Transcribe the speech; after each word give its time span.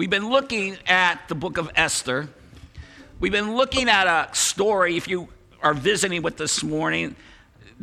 We've 0.00 0.08
been 0.08 0.30
looking 0.30 0.78
at 0.86 1.28
the 1.28 1.34
book 1.34 1.58
of 1.58 1.70
Esther. 1.76 2.26
We've 3.18 3.32
been 3.32 3.54
looking 3.54 3.90
at 3.90 4.06
a 4.06 4.34
story, 4.34 4.96
if 4.96 5.06
you 5.08 5.28
are 5.62 5.74
visiting 5.74 6.22
with 6.22 6.38
this 6.38 6.62
morning, 6.62 7.16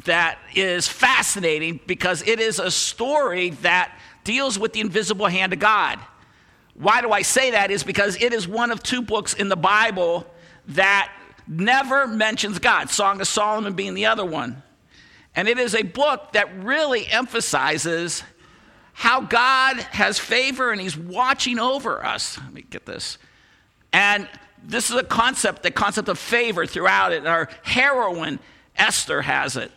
that 0.05 0.39
is 0.55 0.87
fascinating 0.87 1.79
because 1.85 2.27
it 2.27 2.39
is 2.39 2.57
a 2.57 2.71
story 2.71 3.51
that 3.61 3.95
deals 4.23 4.57
with 4.57 4.73
the 4.73 4.79
invisible 4.79 5.27
hand 5.27 5.53
of 5.53 5.59
God. 5.59 5.99
Why 6.73 7.01
do 7.01 7.11
I 7.11 7.21
say 7.21 7.51
that? 7.51 7.69
Is 7.69 7.83
because 7.83 8.19
it 8.19 8.33
is 8.33 8.47
one 8.47 8.71
of 8.71 8.81
two 8.81 9.03
books 9.03 9.35
in 9.35 9.47
the 9.47 9.55
Bible 9.55 10.25
that 10.69 11.13
never 11.47 12.07
mentions 12.07 12.57
God, 12.57 12.89
Song 12.89 13.21
of 13.21 13.27
Solomon 13.27 13.73
being 13.73 13.93
the 13.93 14.07
other 14.07 14.25
one. 14.25 14.63
And 15.35 15.47
it 15.47 15.59
is 15.59 15.75
a 15.75 15.83
book 15.83 16.33
that 16.33 16.63
really 16.63 17.05
emphasizes 17.05 18.23
how 18.97 19.21
God 19.21 19.77
has 19.91 20.17
favor 20.17 20.71
and 20.71 20.81
He's 20.81 20.97
watching 20.97 21.59
over 21.59 22.03
us. 22.03 22.39
Let 22.39 22.51
me 22.51 22.65
get 22.67 22.87
this. 22.87 23.19
And 23.93 24.27
this 24.63 24.89
is 24.89 24.95
a 24.95 25.03
concept, 25.03 25.61
the 25.61 25.69
concept 25.69 26.09
of 26.09 26.17
favor 26.17 26.65
throughout 26.65 27.13
it. 27.13 27.27
Our 27.27 27.47
heroine, 27.61 28.39
Esther, 28.75 29.21
has 29.21 29.55
it. 29.55 29.71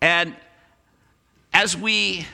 And 0.00 0.34
as 1.52 1.76
we 1.76 2.26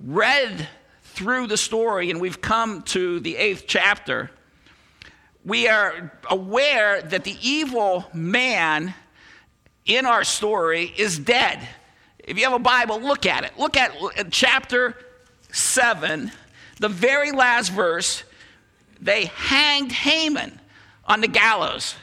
read 0.00 0.68
through 1.04 1.46
the 1.46 1.56
story 1.56 2.10
and 2.10 2.20
we've 2.20 2.40
come 2.40 2.82
to 2.82 3.20
the 3.20 3.36
eighth 3.36 3.66
chapter, 3.68 4.32
we 5.44 5.68
are 5.68 6.12
aware 6.28 7.02
that 7.02 7.22
the 7.22 7.36
evil 7.40 8.04
man 8.12 8.94
in 9.86 10.06
our 10.06 10.24
story 10.24 10.92
is 10.96 11.20
dead. 11.20 11.68
If 12.26 12.38
you 12.38 12.44
have 12.44 12.54
a 12.54 12.58
Bible, 12.58 13.00
look 13.00 13.26
at 13.26 13.44
it. 13.44 13.52
Look 13.58 13.76
at 13.76 13.92
uh, 14.00 14.24
chapter 14.30 14.96
7, 15.52 16.32
the 16.80 16.88
very 16.88 17.32
last 17.32 17.70
verse. 17.70 18.24
They 19.00 19.26
hanged 19.26 19.92
Haman 19.92 20.58
on 21.04 21.20
the 21.20 21.28
gallows. 21.28 21.94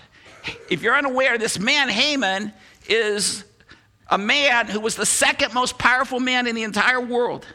If 0.69 0.83
you're 0.83 0.95
unaware, 0.95 1.38
this 1.38 1.59
man, 1.59 1.89
Haman, 1.89 2.53
is 2.88 3.44
a 4.09 4.17
man 4.17 4.67
who 4.67 4.80
was 4.80 4.95
the 4.95 5.05
second 5.05 5.53
most 5.53 5.77
powerful 5.77 6.19
man 6.19 6.45
in 6.45 6.55
the 6.55 6.64
entire 6.64 7.02
world. 7.02 7.45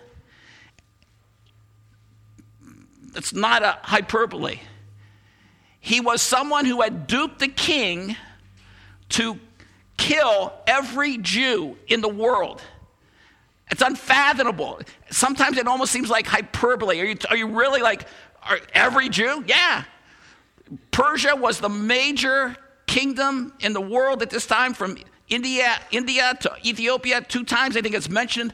It's 3.14 3.33
not 3.33 3.62
a 3.62 3.78
hyperbole. 3.83 4.59
He 5.81 6.00
was 6.00 6.20
someone 6.20 6.64
who 6.64 6.83
had 6.83 7.06
duped 7.06 7.39
the 7.39 7.48
king 7.48 8.17
to 9.11 9.39
kill 9.97 10.52
every 10.66 11.19
Jew 11.19 11.77
in 11.89 12.00
the 12.00 12.08
world. 12.08 12.62
It's 13.70 13.83
unfathomable. 13.83 14.80
Sometimes 15.11 15.58
it 15.58 15.66
almost 15.66 15.92
seems 15.92 16.08
like 16.08 16.27
hyperbole. 16.27 17.00
Are 17.00 17.05
you, 17.05 17.16
are 17.30 17.36
you 17.36 17.48
really 17.48 17.83
like, 17.83 18.06
are 18.42 18.61
every 18.75 19.08
Jew? 19.08 19.44
Yeah. 19.47 19.84
Persia 20.91 21.34
was 21.34 21.61
the 21.61 21.69
major 21.69 22.56
kingdom 22.86 23.53
in 23.61 23.72
the 23.72 23.80
world 23.80 24.22
at 24.22 24.30
this 24.30 24.47
time, 24.47 24.75
from 24.75 24.97
India, 25.28 25.78
India 25.91 26.36
to 26.41 26.53
Ethiopia, 26.64 27.20
two 27.20 27.44
times 27.44 27.77
I 27.77 27.81
think 27.81 27.94
it's 27.94 28.08
mentioned. 28.08 28.53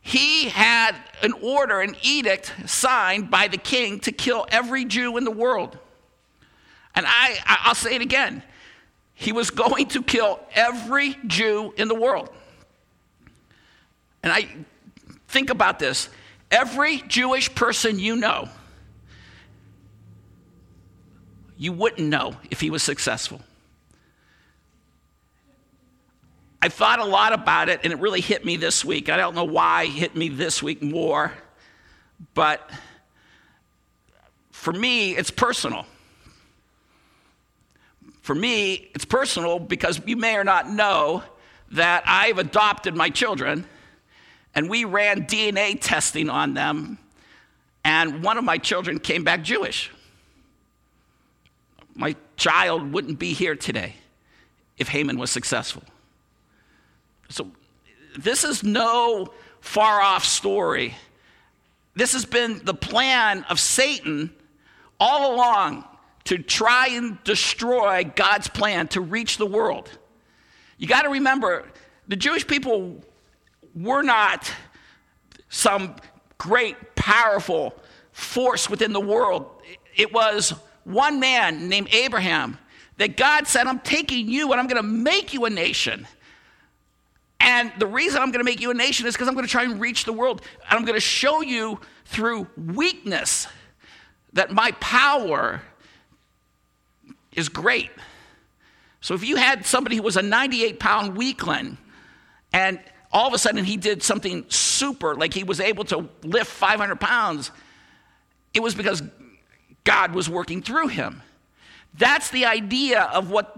He 0.00 0.48
had 0.48 0.94
an 1.22 1.32
order, 1.42 1.80
an 1.80 1.96
edict 2.02 2.54
signed 2.66 3.30
by 3.30 3.48
the 3.48 3.58
king 3.58 4.00
to 4.00 4.12
kill 4.12 4.46
every 4.50 4.84
Jew 4.84 5.16
in 5.16 5.24
the 5.24 5.30
world. 5.30 5.76
And 6.94 7.04
I, 7.06 7.38
I'll 7.44 7.74
say 7.74 7.96
it 7.96 8.02
again 8.02 8.42
he 9.20 9.32
was 9.32 9.50
going 9.50 9.86
to 9.86 10.02
kill 10.02 10.38
every 10.52 11.16
Jew 11.26 11.74
in 11.76 11.88
the 11.88 11.94
world. 11.94 12.30
And 14.22 14.32
I 14.32 14.46
think 15.26 15.50
about 15.50 15.80
this 15.80 16.08
every 16.52 16.98
Jewish 17.08 17.52
person 17.52 17.98
you 17.98 18.14
know, 18.14 18.48
you 21.56 21.72
wouldn't 21.72 22.08
know 22.08 22.36
if 22.48 22.60
he 22.60 22.70
was 22.70 22.84
successful. 22.84 23.40
I 26.62 26.68
thought 26.68 27.00
a 27.00 27.04
lot 27.04 27.32
about 27.32 27.68
it, 27.68 27.80
and 27.82 27.92
it 27.92 27.98
really 27.98 28.20
hit 28.20 28.44
me 28.44 28.56
this 28.56 28.84
week. 28.84 29.08
I 29.08 29.16
don't 29.16 29.34
know 29.34 29.44
why 29.44 29.82
it 29.82 29.90
hit 29.90 30.14
me 30.14 30.28
this 30.28 30.62
week 30.62 30.80
more, 30.80 31.32
but 32.34 32.70
for 34.52 34.72
me, 34.72 35.16
it's 35.16 35.30
personal. 35.32 35.86
For 38.28 38.34
me, 38.34 38.90
it's 38.94 39.06
personal 39.06 39.58
because 39.58 40.02
you 40.04 40.14
may 40.14 40.36
or 40.36 40.44
not 40.44 40.68
know 40.68 41.22
that 41.70 42.02
I've 42.04 42.36
adopted 42.36 42.94
my 42.94 43.08
children 43.08 43.64
and 44.54 44.68
we 44.68 44.84
ran 44.84 45.24
DNA 45.24 45.78
testing 45.80 46.28
on 46.28 46.52
them, 46.52 46.98
and 47.86 48.22
one 48.22 48.36
of 48.36 48.44
my 48.44 48.58
children 48.58 48.98
came 48.98 49.24
back 49.24 49.42
Jewish. 49.42 49.90
My 51.94 52.16
child 52.36 52.92
wouldn't 52.92 53.18
be 53.18 53.32
here 53.32 53.56
today 53.56 53.94
if 54.76 54.88
Haman 54.88 55.18
was 55.18 55.30
successful. 55.30 55.84
So, 57.30 57.50
this 58.18 58.44
is 58.44 58.62
no 58.62 59.32
far 59.62 60.02
off 60.02 60.26
story. 60.26 60.94
This 61.96 62.12
has 62.12 62.26
been 62.26 62.60
the 62.62 62.74
plan 62.74 63.44
of 63.44 63.58
Satan 63.58 64.34
all 65.00 65.34
along 65.34 65.84
to 66.28 66.36
try 66.36 66.88
and 66.88 67.16
destroy 67.24 68.04
God's 68.14 68.48
plan 68.48 68.86
to 68.88 69.00
reach 69.00 69.38
the 69.38 69.46
world. 69.46 69.88
You 70.76 70.86
got 70.86 71.02
to 71.02 71.08
remember, 71.08 71.64
the 72.06 72.16
Jewish 72.16 72.46
people 72.46 73.02
were 73.74 74.02
not 74.02 74.52
some 75.48 75.96
great, 76.36 76.94
powerful 76.94 77.74
force 78.12 78.68
within 78.68 78.92
the 78.92 79.00
world. 79.00 79.50
It 79.96 80.12
was 80.12 80.52
one 80.84 81.18
man 81.18 81.70
named 81.70 81.88
Abraham 81.94 82.58
that 82.98 83.16
God 83.16 83.46
said, 83.46 83.66
I'm 83.66 83.80
taking 83.80 84.28
you 84.28 84.52
and 84.52 84.60
I'm 84.60 84.66
going 84.66 84.82
to 84.82 84.86
make 84.86 85.32
you 85.32 85.46
a 85.46 85.50
nation. 85.50 86.06
And 87.40 87.72
the 87.78 87.86
reason 87.86 88.20
I'm 88.20 88.32
going 88.32 88.44
to 88.44 88.50
make 88.50 88.60
you 88.60 88.70
a 88.70 88.74
nation 88.74 89.06
is 89.06 89.14
because 89.14 89.28
I'm 89.28 89.34
going 89.34 89.46
to 89.46 89.50
try 89.50 89.62
and 89.62 89.80
reach 89.80 90.04
the 90.04 90.12
world. 90.12 90.42
And 90.68 90.78
I'm 90.78 90.84
going 90.84 90.94
to 90.94 91.00
show 91.00 91.40
you 91.40 91.80
through 92.04 92.48
weakness 92.58 93.46
that 94.34 94.52
my 94.52 94.72
power 94.72 95.62
is 97.38 97.48
great. 97.48 97.90
So 99.00 99.14
if 99.14 99.24
you 99.24 99.36
had 99.36 99.64
somebody 99.64 99.96
who 99.96 100.02
was 100.02 100.16
a 100.16 100.22
98 100.22 100.80
pound 100.80 101.16
weakling 101.16 101.78
and 102.52 102.80
all 103.12 103.28
of 103.28 103.32
a 103.32 103.38
sudden 103.38 103.64
he 103.64 103.76
did 103.76 104.02
something 104.02 104.44
super, 104.48 105.14
like 105.14 105.32
he 105.32 105.44
was 105.44 105.60
able 105.60 105.84
to 105.84 106.08
lift 106.24 106.50
500 106.50 107.00
pounds, 107.00 107.50
it 108.52 108.60
was 108.60 108.74
because 108.74 109.02
God 109.84 110.14
was 110.14 110.28
working 110.28 110.60
through 110.60 110.88
him. 110.88 111.22
That's 111.94 112.30
the 112.30 112.44
idea 112.44 113.02
of 113.02 113.30
what 113.30 113.56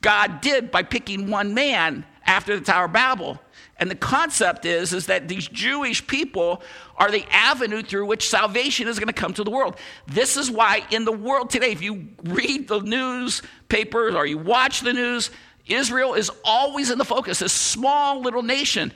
God 0.00 0.40
did 0.40 0.70
by 0.70 0.82
picking 0.82 1.30
one 1.30 1.52
man 1.52 2.06
after 2.24 2.56
the 2.58 2.64
Tower 2.64 2.86
of 2.86 2.92
Babel. 2.92 3.40
And 3.78 3.90
the 3.90 3.96
concept 3.96 4.64
is, 4.64 4.92
is 4.94 5.06
that 5.06 5.28
these 5.28 5.48
Jewish 5.48 6.06
people 6.06 6.62
are 6.96 7.10
the 7.10 7.26
avenue 7.30 7.82
through 7.82 8.06
which 8.06 8.28
salvation 8.28 8.88
is 8.88 8.98
going 8.98 9.08
to 9.08 9.12
come 9.12 9.34
to 9.34 9.44
the 9.44 9.50
world. 9.50 9.76
This 10.06 10.36
is 10.36 10.50
why 10.50 10.82
in 10.90 11.04
the 11.04 11.12
world 11.12 11.50
today, 11.50 11.72
if 11.72 11.82
you 11.82 12.08
read 12.24 12.68
the 12.68 12.80
newspapers 12.80 14.14
or 14.14 14.24
you 14.24 14.38
watch 14.38 14.80
the 14.80 14.94
news, 14.94 15.30
Israel 15.66 16.14
is 16.14 16.30
always 16.42 16.90
in 16.90 16.96
the 16.96 17.04
focus, 17.04 17.40
this 17.40 17.52
small 17.52 18.22
little 18.22 18.42
nation. 18.42 18.92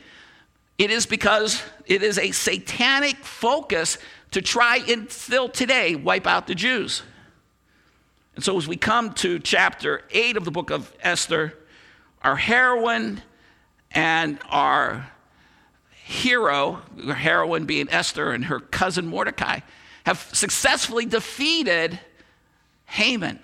It 0.79 0.91
is 0.91 1.05
because 1.05 1.63
it 1.85 2.03
is 2.03 2.17
a 2.19 2.31
satanic 2.31 3.17
focus 3.17 3.99
to 4.31 4.41
try 4.41 4.79
and 4.89 5.11
still 5.11 5.49
today 5.49 5.95
wipe 5.95 6.27
out 6.27 6.47
the 6.47 6.55
Jews. 6.55 7.03
And 8.35 8.43
so 8.43 8.57
as 8.57 8.67
we 8.67 8.77
come 8.77 9.13
to 9.15 9.39
chapter 9.41 10.05
8 10.11 10.39
of 10.39 10.47
the 10.47 10.51
book 10.51 10.71
of 10.71 10.91
Esther, 11.03 11.59
our 12.23 12.37
heroine 12.37 13.23
and 13.93 14.39
our 14.49 15.11
hero, 16.05 16.83
our 17.07 17.15
heroine 17.15 17.67
being 17.67 17.89
Esther 17.91 18.33
and 18.33 18.47
her 18.47 18.61
cousin 18.61 19.07
Mordecai, 19.07 19.61
have 20.05 20.19
successfully 20.33 21.07
defeated 21.07 21.99
Haman. 22.87 23.39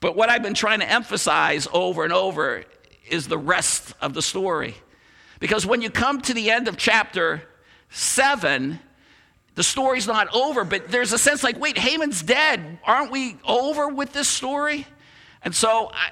But 0.00 0.16
what 0.16 0.28
I've 0.28 0.42
been 0.42 0.54
trying 0.54 0.80
to 0.80 0.90
emphasize 0.90 1.66
over 1.72 2.04
and 2.04 2.12
over 2.12 2.64
is 3.08 3.28
the 3.28 3.38
rest 3.38 3.94
of 4.00 4.14
the 4.14 4.22
story. 4.22 4.74
Because 5.40 5.64
when 5.64 5.80
you 5.80 5.90
come 5.90 6.20
to 6.22 6.34
the 6.34 6.50
end 6.50 6.68
of 6.68 6.76
chapter 6.76 7.42
7, 7.90 8.78
the 9.54 9.62
story's 9.62 10.06
not 10.06 10.34
over, 10.34 10.64
but 10.64 10.88
there's 10.88 11.12
a 11.12 11.18
sense 11.18 11.42
like, 11.42 11.58
wait, 11.58 11.78
Haman's 11.78 12.22
dead. 12.22 12.78
Aren't 12.84 13.10
we 13.12 13.36
over 13.46 13.88
with 13.88 14.12
this 14.12 14.28
story? 14.28 14.86
And 15.42 15.54
so, 15.54 15.90
I, 15.92 16.10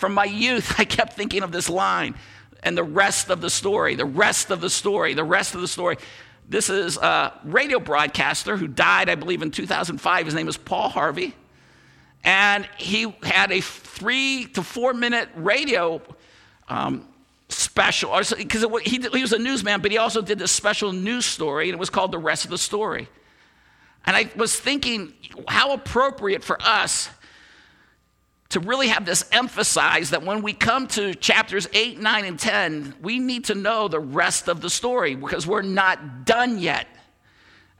from 0.00 0.14
my 0.14 0.24
youth, 0.24 0.74
I 0.78 0.84
kept 0.84 1.12
thinking 1.12 1.42
of 1.42 1.52
this 1.52 1.68
line 1.68 2.14
and 2.62 2.76
the 2.76 2.84
rest 2.84 3.30
of 3.30 3.40
the 3.40 3.50
story, 3.50 3.94
the 3.94 4.04
rest 4.04 4.50
of 4.50 4.60
the 4.60 4.70
story, 4.70 5.14
the 5.14 5.24
rest 5.24 5.54
of 5.54 5.60
the 5.60 5.68
story. 5.68 5.98
This 6.48 6.68
is 6.68 6.96
a 6.96 7.38
radio 7.44 7.78
broadcaster 7.78 8.56
who 8.56 8.66
died, 8.66 9.08
I 9.08 9.14
believe, 9.14 9.42
in 9.42 9.50
2005. 9.50 10.24
His 10.24 10.34
name 10.34 10.48
is 10.48 10.56
Paul 10.56 10.88
Harvey. 10.88 11.34
And 12.24 12.68
he 12.76 13.14
had 13.22 13.52
a 13.52 13.60
three 13.60 14.46
to 14.54 14.62
four 14.62 14.92
minute 14.92 15.28
radio 15.36 16.02
um, 16.68 17.06
special, 17.48 18.18
because 18.36 18.64
he, 18.84 19.00
he 19.12 19.22
was 19.22 19.32
a 19.32 19.38
newsman, 19.38 19.80
but 19.80 19.90
he 19.90 19.98
also 19.98 20.20
did 20.20 20.38
this 20.38 20.52
special 20.52 20.92
news 20.92 21.24
story, 21.24 21.68
and 21.68 21.74
it 21.74 21.78
was 21.78 21.88
called 21.88 22.12
The 22.12 22.18
Rest 22.18 22.44
of 22.44 22.50
the 22.50 22.58
Story. 22.58 23.08
And 24.04 24.16
I 24.16 24.30
was 24.36 24.58
thinking 24.58 25.14
how 25.48 25.72
appropriate 25.72 26.42
for 26.42 26.60
us 26.60 27.10
to 28.50 28.60
really 28.60 28.88
have 28.88 29.04
this 29.04 29.24
emphasized 29.32 30.10
that 30.10 30.24
when 30.24 30.42
we 30.42 30.52
come 30.52 30.86
to 30.88 31.14
chapters 31.14 31.68
8, 31.72 32.00
9, 32.00 32.24
and 32.24 32.38
10, 32.38 32.94
we 33.00 33.18
need 33.18 33.44
to 33.46 33.54
know 33.54 33.88
the 33.88 34.00
rest 34.00 34.48
of 34.48 34.60
the 34.60 34.68
story 34.68 35.14
because 35.14 35.46
we're 35.46 35.62
not 35.62 36.24
done 36.24 36.58
yet. 36.58 36.86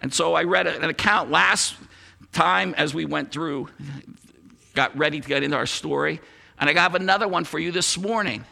And 0.00 0.14
so 0.14 0.34
I 0.34 0.44
read 0.44 0.66
an 0.66 0.84
account 0.84 1.30
last 1.30 1.74
time 2.32 2.74
as 2.76 2.94
we 2.94 3.04
went 3.04 3.32
through, 3.32 3.68
got 4.74 4.96
ready 4.96 5.20
to 5.20 5.28
get 5.28 5.42
into 5.42 5.56
our 5.56 5.66
story. 5.66 6.20
And 6.58 6.70
I 6.70 6.80
have 6.80 6.94
another 6.94 7.26
one 7.26 7.44
for 7.44 7.58
you 7.58 7.72
this 7.72 7.98
morning. 7.98 8.44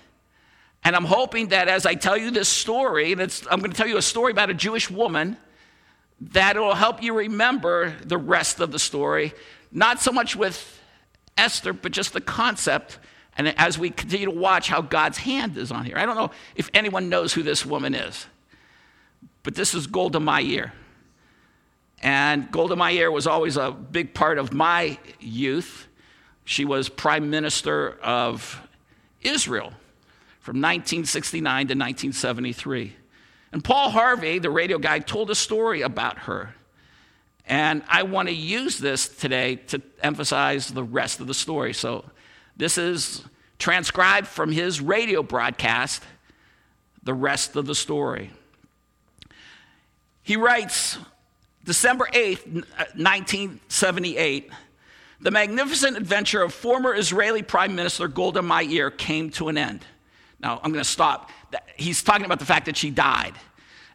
And 0.82 0.96
I'm 0.96 1.04
hoping 1.04 1.48
that 1.48 1.68
as 1.68 1.86
I 1.86 1.94
tell 1.94 2.16
you 2.16 2.32
this 2.32 2.48
story, 2.48 3.12
and 3.12 3.20
I'm 3.50 3.60
going 3.60 3.70
to 3.70 3.76
tell 3.76 3.86
you 3.86 3.96
a 3.96 4.02
story 4.02 4.32
about 4.32 4.50
a 4.50 4.54
Jewish 4.54 4.90
woman, 4.90 5.36
that 6.20 6.56
it 6.56 6.60
will 6.60 6.74
help 6.74 7.00
you 7.00 7.14
remember 7.14 7.94
the 8.04 8.18
rest 8.18 8.58
of 8.58 8.72
the 8.72 8.78
story. 8.78 9.34
Not 9.70 10.00
so 10.00 10.10
much 10.10 10.34
with 10.34 10.77
Esther, 11.38 11.72
but 11.72 11.92
just 11.92 12.12
the 12.12 12.20
concept. 12.20 12.98
And 13.36 13.48
as 13.58 13.78
we 13.78 13.90
continue 13.90 14.26
to 14.26 14.32
watch 14.32 14.68
how 14.68 14.82
God's 14.82 15.18
hand 15.18 15.56
is 15.56 15.70
on 15.70 15.84
here, 15.84 15.96
I 15.96 16.04
don't 16.04 16.16
know 16.16 16.30
if 16.56 16.70
anyone 16.74 17.08
knows 17.08 17.32
who 17.32 17.42
this 17.42 17.64
woman 17.64 17.94
is, 17.94 18.26
but 19.42 19.54
this 19.54 19.74
is 19.74 19.86
Golda 19.86 20.20
Meir. 20.20 20.72
And 22.02 22.50
Golda 22.50 22.76
Meir 22.76 23.10
was 23.10 23.26
always 23.26 23.56
a 23.56 23.70
big 23.70 24.14
part 24.14 24.38
of 24.38 24.52
my 24.52 24.98
youth. 25.20 25.88
She 26.44 26.64
was 26.64 26.88
prime 26.88 27.30
minister 27.30 27.98
of 28.02 28.60
Israel 29.20 29.72
from 30.40 30.56
1969 30.56 31.42
to 31.42 31.74
1973. 31.74 32.96
And 33.52 33.64
Paul 33.64 33.90
Harvey, 33.90 34.38
the 34.38 34.50
radio 34.50 34.78
guy, 34.78 34.98
told 34.98 35.30
a 35.30 35.34
story 35.34 35.82
about 35.82 36.20
her. 36.20 36.54
And 37.48 37.82
I 37.88 38.02
want 38.02 38.28
to 38.28 38.34
use 38.34 38.78
this 38.78 39.08
today 39.08 39.56
to 39.56 39.80
emphasize 40.02 40.68
the 40.68 40.84
rest 40.84 41.20
of 41.20 41.26
the 41.26 41.34
story. 41.34 41.72
So 41.72 42.04
this 42.56 42.76
is 42.76 43.24
transcribed 43.58 44.26
from 44.26 44.52
his 44.52 44.82
radio 44.82 45.22
broadcast, 45.22 46.02
the 47.02 47.14
rest 47.14 47.56
of 47.56 47.66
the 47.66 47.74
story. 47.74 48.30
He 50.22 50.36
writes 50.36 50.98
December 51.64 52.06
8th, 52.12 52.46
1978, 52.46 54.50
uh, 54.50 54.54
the 55.20 55.30
magnificent 55.30 55.96
adventure 55.96 56.42
of 56.42 56.52
former 56.52 56.94
Israeli 56.94 57.42
Prime 57.42 57.74
Minister 57.74 58.08
Golda 58.08 58.42
Meir 58.42 58.90
came 58.90 59.30
to 59.30 59.48
an 59.48 59.56
end. 59.56 59.86
Now, 60.38 60.60
I'm 60.62 60.70
going 60.70 60.84
to 60.84 60.88
stop. 60.88 61.30
He's 61.76 62.02
talking 62.02 62.26
about 62.26 62.38
the 62.38 62.44
fact 62.44 62.66
that 62.66 62.76
she 62.76 62.90
died. 62.90 63.34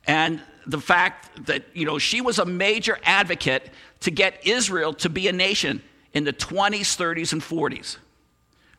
And 0.06 0.42
the 0.66 0.80
fact 0.80 1.46
that, 1.46 1.64
you 1.74 1.86
know, 1.86 1.98
she 2.00 2.22
was 2.22 2.40
a 2.40 2.46
major 2.46 2.98
advocate 3.04 3.70
to 4.02 4.12
get 4.12 4.46
Israel 4.46 4.94
to 4.96 5.10
be 5.10 5.28
a 5.28 5.32
nation 5.32 5.82
in 6.14 6.24
the 6.24 6.34
20s, 6.34 6.96
30s, 6.96 7.34
and 7.34 7.42
40s. 7.42 7.98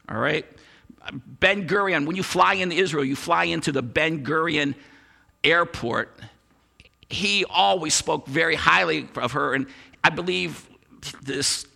All 0.09 0.19
right? 0.19 0.47
Ben 1.13 1.67
Gurion, 1.67 2.07
when 2.07 2.17
you 2.17 2.23
fly 2.23 2.55
into 2.55 2.77
Israel, 2.77 3.05
you 3.05 3.17
fly 3.17 3.45
into 3.45 3.73
the 3.73 3.83
Ben 3.83 4.25
Gurion 4.25 4.75
airport. 5.43 6.19
He 7.09 7.45
always 7.45 7.95
spoke 7.95 8.27
very 8.27 8.55
highly 8.55 9.09
of 9.17 9.33
her, 9.33 9.55
and 9.55 9.67
I 10.03 10.11
believe 10.11 10.69
this 11.23 11.67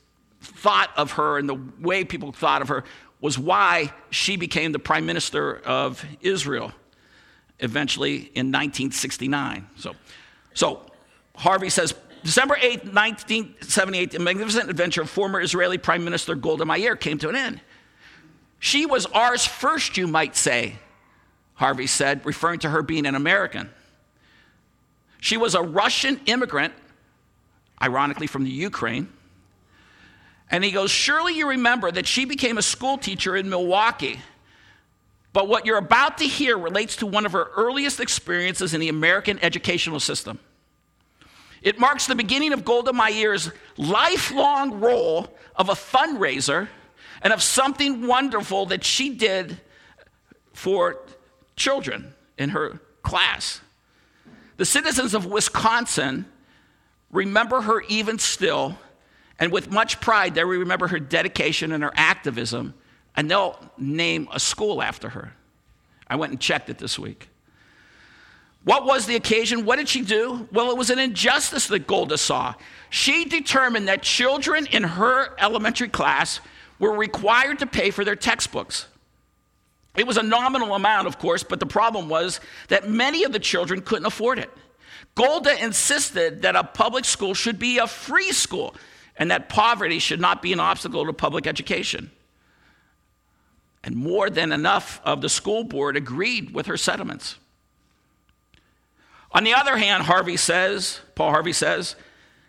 thought 0.41 0.91
of 0.97 1.13
her 1.13 1.39
and 1.39 1.49
the 1.49 1.61
way 1.81 2.05
people 2.05 2.33
thought 2.33 2.63
of 2.63 2.69
her 2.69 2.85
was 3.21 3.39
why 3.39 3.93
she 4.11 4.37
became 4.37 4.73
the 4.73 4.79
prime 4.79 5.05
minister 5.05 5.57
of 5.57 6.05
Israel 6.21 6.73
eventually 7.61 8.17
in 8.35 8.53
1969. 8.53 9.69
So, 9.77 9.95
so 10.55 10.83
Harvey 11.35 11.71
says, 11.71 11.95
December 12.25 12.57
8, 12.61 12.85
1978, 12.85 14.11
the 14.11 14.19
magnificent 14.19 14.69
adventure 14.69 15.03
of 15.03 15.11
former 15.11 15.41
Israeli 15.41 15.79
Prime 15.79 16.05
Minister 16.05 16.35
Golda 16.35 16.65
Meir 16.65 16.97
came 16.97 17.19
to 17.19 17.29
an 17.29 17.37
end. 17.37 17.61
She 18.59 18.87
was 18.87 19.07
ours 19.07 19.47
first, 19.47 19.97
you 19.97 20.07
might 20.07 20.35
say, 20.35 20.77
Harvey 21.55 21.87
said, 21.87 22.27
referring 22.27 22.59
to 22.61 22.71
her 22.71 22.83
being 22.83 23.07
an 23.07 23.15
American. 23.15 23.71
She 25.21 25.37
was 25.37 25.55
a 25.55 25.63
Russian 25.63 26.21
immigrant, 26.27 26.75
ironically 27.81 28.27
from 28.27 28.45
the 28.45 28.51
Ukraine. 28.51 29.09
And 30.51 30.65
he 30.65 30.71
goes, 30.71 30.91
Surely 30.91 31.35
you 31.35 31.49
remember 31.49 31.91
that 31.91 32.07
she 32.07 32.25
became 32.25 32.59
a 32.59 32.63
school 32.63 32.99
teacher 32.99 33.37
in 33.37 33.49
Milwaukee 33.49 34.21
but 35.39 35.47
what 35.47 35.65
you're 35.65 35.79
about 35.79 36.19
to 36.19 36.25
hear 36.25 36.59
relates 36.59 36.97
to 36.97 37.07
one 37.07 37.25
of 37.25 37.31
her 37.31 37.49
earliest 37.57 38.01
experiences 38.01 38.75
in 38.75 38.81
the 38.81 38.89
American 38.89 39.39
educational 39.39 40.01
system. 40.01 40.41
It 41.63 41.79
marks 41.79 42.09
the 42.09 42.17
beginning 42.17 42.53
of 42.53 42.65
Golda 42.65 42.93
Meir's 42.93 43.49
lifelong 43.77 44.81
role 44.81 45.33
of 45.55 45.69
a 45.69 45.75
fundraiser 45.75 46.67
and 47.23 47.33
of 47.33 47.41
something 47.41 48.09
wonderful 48.09 48.67
that 48.67 48.83
she 48.83 49.11
did 49.11 49.61
for 50.55 50.99
children 51.55 52.15
in 52.37 52.49
her 52.49 52.81
class. 53.03 53.61
The 54.57 54.65
citizens 54.65 55.15
of 55.15 55.25
Wisconsin 55.25 56.27
remember 57.13 57.61
her 57.61 57.83
even 57.83 58.19
still, 58.19 58.77
and 59.39 59.53
with 59.53 59.71
much 59.71 60.01
pride, 60.01 60.35
they 60.35 60.43
remember 60.43 60.89
her 60.89 60.99
dedication 60.99 61.71
and 61.71 61.85
her 61.85 61.93
activism 61.95 62.75
and 63.19 63.29
they'll 63.29 63.59
name 63.77 64.29
a 64.33 64.39
school 64.39 64.81
after 64.81 65.09
her. 65.09 65.33
I 66.07 66.15
went 66.15 66.31
and 66.31 66.41
checked 66.41 66.71
it 66.71 66.79
this 66.79 67.01
week. 67.01 67.29
What 68.63 68.85
was 68.85 69.07
the 69.07 69.17
occasion? 69.17 69.65
What 69.65 69.75
did 69.75 69.89
she 69.89 70.03
do? 70.03 70.47
Well, 70.53 70.71
it 70.71 70.79
was 70.79 70.89
an 70.91 71.01
injustice 71.01 71.67
that 71.67 71.89
Golda 71.89 72.17
saw. 72.17 72.55
She 72.91 73.25
determined 73.25 73.89
that 73.89 74.03
children 74.03 74.67
in 74.67 74.85
her 74.85 75.35
elementary 75.41 75.89
class 75.89 76.39
were 76.79 76.93
required 76.93 77.59
to 77.59 77.67
pay 77.67 77.91
for 77.91 78.05
their 78.05 78.15
textbooks. 78.15 78.87
It 79.97 80.07
was 80.07 80.17
a 80.17 80.23
nominal 80.23 80.77
amount, 80.77 81.09
of 81.09 81.19
course, 81.19 81.43
but 81.43 81.59
the 81.59 81.67
problem 81.67 82.09
was 82.09 82.39
that 82.69 82.89
many 82.89 83.25
of 83.25 83.33
the 83.33 83.41
children 83.41 83.81
couldn't 83.81 84.07
afford 84.07 84.39
it. 84.39 84.51
Golda 85.17 85.61
insisted 85.61 86.43
that 86.43 86.55
a 86.55 86.63
public 86.63 87.05
school 87.05 87.35
should 87.35 87.59
be 87.59 87.79
a 87.79 87.89
free 87.89 88.31
school 88.31 88.77
and 89.17 89.33
that 89.33 89.49
poverty 89.49 89.99
should 89.99 90.21
not 90.21 90.41
be 90.41 90.53
an 90.53 90.61
obstacle 90.61 91.05
to 91.05 91.13
public 91.13 91.49
education. 91.49 92.13
And 93.85 93.95
more 93.95 94.29
than 94.29 94.53
enough 94.53 95.01
of 95.05 95.21
the 95.21 95.29
school 95.29 95.65
board 95.65 95.97
agreed 95.97 96.53
with 96.53 96.67
her 96.67 96.77
sentiments. 96.77 97.37
On 99.33 99.45
the 99.45 99.55
other 99.55 99.77
hand, 99.77 100.05
Harvey 100.05 100.37
says, 100.37 101.01
Paul 101.15 101.31
Harvey 101.31 101.53
says, 101.53 101.97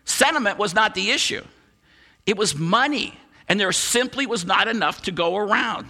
sentiment 0.06 0.58
was 0.58 0.74
not 0.74 0.96
the 0.96 1.12
issue. 1.12 1.44
It 2.26 2.38
was 2.38 2.56
money, 2.56 3.18
and 3.48 3.60
there 3.60 3.72
simply 3.72 4.26
was 4.26 4.46
not 4.46 4.68
enough 4.68 5.04
to 5.04 5.12
go 5.12 5.36
around. 5.36 5.88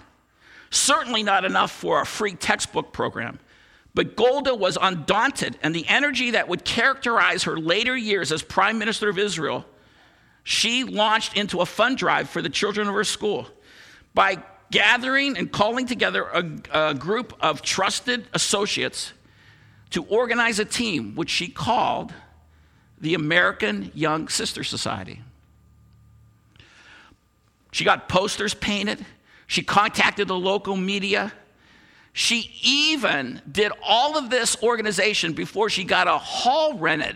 Certainly 0.72 1.24
not 1.24 1.46
enough 1.46 1.72
for 1.72 2.02
a 2.02 2.06
free 2.06 2.34
textbook 2.34 2.92
program. 2.92 3.40
But 3.94 4.16
Golda 4.16 4.54
was 4.54 4.78
undaunted, 4.80 5.58
and 5.64 5.74
the 5.76 5.88
energy 5.88 6.32
that 6.32 6.48
would 6.48 6.64
characterize 6.64 7.44
her 7.44 7.58
later 7.58 7.96
years 7.96 8.32
as 8.32 8.44
Prime 8.44 8.78
Minister 8.78 9.10
of 9.10 9.18
Israel, 9.18 9.66
she 10.44 10.84
launched 10.84 11.36
into 11.36 11.62
a 11.62 11.66
fund 11.66 11.98
drive 11.98 12.30
for 12.30 12.42
the 12.42 12.50
children 12.50 12.88
of 12.88 12.94
her 12.94 13.04
school. 13.04 13.48
By 14.14 14.44
gathering 14.72 15.38
and 15.38 15.52
calling 15.52 15.86
together 15.86 16.24
a, 16.24 16.90
a 16.90 16.94
group 16.94 17.34
of 17.42 17.62
trusted 17.62 18.28
associates 18.34 19.14
to 19.92 20.04
organize 20.06 20.60
a 20.60 20.66
team, 20.66 21.16
which 21.16 21.30
she 21.30 21.48
called 21.48 22.14
the 23.02 23.14
American 23.14 23.92
Young 23.96 24.28
Sister 24.28 24.64
Society. 24.64 25.22
She 27.72 27.84
got 27.84 28.10
posters 28.10 28.54
painted. 28.54 29.06
She 29.48 29.64
contacted 29.64 30.28
the 30.28 30.38
local 30.38 30.76
media. 30.76 31.34
She 32.14 32.52
even 32.62 33.42
did 33.50 33.72
all 33.84 34.18
of 34.18 34.30
this 34.30 34.62
organization 34.62 35.34
before 35.34 35.70
she 35.70 35.84
got 35.84 36.08
a 36.08 36.18
hall 36.18 36.78
rented. 36.78 37.16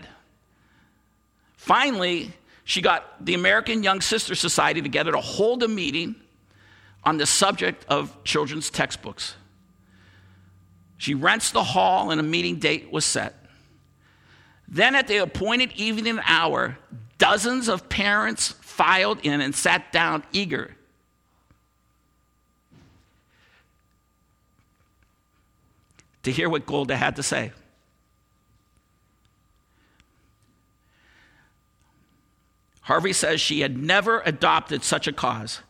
Finally, 1.56 2.32
she 2.64 2.80
got 2.80 3.24
the 3.24 3.34
American 3.34 3.82
Young 3.82 4.00
Sister 4.00 4.34
Society 4.34 4.80
together 4.80 5.12
to 5.12 5.20
hold 5.20 5.62
a 5.62 5.68
meeting 5.68 6.16
on 7.04 7.18
the 7.18 7.26
subject 7.26 7.84
of 7.88 8.22
children's 8.24 8.70
textbooks. 8.70 9.36
She 10.96 11.14
rents 11.14 11.50
the 11.50 11.62
hall, 11.62 12.10
and 12.10 12.20
a 12.20 12.24
meeting 12.24 12.56
date 12.56 12.90
was 12.90 13.04
set. 13.04 13.34
Then, 14.66 14.94
at 14.94 15.06
the 15.06 15.18
appointed 15.18 15.72
evening 15.76 16.18
hour, 16.24 16.78
dozens 17.18 17.68
of 17.68 17.88
parents 17.88 18.48
filed 18.60 19.20
in 19.22 19.40
and 19.40 19.54
sat 19.54 19.92
down 19.92 20.24
eager. 20.32 20.74
To 26.22 26.32
hear 26.32 26.48
what 26.48 26.64
Golda 26.64 26.96
had 26.96 27.16
to 27.16 27.22
say. 27.22 27.52
Harvey 32.80 33.12
says 33.12 33.40
she 33.40 33.60
had 33.60 33.76
never 33.78 34.20
adopted 34.26 34.82
such 34.82 35.06
a 35.06 35.12
cause 35.12 35.60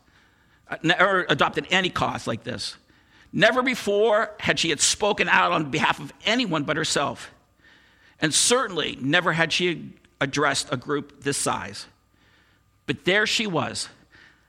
Uh, 0.67 0.93
or 0.99 1.25
adopted 1.29 1.67
any 1.69 1.89
cause 1.89 2.25
like 2.27 2.43
this. 2.43 2.75
Never 3.31 3.61
before 3.61 4.31
had 4.39 4.59
she 4.59 4.69
had 4.69 4.79
spoken 4.79 5.29
out 5.29 5.51
on 5.51 5.69
behalf 5.69 5.99
of 5.99 6.13
anyone 6.25 6.63
but 6.63 6.77
herself. 6.77 7.31
And 8.19 8.33
certainly 8.33 8.97
never 9.01 9.33
had 9.33 9.51
she 9.51 9.93
addressed 10.21 10.71
a 10.71 10.77
group 10.77 11.21
this 11.21 11.37
size. 11.37 11.85
But 12.87 13.05
there 13.05 13.27
she 13.27 13.45
was, 13.45 13.89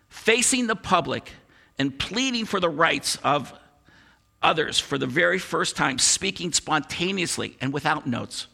facing 0.08 0.66
the 0.66 0.76
public 0.76 1.32
and 1.78 1.98
pleading 1.98 2.46
for 2.46 2.60
the 2.60 2.68
rights 2.68 3.16
of 3.24 3.52
others 4.42 4.78
for 4.78 4.98
the 4.98 5.06
very 5.06 5.38
first 5.38 5.76
time, 5.76 5.98
speaking 5.98 6.52
spontaneously 6.52 7.56
and 7.60 7.72
without 7.72 8.06
notes, 8.06 8.46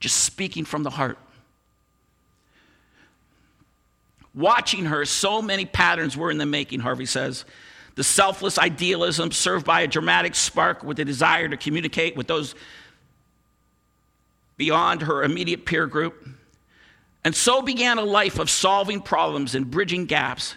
just 0.00 0.16
speaking 0.24 0.64
from 0.64 0.82
the 0.82 0.90
heart. 0.90 1.18
Watching 4.36 4.84
her, 4.84 5.04
so 5.04 5.42
many 5.42 5.64
patterns 5.64 6.16
were 6.16 6.30
in 6.30 6.38
the 6.38 6.46
making, 6.46 6.80
Harvey 6.80 7.06
says. 7.06 7.44
The 7.96 8.04
selfless 8.04 8.58
idealism 8.58 9.32
served 9.32 9.66
by 9.66 9.80
a 9.80 9.88
dramatic 9.88 10.34
spark 10.34 10.84
with 10.84 10.98
the 10.98 11.04
desire 11.04 11.48
to 11.48 11.56
communicate 11.56 12.14
with 12.14 12.28
those 12.28 12.54
beyond 14.56 15.02
her 15.02 15.24
immediate 15.24 15.66
peer 15.66 15.86
group. 15.86 16.28
And 17.24 17.34
so 17.34 17.62
began 17.62 17.98
a 17.98 18.04
life 18.04 18.38
of 18.38 18.48
solving 18.48 19.00
problems 19.00 19.54
and 19.54 19.70
bridging 19.70 20.04
gaps 20.04 20.54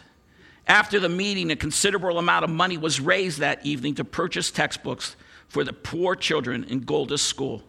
after 0.69 1.00
the 1.00 1.09
meeting, 1.09 1.50
a 1.50 1.55
considerable 1.55 2.19
amount 2.19 2.43
of 2.43 2.51
money 2.51 2.77
was 2.77 3.01
raised 3.01 3.39
that 3.39 3.65
evening 3.65 3.95
to 3.95 4.05
purchase 4.05 4.51
textbooks 4.51 5.15
for 5.48 5.63
the 5.63 5.74
poor 5.74 6.15
children 6.15 6.63
in 6.65 6.81
Golda's 6.81 7.24
school. 7.24 7.63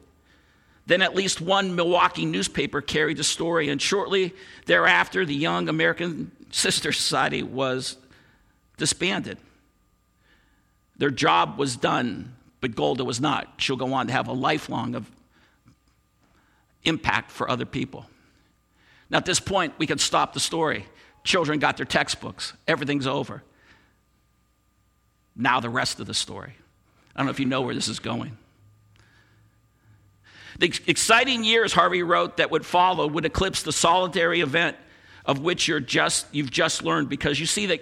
Then 0.90 1.02
at 1.02 1.14
least 1.14 1.40
one 1.40 1.76
Milwaukee 1.76 2.24
newspaper 2.24 2.80
carried 2.80 3.16
the 3.16 3.22
story, 3.22 3.68
and 3.68 3.80
shortly 3.80 4.34
thereafter, 4.66 5.24
the 5.24 5.36
Young 5.36 5.68
American 5.68 6.32
Sister 6.50 6.90
Society 6.90 7.44
was 7.44 7.96
disbanded. 8.76 9.38
Their 10.96 11.10
job 11.10 11.58
was 11.58 11.76
done, 11.76 12.34
but 12.60 12.74
Golda 12.74 13.04
was 13.04 13.20
not. 13.20 13.54
She'll 13.58 13.76
go 13.76 13.92
on 13.92 14.08
to 14.08 14.12
have 14.12 14.26
a 14.26 14.32
lifelong 14.32 14.96
of 14.96 15.08
impact 16.82 17.30
for 17.30 17.48
other 17.48 17.66
people. 17.66 18.06
Now, 19.10 19.18
at 19.18 19.26
this 19.26 19.38
point, 19.38 19.74
we 19.78 19.86
can 19.86 19.98
stop 19.98 20.32
the 20.32 20.40
story. 20.40 20.86
Children 21.22 21.60
got 21.60 21.76
their 21.76 21.86
textbooks, 21.86 22.52
everything's 22.66 23.06
over. 23.06 23.44
Now, 25.36 25.60
the 25.60 25.70
rest 25.70 26.00
of 26.00 26.08
the 26.08 26.14
story. 26.14 26.54
I 27.14 27.20
don't 27.20 27.26
know 27.26 27.30
if 27.30 27.38
you 27.38 27.46
know 27.46 27.60
where 27.60 27.76
this 27.76 27.86
is 27.86 28.00
going. 28.00 28.36
The 30.60 30.78
exciting 30.86 31.42
years, 31.42 31.72
Harvey 31.72 32.02
wrote, 32.02 32.36
that 32.36 32.50
would 32.50 32.66
follow 32.66 33.06
would 33.06 33.24
eclipse 33.24 33.62
the 33.62 33.72
solitary 33.72 34.42
event 34.42 34.76
of 35.24 35.40
which 35.40 35.66
you're 35.66 35.80
just, 35.80 36.26
you've 36.32 36.50
just 36.50 36.82
learned 36.82 37.08
because 37.08 37.40
you 37.40 37.46
see 37.46 37.64
that 37.66 37.80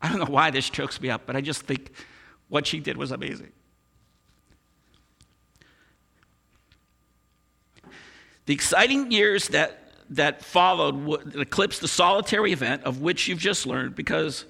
I 0.00 0.08
don't 0.08 0.18
know 0.18 0.24
why 0.24 0.50
this 0.50 0.68
chokes 0.68 1.00
me 1.00 1.08
up, 1.08 1.22
but 1.24 1.36
I 1.36 1.40
just 1.40 1.62
think 1.62 1.92
what 2.48 2.66
she 2.66 2.80
did 2.80 2.96
was 2.96 3.12
amazing. 3.12 3.52
The 8.46 8.54
exciting 8.54 9.12
years 9.12 9.46
that, 9.48 9.92
that 10.10 10.44
followed 10.44 10.96
would 10.96 11.36
eclipse 11.36 11.78
the 11.78 11.86
solitary 11.86 12.50
event 12.50 12.82
of 12.82 13.00
which 13.00 13.28
you've 13.28 13.38
just 13.38 13.68
learned 13.68 13.94
because 13.94 14.46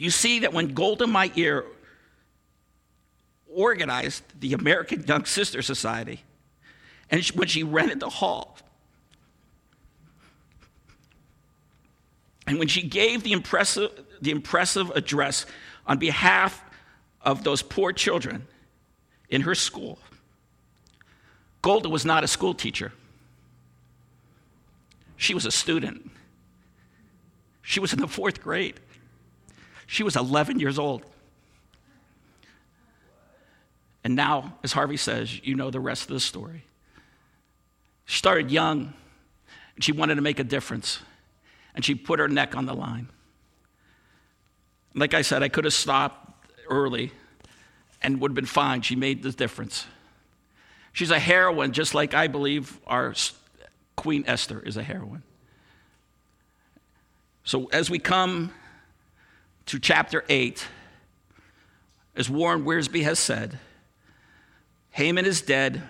you 0.00 0.08
see 0.08 0.38
that 0.40 0.54
when 0.54 0.72
Golda 0.72 1.06
Meir 1.06 1.66
organized 3.54 4.22
the 4.40 4.54
American 4.54 5.04
Young 5.06 5.26
Sister 5.26 5.60
Society, 5.60 6.22
and 7.10 7.22
when 7.34 7.48
she 7.48 7.62
rented 7.62 8.00
the 8.00 8.08
hall, 8.08 8.56
and 12.46 12.58
when 12.58 12.66
she 12.66 12.80
gave 12.80 13.22
the 13.24 13.32
impressive, 13.32 13.90
the 14.22 14.30
impressive 14.30 14.88
address 14.92 15.44
on 15.86 15.98
behalf 15.98 16.64
of 17.20 17.44
those 17.44 17.60
poor 17.60 17.92
children 17.92 18.46
in 19.28 19.42
her 19.42 19.54
school, 19.54 19.98
Golda 21.60 21.90
was 21.90 22.06
not 22.06 22.24
a 22.24 22.28
school 22.28 22.54
teacher. 22.54 22.94
She 25.18 25.34
was 25.34 25.44
a 25.44 25.50
student. 25.50 26.10
She 27.60 27.80
was 27.80 27.92
in 27.92 28.00
the 28.00 28.08
fourth 28.08 28.40
grade. 28.40 28.80
She 29.90 30.04
was 30.04 30.14
11 30.14 30.60
years 30.60 30.78
old. 30.78 31.02
And 34.04 34.14
now, 34.14 34.56
as 34.62 34.70
Harvey 34.70 34.96
says, 34.96 35.44
you 35.44 35.56
know 35.56 35.72
the 35.72 35.80
rest 35.80 36.04
of 36.04 36.14
the 36.14 36.20
story. 36.20 36.62
She 38.04 38.16
started 38.16 38.52
young, 38.52 38.92
and 39.74 39.82
she 39.82 39.90
wanted 39.90 40.14
to 40.14 40.20
make 40.20 40.38
a 40.38 40.44
difference, 40.44 41.00
and 41.74 41.84
she 41.84 41.96
put 41.96 42.20
her 42.20 42.28
neck 42.28 42.56
on 42.56 42.66
the 42.66 42.72
line. 42.72 43.08
Like 44.94 45.12
I 45.12 45.22
said, 45.22 45.42
I 45.42 45.48
could 45.48 45.64
have 45.64 45.74
stopped 45.74 46.46
early 46.68 47.10
and 48.00 48.20
would 48.20 48.30
have 48.30 48.36
been 48.36 48.46
fine. 48.46 48.82
She 48.82 48.94
made 48.94 49.24
the 49.24 49.32
difference. 49.32 49.88
She's 50.92 51.10
a 51.10 51.18
heroine, 51.18 51.72
just 51.72 51.96
like 51.96 52.14
I 52.14 52.28
believe 52.28 52.78
our 52.86 53.12
Queen 53.96 54.22
Esther 54.28 54.60
is 54.60 54.76
a 54.76 54.84
heroine. 54.84 55.24
So 57.42 57.66
as 57.72 57.90
we 57.90 57.98
come 57.98 58.52
to 59.70 59.78
chapter 59.78 60.24
8, 60.28 60.66
as 62.16 62.28
Warren 62.28 62.64
Wiersbe 62.64 63.04
has 63.04 63.20
said, 63.20 63.60
Haman 64.90 65.24
is 65.24 65.42
dead. 65.42 65.80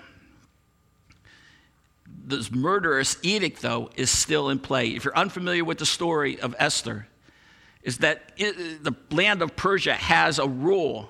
This 2.26 2.52
murderous 2.52 3.16
edict, 3.22 3.62
though, 3.62 3.88
is 3.96 4.10
still 4.10 4.50
in 4.50 4.58
play. 4.58 4.88
If 4.88 5.06
you're 5.06 5.16
unfamiliar 5.16 5.64
with 5.64 5.78
the 5.78 5.86
story 5.86 6.38
of 6.38 6.54
Esther, 6.58 7.08
is 7.82 7.98
that 7.98 8.32
it, 8.36 8.84
the 8.84 8.94
land 9.10 9.40
of 9.40 9.56
Persia 9.56 9.94
has 9.94 10.38
a 10.38 10.46
rule 10.46 11.08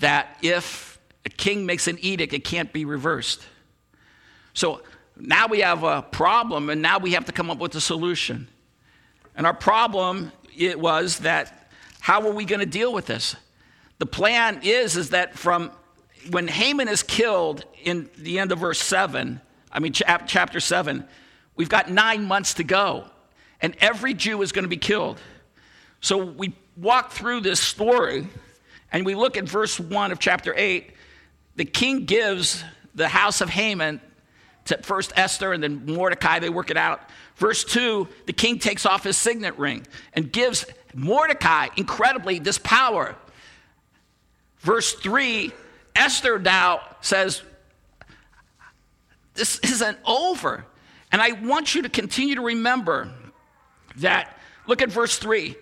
that 0.00 0.36
if 0.42 0.98
a 1.24 1.30
king 1.30 1.66
makes 1.66 1.86
an 1.86 1.98
edict, 2.00 2.32
it 2.32 2.42
can't 2.42 2.72
be 2.72 2.84
reversed. 2.84 3.46
So 4.54 4.82
now 5.16 5.46
we 5.46 5.60
have 5.60 5.84
a 5.84 6.02
problem, 6.02 6.68
and 6.68 6.82
now 6.82 6.98
we 6.98 7.12
have 7.12 7.26
to 7.26 7.32
come 7.32 7.48
up 7.48 7.58
with 7.58 7.76
a 7.76 7.80
solution. 7.80 8.48
And 9.36 9.46
our 9.46 9.54
problem 9.54 10.32
it 10.56 10.78
was 10.78 11.18
that 11.20 11.68
how 12.00 12.26
are 12.26 12.32
we 12.32 12.44
going 12.44 12.60
to 12.60 12.66
deal 12.66 12.92
with 12.92 13.06
this? 13.06 13.36
The 13.98 14.06
plan 14.06 14.60
is 14.62 14.96
is 14.96 15.10
that 15.10 15.36
from 15.36 15.70
when 16.30 16.48
Haman 16.48 16.88
is 16.88 17.02
killed 17.02 17.64
in 17.82 18.08
the 18.16 18.38
end 18.38 18.52
of 18.52 18.58
verse 18.58 18.80
7, 18.80 19.40
I 19.72 19.78
mean 19.80 19.92
chapter 19.92 20.60
7, 20.60 21.04
we've 21.56 21.68
got 21.68 21.90
9 21.90 22.24
months 22.24 22.54
to 22.54 22.64
go 22.64 23.06
and 23.60 23.76
every 23.80 24.14
Jew 24.14 24.42
is 24.42 24.52
going 24.52 24.64
to 24.64 24.68
be 24.68 24.76
killed. 24.76 25.18
So 26.00 26.18
we 26.18 26.54
walk 26.76 27.12
through 27.12 27.40
this 27.40 27.60
story 27.60 28.28
and 28.92 29.06
we 29.06 29.14
look 29.14 29.36
at 29.36 29.44
verse 29.44 29.80
1 29.80 30.12
of 30.12 30.18
chapter 30.18 30.54
8 30.56 30.90
the 31.56 31.64
king 31.64 32.04
gives 32.04 32.64
the 32.94 33.08
house 33.08 33.40
of 33.40 33.48
Haman 33.48 34.00
to 34.66 34.78
first 34.82 35.12
Esther 35.16 35.52
and 35.52 35.62
then 35.62 35.84
Mordecai, 35.86 36.38
they 36.38 36.48
work 36.48 36.70
it 36.70 36.76
out. 36.76 37.00
Verse 37.36 37.64
2, 37.64 38.08
the 38.26 38.32
king 38.32 38.58
takes 38.58 38.86
off 38.86 39.04
his 39.04 39.16
signet 39.16 39.58
ring 39.58 39.86
and 40.12 40.32
gives 40.32 40.66
Mordecai, 40.94 41.68
incredibly, 41.76 42.38
this 42.38 42.58
power. 42.58 43.16
Verse 44.60 44.92
3, 44.94 45.52
Esther 45.96 46.38
now 46.38 46.80
says, 47.00 47.42
This 49.34 49.58
isn't 49.60 49.98
over. 50.06 50.64
And 51.10 51.20
I 51.20 51.32
want 51.32 51.74
you 51.74 51.82
to 51.82 51.88
continue 51.88 52.36
to 52.36 52.40
remember 52.40 53.12
that. 53.96 54.36
Look 54.66 54.82
at 54.82 54.90
verse 54.90 55.18
3. 55.18 55.54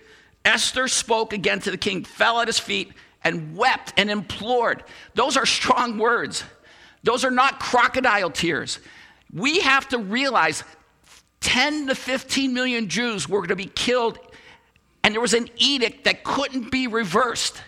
Esther 0.45 0.89
spoke 0.89 1.33
again 1.33 1.61
to 1.61 1.71
the 1.71 1.77
king, 1.77 2.05
fell 2.05 2.41
at 2.41 2.49
his 2.49 2.59
feet, 2.59 2.93
and 3.25 3.57
wept 3.57 3.93
and 3.97 4.11
implored. 4.11 4.83
Those 5.15 5.37
are 5.37 5.47
strong 5.47 5.99
words. 5.99 6.45
Those 7.03 7.25
are 7.25 7.31
not 7.31 7.61
crocodile 7.61 8.31
tears. 8.31 8.79
We 9.33 9.61
have 9.61 9.89
to 9.89 9.99
realize 9.99 10.65
10 11.43 11.89
to 11.89 11.95
15 11.95 12.55
million 12.55 12.89
Jews 12.89 13.29
were 13.29 13.41
going 13.41 13.49
to 13.49 13.57
be 13.57 13.67
killed, 13.67 14.19
and 15.05 15.13
there 15.13 15.21
was 15.21 15.35
an 15.35 15.49
edict 15.57 16.05
that 16.05 16.25
couldn't 16.25 16.71
be 16.71 16.87
reversed. 16.87 17.61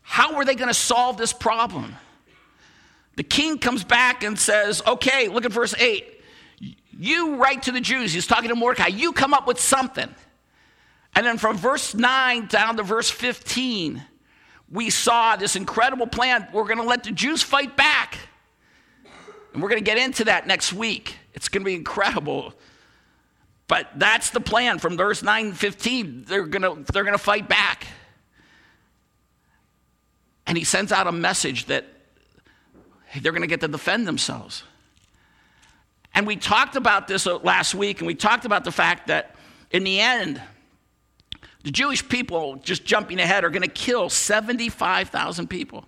How 0.00 0.36
were 0.36 0.44
they 0.44 0.54
going 0.54 0.68
to 0.68 0.74
solve 0.74 1.16
this 1.16 1.32
problem? 1.32 1.94
The 3.16 3.22
king 3.22 3.58
comes 3.58 3.84
back 3.84 4.24
and 4.24 4.38
says, 4.38 4.82
Okay, 4.86 5.28
look 5.28 5.44
at 5.44 5.52
verse 5.52 5.74
8. 5.78 6.20
You 6.98 7.36
write 7.36 7.64
to 7.64 7.72
the 7.72 7.80
Jews, 7.80 8.12
he's 8.12 8.26
talking 8.26 8.48
to 8.48 8.54
Mordecai, 8.54 8.88
you 8.88 9.12
come 9.12 9.34
up 9.34 9.46
with 9.46 9.60
something. 9.60 10.14
And 11.14 11.26
then 11.26 11.36
from 11.36 11.58
verse 11.58 11.94
9 11.94 12.46
down 12.46 12.76
to 12.78 12.82
verse 12.82 13.10
15, 13.10 14.02
we 14.70 14.88
saw 14.88 15.36
this 15.36 15.56
incredible 15.56 16.06
plan. 16.06 16.48
We're 16.52 16.64
going 16.64 16.78
to 16.78 16.84
let 16.84 17.04
the 17.04 17.12
Jews 17.12 17.42
fight 17.42 17.76
back. 17.76 18.18
And 19.52 19.62
we're 19.62 19.68
going 19.68 19.84
to 19.84 19.84
get 19.84 19.98
into 19.98 20.24
that 20.24 20.46
next 20.46 20.72
week. 20.72 21.16
It's 21.42 21.48
going 21.48 21.62
to 21.62 21.64
be 21.64 21.74
incredible. 21.74 22.54
But 23.66 23.88
that's 23.96 24.30
the 24.30 24.38
plan 24.38 24.78
from 24.78 24.96
verse 24.96 25.24
9 25.24 25.46
and 25.46 25.58
15. 25.58 26.26
They're 26.28 26.46
going 26.46 26.62
to, 26.62 26.92
they're 26.92 27.02
going 27.02 27.18
to 27.18 27.22
fight 27.22 27.48
back. 27.48 27.88
And 30.46 30.56
he 30.56 30.62
sends 30.62 30.92
out 30.92 31.08
a 31.08 31.12
message 31.12 31.66
that 31.66 31.84
they're 33.20 33.32
going 33.32 33.42
to 33.42 33.48
get 33.48 33.60
to 33.62 33.66
defend 33.66 34.06
themselves. 34.06 34.62
And 36.14 36.28
we 36.28 36.36
talked 36.36 36.76
about 36.76 37.08
this 37.08 37.26
uh, 37.26 37.38
last 37.38 37.74
week, 37.74 37.98
and 37.98 38.06
we 38.06 38.14
talked 38.14 38.44
about 38.44 38.62
the 38.62 38.70
fact 38.70 39.08
that 39.08 39.34
in 39.72 39.82
the 39.82 39.98
end, 39.98 40.40
The 41.64 41.70
Jewish 41.70 42.08
people, 42.08 42.56
just 42.56 42.84
jumping 42.84 43.20
ahead, 43.20 43.44
are 43.44 43.50
going 43.50 43.62
to 43.62 43.68
kill 43.68 44.08
75,000 44.08 45.48
people. 45.48 45.84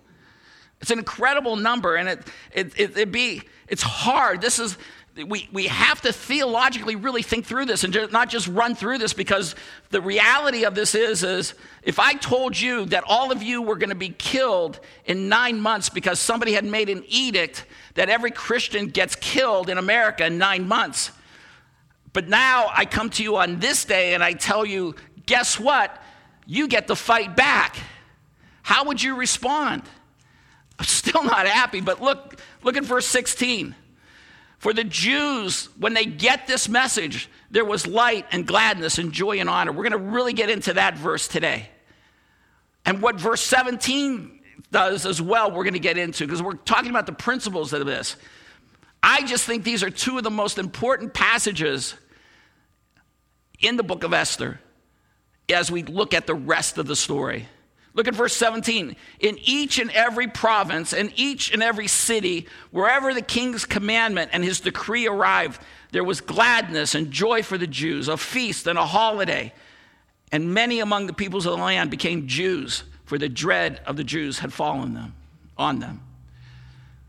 It's 0.81 0.91
an 0.91 0.99
incredible 0.99 1.55
number, 1.55 1.95
and 1.95 2.09
it, 2.09 2.27
it, 2.51 2.79
it, 2.79 2.97
it 2.97 3.11
be, 3.11 3.41
it's 3.67 3.81
hard. 3.81 4.41
This 4.41 4.59
is, 4.59 4.77
we, 5.23 5.47
we 5.53 5.67
have 5.67 6.01
to 6.01 6.11
theologically 6.11 6.97
really 6.97 7.21
think 7.21 7.45
through 7.45 7.65
this 7.65 7.85
and 7.85 8.11
not 8.11 8.29
just 8.29 8.47
run 8.47 8.75
through 8.75 8.97
this 8.97 9.13
because 9.13 9.55
the 9.89 10.01
reality 10.01 10.65
of 10.65 10.75
this 10.75 10.93
is, 10.93 11.23
is 11.23 11.53
if 11.83 11.99
I 11.99 12.13
told 12.13 12.59
you 12.59 12.85
that 12.87 13.05
all 13.07 13.31
of 13.31 13.41
you 13.41 13.61
were 13.61 13.77
going 13.77 13.89
to 13.89 13.95
be 13.95 14.09
killed 14.09 14.79
in 15.05 15.29
nine 15.29 15.61
months 15.61 15.87
because 15.87 16.19
somebody 16.19 16.51
had 16.51 16.65
made 16.65 16.89
an 16.89 17.05
edict 17.07 17.65
that 17.93 18.09
every 18.09 18.31
Christian 18.31 18.87
gets 18.87 19.15
killed 19.15 19.69
in 19.69 19.77
America 19.77 20.25
in 20.25 20.37
nine 20.37 20.67
months, 20.67 21.11
but 22.11 22.27
now 22.27 22.69
I 22.73 22.83
come 22.83 23.09
to 23.11 23.23
you 23.23 23.37
on 23.37 23.59
this 23.59 23.85
day 23.85 24.15
and 24.15 24.23
I 24.23 24.33
tell 24.33 24.65
you, 24.65 24.95
guess 25.25 25.57
what? 25.57 25.97
You 26.45 26.67
get 26.67 26.87
to 26.87 26.95
fight 26.95 27.37
back. 27.37 27.77
How 28.63 28.83
would 28.85 29.01
you 29.01 29.15
respond? 29.15 29.83
I'm 30.77 30.85
still 30.85 31.23
not 31.23 31.47
happy, 31.47 31.79
but 31.79 32.01
look, 32.01 32.37
look 32.63 32.75
at 32.75 32.83
verse 32.83 33.05
16. 33.05 33.75
For 34.65 34.73
the 34.73 34.83
Jews, 34.83 35.69
when 35.77 35.93
they 35.93 36.05
get 36.05 36.47
this 36.47 36.67
message, 36.67 37.29
there 37.51 37.63
was 37.63 37.85
light 37.85 38.25
and 38.31 38.47
gladness 38.47 38.97
and 38.97 39.11
joy 39.11 39.39
and 39.39 39.47
honor. 39.47 39.71
We're 39.71 39.87
going 39.87 39.91
to 39.91 40.11
really 40.11 40.33
get 40.33 40.49
into 40.49 40.73
that 40.73 40.97
verse 40.97 41.27
today. 41.27 41.69
And 42.83 42.99
what 42.99 43.19
verse 43.19 43.41
17 43.41 44.39
does 44.71 45.05
as 45.05 45.21
well, 45.21 45.51
we're 45.51 45.65
going 45.65 45.73
to 45.73 45.79
get 45.79 45.99
into 45.99 46.25
because 46.25 46.41
we're 46.41 46.55
talking 46.55 46.89
about 46.89 47.05
the 47.05 47.13
principles 47.13 47.73
of 47.73 47.85
this. 47.85 48.15
I 49.03 49.23
just 49.27 49.45
think 49.45 49.63
these 49.63 49.83
are 49.83 49.91
two 49.91 50.17
of 50.17 50.23
the 50.23 50.31
most 50.31 50.57
important 50.57 51.13
passages 51.13 51.93
in 53.59 53.77
the 53.77 53.83
book 53.83 54.03
of 54.03 54.13
Esther 54.13 54.59
as 55.47 55.69
we 55.69 55.83
look 55.83 56.15
at 56.15 56.25
the 56.25 56.33
rest 56.33 56.79
of 56.79 56.87
the 56.87 56.95
story. 56.95 57.47
Look 57.95 58.09
at 58.09 58.13
verse 58.13 58.35
17. 58.35 58.95
In 59.21 59.37
each 59.41 59.79
and 59.79 59.89
every 59.91 60.27
province 60.27 60.93
and 60.93 61.11
each 61.15 61.51
and 61.51 61.63
every 61.63 61.87
city, 61.87 62.45
wherever 62.71 63.13
the 63.13 63.21
king's 63.21 63.65
commandment 63.65 64.31
and 64.33 64.43
his 64.43 64.59
decree 64.59 65.07
arrived, 65.07 65.61
there 65.91 66.03
was 66.03 66.19
gladness 66.19 66.93
and 66.93 67.09
joy 67.09 67.41
for 67.41 67.57
the 67.57 67.67
Jews, 67.67 68.09
a 68.09 68.17
feast 68.17 68.67
and 68.67 68.77
a 68.77 68.85
holiday. 68.85 69.53
And 70.31 70.53
many 70.53 70.81
among 70.81 71.07
the 71.07 71.13
peoples 71.13 71.45
of 71.45 71.57
the 71.57 71.63
land 71.63 71.89
became 71.89 72.27
Jews, 72.27 72.83
for 73.05 73.17
the 73.17 73.29
dread 73.29 73.79
of 73.85 73.95
the 73.95 74.03
Jews 74.03 74.39
had 74.39 74.51
fallen 74.51 74.93
them 74.93 75.15
on 75.57 75.79
them. 75.79 76.01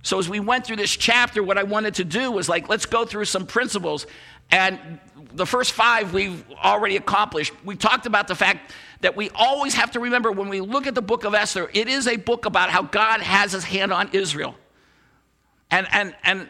So 0.04 0.20
as 0.20 0.28
we 0.28 0.38
went 0.38 0.64
through 0.64 0.76
this 0.76 0.96
chapter, 0.96 1.42
what 1.42 1.58
I 1.58 1.64
wanted 1.64 1.94
to 1.94 2.04
do 2.04 2.30
was 2.30 2.48
like, 2.48 2.68
let's 2.68 2.86
go 2.86 3.04
through 3.04 3.24
some 3.24 3.44
principles. 3.44 4.06
And 4.52 5.00
the 5.34 5.46
first 5.46 5.72
five 5.72 6.14
we've 6.14 6.44
already 6.52 6.96
accomplished. 6.96 7.52
We 7.64 7.74
talked 7.74 8.06
about 8.06 8.28
the 8.28 8.36
fact 8.36 8.72
that 9.00 9.16
we 9.16 9.30
always 9.34 9.74
have 9.74 9.90
to 9.92 10.00
remember 10.00 10.32
when 10.32 10.48
we 10.48 10.60
look 10.60 10.86
at 10.86 10.94
the 10.94 11.02
book 11.02 11.24
of 11.24 11.34
Esther, 11.34 11.70
it 11.72 11.88
is 11.88 12.06
a 12.06 12.16
book 12.16 12.46
about 12.46 12.70
how 12.70 12.82
God 12.82 13.20
has 13.20 13.52
his 13.52 13.64
hand 13.64 13.92
on 13.92 14.08
Israel. 14.12 14.54
And, 15.70 15.86
and, 15.90 16.14
and 16.24 16.46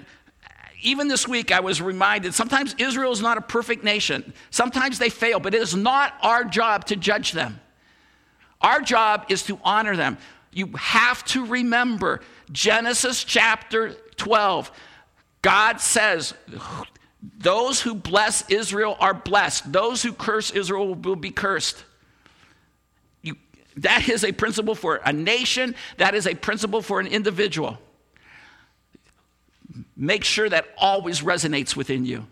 even 0.83 1.09
this 1.09 1.27
week, 1.27 1.53
I 1.53 1.61
was 1.61 1.81
reminded 1.81 2.35
sometimes 2.35 2.75
Israel 2.79 3.13
is 3.13 3.21
not 3.21 3.39
a 3.39 3.41
perfect 3.41 3.83
nation. 3.83 4.33
Sometimes 4.51 4.99
they 4.99 5.09
fail, 5.09 5.41
but 5.41 5.55
it 5.55 5.63
is 5.63 5.75
not 5.75 6.15
our 6.23 6.45
job 6.45 6.87
to 6.87 6.97
judge 6.97 7.33
them. 7.33 7.61
Our 8.61 8.81
job 8.81 9.27
is 9.29 9.43
to 9.45 9.59
honor 9.65 9.97
them. 9.97 10.19
You 10.53 10.69
have 10.79 11.25
to 11.27 11.45
remember 11.45 12.21
Genesis 12.51 13.25
chapter 13.25 13.95
12. 14.17 14.71
God 15.43 15.81
says, 15.81 16.35
Those 17.39 17.81
who 17.81 17.95
bless 17.95 18.49
Israel 18.51 18.97
are 18.99 19.15
blessed, 19.15 19.71
those 19.73 20.03
who 20.03 20.13
curse 20.13 20.51
Israel 20.51 20.95
will 20.95 21.17
be 21.17 21.31
cursed. 21.31 21.85
That 23.77 24.09
is 24.09 24.25
a 24.25 24.33
principle 24.33 24.75
for 24.75 24.97
a 25.05 25.13
nation, 25.13 25.75
that 25.99 26.15
is 26.15 26.27
a 26.27 26.35
principle 26.35 26.83
for 26.83 26.99
an 27.01 27.07
individual. 27.07 27.79
Make 29.97 30.25
sure 30.25 30.49
that 30.49 30.67
always 30.79 31.21
resonates 31.21 31.77
within 31.77 32.07
you. 32.07 32.27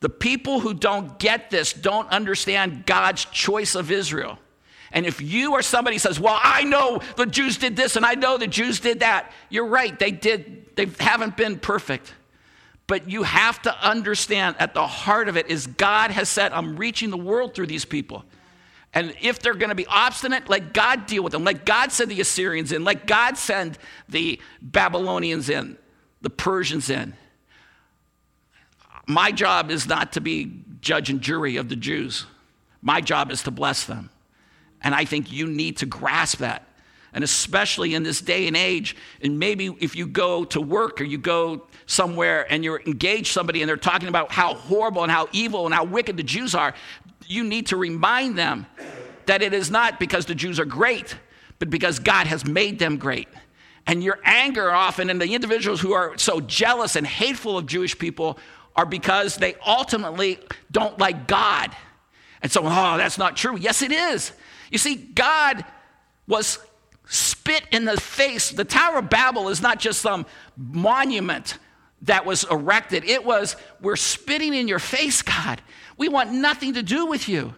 The 0.00 0.08
people 0.08 0.60
who 0.60 0.74
don't 0.74 1.18
get 1.18 1.50
this 1.50 1.72
don't 1.72 2.08
understand 2.10 2.86
God's 2.86 3.24
choice 3.24 3.74
of 3.74 3.90
Israel. 3.90 4.38
And 4.92 5.06
if 5.06 5.20
you 5.20 5.52
or 5.52 5.62
somebody 5.62 5.98
says, 5.98 6.20
Well, 6.20 6.38
I 6.40 6.62
know 6.62 7.00
the 7.16 7.26
Jews 7.26 7.58
did 7.58 7.74
this 7.74 7.96
and 7.96 8.06
I 8.06 8.14
know 8.14 8.38
the 8.38 8.46
Jews 8.46 8.78
did 8.80 9.00
that, 9.00 9.32
you're 9.48 9.66
right, 9.66 9.98
they 9.98 10.12
did, 10.12 10.76
they 10.76 10.86
haven't 11.00 11.36
been 11.36 11.58
perfect. 11.58 12.12
But 12.86 13.10
you 13.10 13.22
have 13.22 13.62
to 13.62 13.74
understand 13.86 14.56
at 14.58 14.74
the 14.74 14.86
heart 14.86 15.28
of 15.28 15.36
it 15.36 15.48
is 15.48 15.66
God 15.66 16.10
has 16.10 16.28
said, 16.28 16.52
I'm 16.52 16.76
reaching 16.76 17.10
the 17.10 17.16
world 17.16 17.54
through 17.54 17.66
these 17.66 17.84
people. 17.84 18.24
And 18.94 19.12
if 19.20 19.40
they're 19.40 19.54
going 19.54 19.70
to 19.70 19.74
be 19.74 19.86
obstinate, 19.86 20.48
let 20.48 20.72
God 20.72 21.06
deal 21.06 21.24
with 21.24 21.32
them. 21.32 21.42
Let 21.42 21.66
God 21.66 21.90
send 21.90 22.10
the 22.10 22.20
Assyrians 22.20 22.70
in. 22.70 22.84
Let 22.84 23.06
God 23.08 23.36
send 23.36 23.76
the 24.08 24.40
Babylonians 24.62 25.48
in, 25.48 25.76
the 26.22 26.30
Persians 26.30 26.88
in. 26.88 27.14
My 29.06 29.32
job 29.32 29.70
is 29.70 29.88
not 29.88 30.12
to 30.12 30.20
be 30.20 30.62
judge 30.80 31.10
and 31.10 31.20
jury 31.20 31.56
of 31.56 31.68
the 31.68 31.76
Jews. 31.76 32.24
My 32.80 33.00
job 33.00 33.32
is 33.32 33.42
to 33.42 33.50
bless 33.50 33.84
them. 33.84 34.10
And 34.80 34.94
I 34.94 35.04
think 35.04 35.32
you 35.32 35.46
need 35.46 35.78
to 35.78 35.86
grasp 35.86 36.38
that. 36.38 36.66
And 37.12 37.24
especially 37.24 37.94
in 37.94 38.02
this 38.02 38.20
day 38.20 38.46
and 38.46 38.56
age, 38.56 38.96
and 39.22 39.38
maybe 39.38 39.74
if 39.80 39.96
you 39.96 40.06
go 40.06 40.44
to 40.46 40.60
work 40.60 41.00
or 41.00 41.04
you 41.04 41.18
go 41.18 41.66
somewhere 41.86 42.50
and 42.50 42.64
you're 42.64 42.80
engaged 42.86 43.28
somebody 43.28 43.62
and 43.62 43.68
they're 43.68 43.76
talking 43.76 44.08
about 44.08 44.32
how 44.32 44.54
horrible 44.54 45.02
and 45.02 45.12
how 45.12 45.28
evil 45.32 45.64
and 45.64 45.74
how 45.74 45.84
wicked 45.84 46.16
the 46.16 46.22
Jews 46.22 46.54
are, 46.54 46.74
you 47.28 47.44
need 47.44 47.66
to 47.68 47.76
remind 47.76 48.38
them 48.38 48.66
that 49.26 49.42
it 49.42 49.52
is 49.54 49.70
not 49.70 49.98
because 49.98 50.26
the 50.26 50.34
Jews 50.34 50.60
are 50.60 50.64
great, 50.64 51.16
but 51.58 51.70
because 51.70 51.98
God 51.98 52.26
has 52.26 52.44
made 52.44 52.78
them 52.78 52.96
great. 52.96 53.28
And 53.86 54.02
your 54.02 54.18
anger 54.24 54.70
often, 54.70 55.10
and 55.10 55.20
the 55.20 55.34
individuals 55.34 55.80
who 55.80 55.92
are 55.92 56.16
so 56.16 56.40
jealous 56.40 56.96
and 56.96 57.06
hateful 57.06 57.58
of 57.58 57.66
Jewish 57.66 57.98
people, 57.98 58.38
are 58.76 58.86
because 58.86 59.36
they 59.36 59.54
ultimately 59.66 60.38
don't 60.72 60.98
like 60.98 61.26
God. 61.26 61.74
And 62.42 62.50
so, 62.50 62.62
oh, 62.64 62.96
that's 62.96 63.18
not 63.18 63.36
true. 63.36 63.56
Yes, 63.56 63.82
it 63.82 63.92
is. 63.92 64.32
You 64.70 64.78
see, 64.78 64.96
God 64.96 65.64
was 66.26 66.58
spit 67.06 67.64
in 67.70 67.84
the 67.84 68.00
face. 68.00 68.50
The 68.50 68.64
Tower 68.64 68.98
of 68.98 69.10
Babel 69.10 69.48
is 69.48 69.60
not 69.60 69.78
just 69.78 70.00
some 70.00 70.26
monument 70.56 71.58
that 72.02 72.26
was 72.26 72.44
erected, 72.44 73.04
it 73.04 73.24
was, 73.24 73.56
we're 73.80 73.96
spitting 73.96 74.52
in 74.52 74.68
your 74.68 74.78
face, 74.78 75.22
God. 75.22 75.62
We 75.96 76.08
want 76.08 76.32
nothing 76.32 76.74
to 76.74 76.82
do 76.82 77.06
with 77.06 77.28
you. 77.28 77.54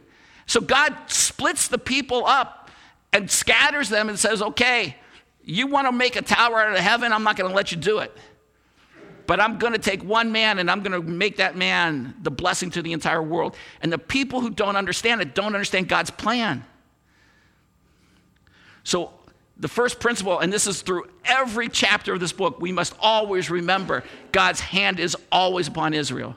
So 0.46 0.60
God 0.60 0.94
splits 1.08 1.68
the 1.68 1.78
people 1.78 2.24
up 2.26 2.70
and 3.12 3.30
scatters 3.30 3.88
them 3.88 4.08
and 4.08 4.18
says, 4.18 4.42
okay, 4.42 4.96
you 5.42 5.66
want 5.66 5.86
to 5.86 5.92
make 5.92 6.16
a 6.16 6.22
tower 6.22 6.60
out 6.60 6.72
of 6.72 6.78
heaven? 6.78 7.12
I'm 7.12 7.22
not 7.22 7.36
going 7.36 7.50
to 7.50 7.56
let 7.56 7.72
you 7.72 7.78
do 7.78 7.98
it. 7.98 8.16
But 9.26 9.40
I'm 9.40 9.58
going 9.58 9.72
to 9.72 9.78
take 9.78 10.04
one 10.04 10.30
man 10.30 10.58
and 10.58 10.70
I'm 10.70 10.82
going 10.82 10.92
to 10.92 11.02
make 11.02 11.38
that 11.38 11.56
man 11.56 12.14
the 12.22 12.30
blessing 12.30 12.70
to 12.72 12.82
the 12.82 12.92
entire 12.92 13.22
world. 13.22 13.56
And 13.80 13.92
the 13.92 13.98
people 13.98 14.40
who 14.40 14.50
don't 14.50 14.76
understand 14.76 15.20
it 15.20 15.34
don't 15.34 15.54
understand 15.54 15.88
God's 15.88 16.10
plan. 16.10 16.64
So, 18.84 19.12
the 19.58 19.68
first 19.68 20.00
principle, 20.00 20.38
and 20.38 20.52
this 20.52 20.66
is 20.66 20.82
through 20.82 21.08
every 21.24 21.68
chapter 21.70 22.12
of 22.12 22.20
this 22.20 22.32
book, 22.32 22.60
we 22.60 22.72
must 22.72 22.94
always 23.00 23.50
remember 23.50 24.04
God's 24.30 24.60
hand 24.60 25.00
is 25.00 25.16
always 25.32 25.66
upon 25.66 25.94
Israel. 25.94 26.36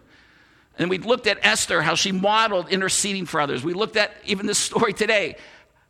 And 0.79 0.89
we 0.89 0.97
looked 0.97 1.27
at 1.27 1.37
Esther, 1.45 1.81
how 1.81 1.93
she 1.93 2.13
modeled 2.13 2.69
interceding 2.69 3.25
for 3.25 3.41
others. 3.41 3.63
We 3.63 3.73
looked 3.73 3.97
at 3.97 4.11
even 4.25 4.47
this 4.47 4.57
story 4.69 4.93
today, 4.93 5.35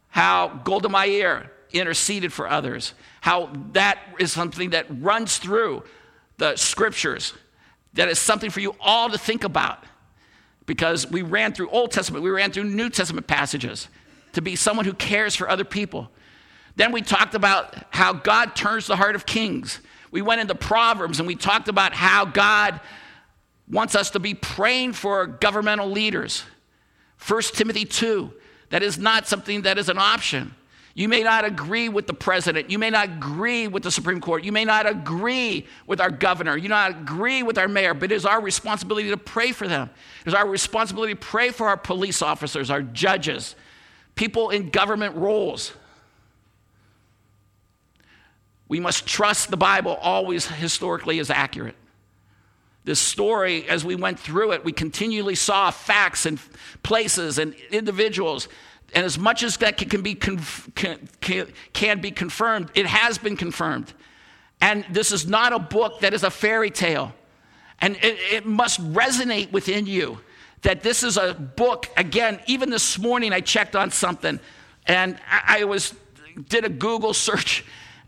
how 0.10 0.60
Golda 0.66 0.90
Meir 0.90 1.52
interceded 1.72 2.34
for 2.34 2.50
others, 2.50 2.94
how 3.22 3.52
that 3.74 4.00
is 4.20 4.32
something 4.32 4.72
that 4.72 4.88
runs 4.90 5.38
through 5.38 5.84
the 6.38 6.56
scriptures, 6.56 7.34
that 7.94 8.08
is 8.08 8.18
something 8.18 8.50
for 8.50 8.60
you 8.60 8.76
all 8.80 9.10
to 9.10 9.18
think 9.18 9.44
about. 9.44 9.84
Because 10.66 11.10
we 11.10 11.22
ran 11.22 11.54
through 11.54 11.70
Old 11.70 11.92
Testament, 11.92 12.24
we 12.24 12.30
ran 12.30 12.52
through 12.52 12.66
New 12.66 12.90
Testament 12.90 13.28
passages 13.28 13.88
to 14.34 14.42
be 14.42 14.56
someone 14.56 14.86
who 14.86 14.94
cares 14.94 15.36
for 15.36 15.50
other 15.50 15.64
people. 15.64 16.10
Then 16.76 16.92
we 16.92 17.02
talked 17.02 17.36
about 17.36 17.76
how 17.90 18.14
God 18.14 18.56
turns 18.56 18.88
the 18.88 18.96
heart 18.96 19.16
of 19.16 19.26
kings. 19.26 19.80
We 20.12 20.22
went 20.22 20.42
into 20.42 20.56
Proverbs 20.56 21.20
and 21.20 21.28
we 21.28 21.36
talked 21.36 21.68
about 21.68 21.94
how 21.94 22.26
God 22.26 22.80
wants 23.70 23.96
us 23.96 24.10
to 24.12 24.20
be 24.20 24.34
praying 24.34 24.94
for 24.94 25.28
governmental 25.28 25.90
leaders. 25.90 26.44
1 27.28 27.42
Timothy 27.54 27.86
2, 27.86 28.32
that 28.70 28.82
is 28.82 28.98
not 28.98 29.28
something 29.28 29.64
that 29.64 29.78
is 29.78 29.90
an 29.90 29.98
option. 29.98 30.56
You 30.96 31.08
may 31.08 31.24
not 31.24 31.46
agree 31.46 31.88
with 31.88 32.08
the 32.08 32.14
president. 32.14 32.70
You 32.70 32.80
may 32.80 32.90
not 32.90 33.06
agree 33.06 33.68
with 33.68 33.84
the 33.84 33.92
Supreme 33.92 34.20
Court. 34.20 34.44
You 34.44 34.52
may 34.52 34.66
not 34.66 34.90
agree 34.90 35.68
with 35.88 36.02
our 36.02 36.10
governor. 36.10 36.58
You 36.58 36.64
may 36.64 36.76
not 36.76 36.92
agree 36.92 37.44
with 37.44 37.58
our 37.58 37.68
mayor, 37.68 37.94
but 37.94 38.12
it 38.12 38.16
is 38.16 38.26
our 38.26 38.42
responsibility 38.42 39.10
to 39.10 39.18
pray 39.18 39.52
for 39.52 39.68
them. 39.68 39.90
It 40.26 40.30
is 40.30 40.34
our 40.34 40.48
responsibility 40.48 41.14
to 41.14 41.20
pray 41.20 41.52
for 41.52 41.68
our 41.68 41.78
police 41.78 42.22
officers, 42.22 42.70
our 42.70 42.82
judges, 42.82 43.56
people 44.16 44.50
in 44.50 44.72
government 44.72 45.16
roles. 45.16 45.72
We 48.68 48.80
must 48.80 49.08
trust 49.08 49.50
the 49.50 49.58
Bible 49.58 49.96
always 50.02 50.48
historically 50.48 51.20
is 51.20 51.30
accurate. 51.30 51.76
This 52.90 53.00
story, 53.00 53.70
as 53.70 53.86
we 53.86 53.94
went 53.94 54.20
through 54.20 54.52
it, 54.54 54.66
we 54.66 54.72
continually 54.72 55.36
saw 55.36 55.70
facts 55.70 56.26
and 56.26 56.40
places 56.82 57.38
and 57.38 57.54
individuals. 57.70 58.48
And 58.96 59.06
as 59.06 59.20
much 59.20 59.44
as 59.44 59.58
that 59.58 59.78
can 59.78 60.02
be, 60.02 60.16
conf- 60.16 60.72
can, 60.74 61.08
can 61.72 62.02
be 62.02 62.10
confirmed, 62.10 62.72
it 62.74 62.88
has 62.88 63.20
been 63.20 63.38
confirmed. 63.38 63.94
And 64.60 64.86
this 64.90 65.12
is 65.12 65.28
not 65.28 65.54
a 65.54 65.60
book 65.60 66.00
that 66.00 66.16
is 66.16 66.24
a 66.24 66.32
fairy 66.32 66.72
tale. 66.72 67.14
And 67.80 67.96
it, 67.98 68.18
it 68.32 68.46
must 68.48 68.82
resonate 68.92 69.52
within 69.52 69.86
you 69.86 70.20
that 70.64 70.82
this 70.82 71.04
is 71.04 71.16
a 71.16 71.36
book. 71.36 71.90
Again, 71.96 72.40
even 72.48 72.72
this 72.72 72.98
morning 72.98 73.34
I 73.34 73.42
checked 73.42 73.76
on 73.76 73.92
something 73.92 74.40
and 74.88 75.16
I, 75.30 75.60
I 75.60 75.64
was 75.66 75.94
did 76.48 76.66
a 76.66 76.70
Google 76.70 77.14
search 77.14 77.64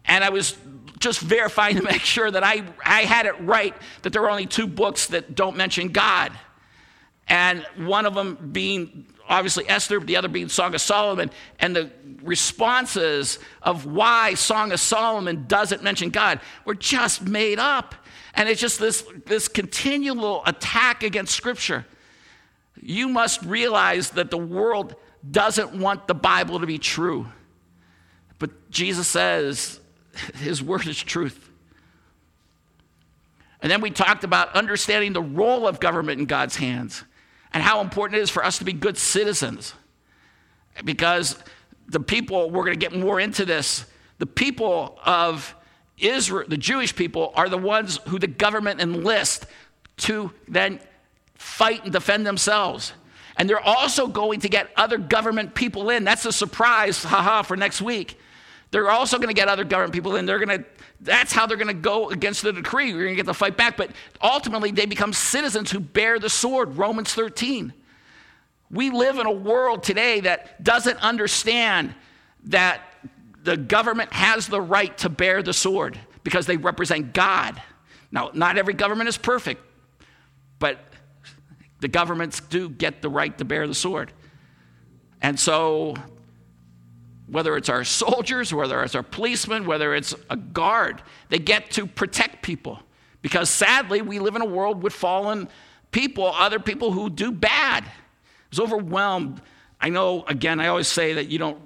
and 0.05 0.23
I 0.23 0.29
was 0.29 0.57
just 1.01 1.19
verifying 1.19 1.75
to 1.75 1.83
make 1.83 2.01
sure 2.01 2.31
that 2.31 2.43
I, 2.43 2.63
I 2.85 3.01
had 3.01 3.25
it 3.25 3.39
right 3.41 3.75
that 4.03 4.13
there 4.13 4.23
are 4.23 4.29
only 4.29 4.45
two 4.45 4.67
books 4.67 5.07
that 5.07 5.35
don't 5.35 5.57
mention 5.57 5.89
God. 5.89 6.31
And 7.27 7.65
one 7.77 8.05
of 8.05 8.13
them 8.13 8.49
being 8.51 9.05
obviously 9.27 9.67
Esther, 9.67 9.99
but 9.99 10.07
the 10.07 10.17
other 10.17 10.27
being 10.27 10.49
Song 10.49 10.73
of 10.73 10.81
Solomon. 10.81 11.31
And 11.59 11.75
the 11.75 11.89
responses 12.21 13.39
of 13.61 13.85
why 13.85 14.35
Song 14.35 14.71
of 14.71 14.79
Solomon 14.79 15.45
doesn't 15.47 15.83
mention 15.83 16.09
God 16.09 16.39
were 16.65 16.75
just 16.75 17.21
made 17.21 17.59
up. 17.59 17.95
And 18.33 18.47
it's 18.47 18.61
just 18.61 18.79
this, 18.79 19.03
this 19.25 19.47
continual 19.47 20.43
attack 20.45 21.03
against 21.03 21.35
Scripture. 21.35 21.85
You 22.81 23.09
must 23.09 23.41
realize 23.43 24.11
that 24.11 24.31
the 24.31 24.37
world 24.37 24.95
doesn't 25.29 25.73
want 25.73 26.07
the 26.07 26.13
Bible 26.13 26.59
to 26.59 26.65
be 26.65 26.77
true. 26.77 27.27
But 28.39 28.71
Jesus 28.71 29.07
says 29.07 29.80
his 30.35 30.61
word 30.61 30.87
is 30.87 31.01
truth. 31.01 31.49
And 33.61 33.71
then 33.71 33.81
we 33.81 33.91
talked 33.91 34.23
about 34.23 34.55
understanding 34.55 35.13
the 35.13 35.21
role 35.21 35.67
of 35.67 35.79
government 35.79 36.19
in 36.19 36.25
God's 36.25 36.55
hands 36.55 37.03
and 37.53 37.61
how 37.61 37.81
important 37.81 38.19
it 38.19 38.23
is 38.23 38.29
for 38.29 38.43
us 38.43 38.57
to 38.57 38.65
be 38.65 38.73
good 38.73 38.97
citizens. 38.97 39.73
Because 40.83 41.37
the 41.87 41.99
people, 41.99 42.49
we're 42.49 42.63
going 42.63 42.79
to 42.79 42.89
get 42.89 42.97
more 42.97 43.19
into 43.19 43.45
this, 43.45 43.85
the 44.17 44.25
people 44.25 44.97
of 45.05 45.55
Israel, 45.97 46.47
the 46.47 46.57
Jewish 46.57 46.95
people, 46.95 47.33
are 47.35 47.49
the 47.49 47.57
ones 47.57 47.99
who 48.07 48.17
the 48.17 48.27
government 48.27 48.81
enlists 48.81 49.45
to 49.97 50.31
then 50.47 50.79
fight 51.35 51.83
and 51.83 51.91
defend 51.91 52.25
themselves. 52.25 52.93
And 53.37 53.49
they're 53.49 53.59
also 53.59 54.07
going 54.07 54.39
to 54.41 54.49
get 54.49 54.69
other 54.75 54.97
government 54.97 55.53
people 55.53 55.89
in. 55.89 56.03
That's 56.03 56.25
a 56.25 56.31
surprise, 56.31 57.03
haha, 57.03 57.43
for 57.43 57.55
next 57.55 57.81
week. 57.81 58.19
They're 58.71 58.89
also 58.89 59.17
going 59.17 59.27
to 59.27 59.33
get 59.33 59.49
other 59.49 59.65
government 59.65 59.93
people 59.93 60.15
in. 60.15 60.25
They're 60.25 60.43
going 60.43 60.59
to, 60.59 60.65
that's 61.01 61.33
how 61.33 61.45
they're 61.45 61.57
going 61.57 61.67
to 61.67 61.73
go 61.73 62.09
against 62.09 62.41
the 62.41 62.53
decree. 62.53 62.93
We're 62.93 63.03
going 63.03 63.15
to 63.15 63.15
get 63.15 63.25
to 63.25 63.33
fight 63.33 63.57
back. 63.57 63.75
But 63.75 63.91
ultimately, 64.21 64.71
they 64.71 64.85
become 64.85 65.11
citizens 65.11 65.71
who 65.71 65.79
bear 65.79 66.19
the 66.19 66.29
sword, 66.29 66.77
Romans 66.77 67.13
13. 67.13 67.73
We 68.69 68.89
live 68.89 69.19
in 69.19 69.25
a 69.25 69.31
world 69.31 69.83
today 69.83 70.21
that 70.21 70.63
doesn't 70.63 70.97
understand 71.03 71.93
that 72.45 72.81
the 73.43 73.57
government 73.57 74.13
has 74.13 74.47
the 74.47 74.61
right 74.61 74.97
to 74.99 75.09
bear 75.09 75.43
the 75.43 75.53
sword 75.53 75.99
because 76.23 76.45
they 76.45 76.55
represent 76.55 77.13
God. 77.13 77.61
Now, 78.11 78.31
not 78.33 78.57
every 78.57 78.73
government 78.73 79.09
is 79.09 79.17
perfect, 79.17 79.61
but 80.59 80.79
the 81.81 81.87
governments 81.89 82.39
do 82.39 82.69
get 82.69 83.01
the 83.01 83.09
right 83.09 83.35
to 83.37 83.43
bear 83.45 83.67
the 83.67 83.75
sword. 83.75 84.13
And 85.21 85.39
so 85.39 85.95
whether 87.31 87.55
it's 87.55 87.69
our 87.69 87.85
soldiers, 87.85 88.53
whether 88.53 88.83
it's 88.83 88.93
our 88.93 89.03
policemen, 89.03 89.65
whether 89.65 89.95
it's 89.95 90.13
a 90.29 90.35
guard, 90.35 91.01
they 91.29 91.39
get 91.39 91.71
to 91.71 91.87
protect 91.87 92.41
people. 92.41 92.79
Because 93.21 93.49
sadly, 93.49 94.01
we 94.01 94.19
live 94.19 94.35
in 94.35 94.41
a 94.41 94.45
world 94.45 94.83
with 94.83 94.91
fallen 94.91 95.47
people, 95.91 96.25
other 96.25 96.59
people 96.59 96.91
who 96.91 97.09
do 97.09 97.31
bad. 97.31 97.85
I 97.85 97.89
was 98.49 98.59
overwhelmed. 98.59 99.41
I 99.79 99.89
know, 99.89 100.25
again, 100.27 100.59
I 100.59 100.67
always 100.67 100.89
say 100.89 101.13
that 101.13 101.29
you 101.29 101.39
don't, 101.39 101.57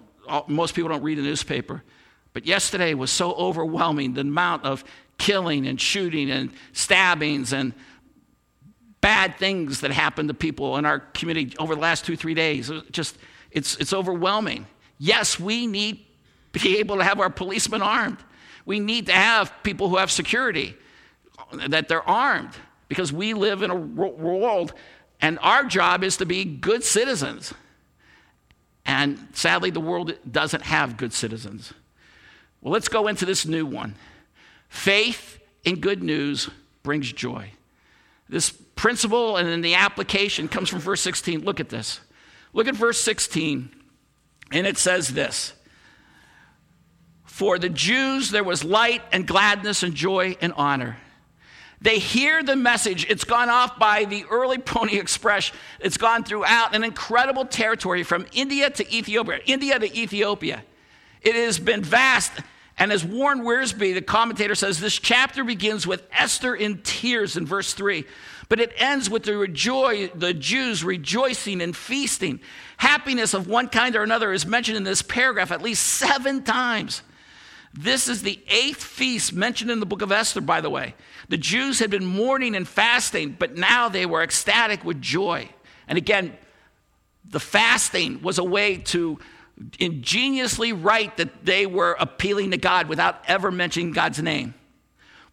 most 0.47 0.75
people 0.75 0.89
don't 0.89 1.01
read 1.01 1.17
the 1.17 1.23
newspaper. 1.23 1.83
But 2.33 2.45
yesterday 2.45 2.93
was 2.93 3.09
so 3.09 3.33
overwhelming 3.33 4.13
the 4.13 4.21
amount 4.21 4.65
of 4.65 4.83
killing 5.17 5.65
and 5.65 5.81
shooting 5.81 6.29
and 6.29 6.51
stabbings 6.73 7.53
and 7.53 7.73
bad 9.01 9.37
things 9.37 9.81
that 9.81 9.91
happened 9.91 10.27
to 10.27 10.33
people 10.35 10.77
in 10.77 10.85
our 10.85 10.99
community 10.99 11.55
over 11.57 11.73
the 11.73 11.81
last 11.81 12.05
two, 12.05 12.15
three 12.15 12.33
days. 12.35 12.71
Just, 12.91 13.17
it's, 13.49 13.77
it's 13.77 13.93
overwhelming. 13.93 14.67
Yes, 14.97 15.39
we 15.39 15.67
need 15.67 16.05
to 16.53 16.59
be 16.59 16.77
able 16.77 16.97
to 16.97 17.03
have 17.03 17.19
our 17.19 17.29
policemen 17.29 17.81
armed. 17.81 18.17
We 18.65 18.79
need 18.79 19.07
to 19.07 19.13
have 19.13 19.51
people 19.63 19.89
who 19.89 19.97
have 19.97 20.09
security, 20.09 20.75
uh, 21.51 21.67
that 21.67 21.87
they're 21.87 22.07
armed, 22.07 22.51
because 22.87 23.11
we 23.11 23.33
live 23.33 23.61
in 23.61 23.71
a 23.71 23.75
world 23.75 24.73
and 25.21 25.39
our 25.41 25.63
job 25.63 26.03
is 26.03 26.17
to 26.17 26.25
be 26.25 26.45
good 26.45 26.83
citizens. 26.83 27.53
And 28.85 29.27
sadly, 29.33 29.69
the 29.71 29.79
world 29.79 30.13
doesn't 30.29 30.63
have 30.63 30.97
good 30.97 31.13
citizens. 31.13 31.73
Well, 32.61 32.73
let's 32.73 32.87
go 32.87 33.07
into 33.07 33.25
this 33.25 33.45
new 33.45 33.65
one. 33.65 33.95
Faith 34.69 35.39
in 35.63 35.79
good 35.79 36.03
news 36.03 36.49
brings 36.83 37.11
joy. 37.11 37.51
This 38.29 38.51
principle 38.75 39.37
and 39.37 39.47
then 39.47 39.61
the 39.61 39.75
application 39.75 40.47
comes 40.47 40.69
from 40.69 40.79
verse 40.79 41.01
16. 41.01 41.43
Look 41.43 41.59
at 41.59 41.69
this. 41.69 42.01
Look 42.53 42.67
at 42.67 42.75
verse 42.75 42.99
16. 43.01 43.69
And 44.51 44.67
it 44.67 44.77
says 44.77 45.09
this 45.09 45.53
For 47.25 47.57
the 47.59 47.69
Jews, 47.69 48.31
there 48.31 48.43
was 48.43 48.63
light 48.63 49.01
and 49.11 49.27
gladness 49.27 49.83
and 49.83 49.95
joy 49.95 50.37
and 50.41 50.53
honor. 50.53 50.97
They 51.81 51.99
hear 51.99 52.41
the 52.41 52.55
message. 52.55 53.05
It's 53.09 53.25
gone 53.25 53.49
off 53.49 53.77
by 53.77 54.05
the 54.05 54.25
early 54.31 54.57
Pony 54.57 54.97
Express. 54.97 55.51
It's 55.79 55.97
gone 55.97 56.23
throughout 56.23 56.73
an 56.73 56.83
incredible 56.83 57.45
territory 57.45 58.03
from 58.03 58.25
India 58.33 58.69
to 58.71 58.95
Ethiopia. 58.95 59.39
India 59.45 59.77
to 59.77 59.97
Ethiopia. 59.99 60.63
It 61.21 61.35
has 61.35 61.59
been 61.59 61.83
vast. 61.83 62.31
And 62.77 62.91
as 62.91 63.05
Warren 63.05 63.41
Wiersbe, 63.41 63.93
the 63.93 64.01
commentator, 64.01 64.55
says, 64.55 64.79
this 64.79 64.97
chapter 64.97 65.43
begins 65.43 65.85
with 65.85 66.03
Esther 66.11 66.55
in 66.55 66.79
tears 66.79 67.37
in 67.37 67.45
verse 67.45 67.73
3. 67.73 68.05
But 68.47 68.59
it 68.59 68.73
ends 68.77 69.09
with 69.09 69.23
the, 69.23 69.37
rejoice, 69.37 70.11
the 70.13 70.33
Jews 70.33 70.83
rejoicing 70.83 71.61
and 71.61 71.75
feasting. 71.75 72.39
Happiness 72.77 73.33
of 73.33 73.47
one 73.47 73.69
kind 73.69 73.95
or 73.95 74.03
another 74.03 74.31
is 74.33 74.45
mentioned 74.45 74.77
in 74.77 74.83
this 74.83 75.01
paragraph 75.01 75.51
at 75.51 75.61
least 75.61 75.85
seven 75.85 76.43
times. 76.43 77.01
This 77.73 78.07
is 78.07 78.21
the 78.21 78.39
eighth 78.47 78.83
feast 78.83 79.33
mentioned 79.33 79.69
in 79.69 79.79
the 79.79 79.85
book 79.85 80.01
of 80.01 80.11
Esther, 80.11 80.41
by 80.41 80.61
the 80.61 80.69
way. 80.69 80.95
The 81.27 81.37
Jews 81.37 81.79
had 81.79 81.89
been 81.89 82.05
mourning 82.05 82.55
and 82.55 82.67
fasting, 82.67 83.35
but 83.37 83.55
now 83.55 83.89
they 83.89 84.05
were 84.05 84.23
ecstatic 84.23 84.85
with 84.85 85.01
joy. 85.01 85.49
And 85.87 85.97
again, 85.97 86.37
the 87.27 87.39
fasting 87.39 88.21
was 88.21 88.37
a 88.37 88.43
way 88.43 88.77
to 88.77 89.19
ingeniously 89.79 90.73
write 90.73 91.17
that 91.17 91.45
they 91.45 91.65
were 91.65 91.95
appealing 91.99 92.51
to 92.51 92.57
God 92.57 92.87
without 92.87 93.23
ever 93.27 93.51
mentioning 93.51 93.91
God's 93.91 94.21
name. 94.21 94.53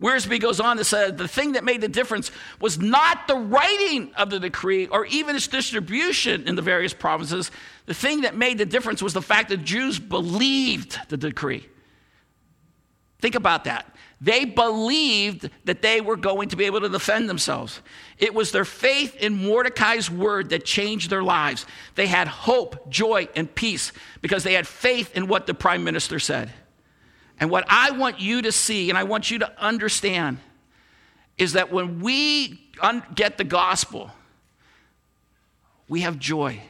Wiersbe 0.03 0.41
goes 0.41 0.59
on 0.59 0.77
to 0.79 0.85
say 0.85 1.13
the 1.13 1.29
thing 1.29 1.53
that 1.53 1.63
made 1.63 1.81
the 1.81 1.89
difference 1.89 2.33
was 2.61 2.79
not 2.79 3.29
the 3.29 3.37
writing 3.37 4.13
of 4.17 4.31
the 4.31 4.41
decree 4.41 4.89
or 4.89 5.07
even 5.07 5.37
its 5.37 5.47
distribution 5.47 6.49
in 6.49 6.57
the 6.57 6.63
various 6.63 6.93
provinces. 6.93 7.53
The 7.87 7.95
thing 7.95 8.23
that 8.23 8.37
made 8.37 8.59
the 8.59 8.67
difference 8.67 9.01
was 9.01 9.15
the 9.15 9.23
fact 9.23 9.49
that 9.51 9.65
Jews 9.65 10.01
believed 10.01 10.99
the 11.09 11.17
decree. 11.17 11.69
Think 13.21 13.37
about 13.37 13.65
that. 13.65 13.87
They 14.21 14.45
believed 14.45 15.49
that 15.65 15.83
they 15.83 16.01
were 16.01 16.17
going 16.17 16.49
to 16.51 16.57
be 16.57 16.65
able 16.65 16.81
to 16.81 16.89
defend 16.89 17.29
themselves. 17.29 17.81
It 18.19 18.35
was 18.35 18.53
their 18.53 18.65
faith 18.65 19.17
in 19.17 19.45
Mordecai's 19.45 20.11
word 20.11 20.51
that 20.51 20.65
changed 20.65 21.11
their 21.11 21.23
lives. 21.23 21.65
They 21.95 22.07
had 22.07 22.29
hope, 22.29 22.89
joy, 22.89 23.29
and 23.35 23.53
peace 23.53 23.93
because 24.21 24.43
they 24.45 24.55
had 24.55 24.67
faith 24.67 25.17
in 25.17 25.29
what 25.29 25.47
the 25.47 25.55
prime 25.55 25.83
minister 25.83 26.19
said. 26.19 26.53
And 27.43 27.51
what 27.51 27.65
I 27.69 27.91
want 27.91 28.21
you 28.21 28.43
to 28.43 28.53
see, 28.53 28.89
and 28.89 28.97
I 28.97 29.03
want 29.03 29.29
you 29.29 29.41
to 29.41 29.53
understand, 29.61 30.39
is 31.37 31.55
that 31.55 31.73
when 31.73 31.99
we 31.99 32.71
un- 32.81 33.03
get 33.17 33.37
the 33.37 33.43
gospel, 33.43 34.13
we 35.89 36.03
have 36.03 36.21
joy. 36.21 36.61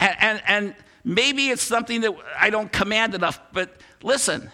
And, 0.00 0.16
and, 0.18 0.42
and 0.48 0.74
maybe 1.04 1.50
it's 1.50 1.62
something 1.62 2.00
that 2.00 2.12
I 2.36 2.50
don't 2.50 2.72
command 2.72 3.14
enough, 3.14 3.38
but 3.52 3.80
listen, 4.02 4.50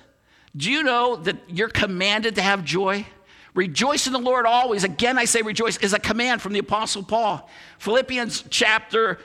do 0.55 0.71
you 0.71 0.83
know 0.83 1.17
that 1.17 1.39
you're 1.49 1.71
commanded 1.71 2.35
to 2.35 2.43
have 2.43 2.63
joy? 2.63 3.07
Rejoice 3.55 4.07
in 4.07 4.13
the 4.13 4.19
Lord 4.19 4.45
always. 4.45 4.85
Again, 4.85 5.17
I 5.17 5.25
say 5.25 5.41
rejoice 5.41 5.79
is 5.79 5.95
a 5.95 5.99
command 5.99 6.43
from 6.43 6.53
the 6.53 6.59
Apostle 6.59 7.03
Paul. 7.03 7.49
Philippians 7.79 8.45
chapter 8.51 9.21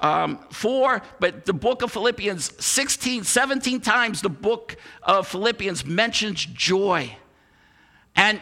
um, 0.00 0.38
4, 0.50 1.02
but 1.18 1.44
the 1.44 1.52
book 1.52 1.82
of 1.82 1.92
Philippians, 1.92 2.64
16, 2.64 3.24
17 3.24 3.80
times 3.80 4.22
the 4.22 4.28
book 4.28 4.76
of 5.02 5.28
Philippians 5.28 5.84
mentions 5.84 6.44
joy. 6.44 7.14
And 8.16 8.40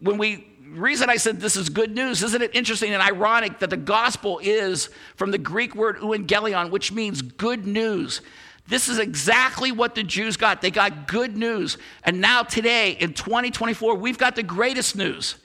when 0.00 0.18
we, 0.18 0.46
reason 0.64 1.10
I 1.10 1.16
said 1.16 1.40
this 1.40 1.56
is 1.56 1.68
good 1.68 1.94
news, 1.94 2.22
isn't 2.22 2.40
it 2.40 2.54
interesting 2.54 2.92
and 2.92 3.02
ironic 3.02 3.58
that 3.58 3.70
the 3.70 3.76
gospel 3.76 4.40
is 4.42 4.88
from 5.16 5.30
the 5.30 5.38
Greek 5.38 5.74
word 5.74 5.96
euangelion, 5.98 6.70
which 6.70 6.92
means 6.92 7.22
good 7.22 7.66
news. 7.66 8.20
This 8.66 8.88
is 8.88 8.98
exactly 8.98 9.72
what 9.72 9.94
the 9.94 10.02
Jews 10.02 10.36
got. 10.36 10.62
They 10.62 10.70
got 10.70 11.06
good 11.06 11.36
news. 11.36 11.76
And 12.02 12.20
now, 12.20 12.42
today, 12.42 12.92
in 12.92 13.12
2024, 13.12 13.94
we've 13.96 14.16
got 14.16 14.36
the 14.36 14.42
greatest 14.42 14.96
news. 14.96 15.36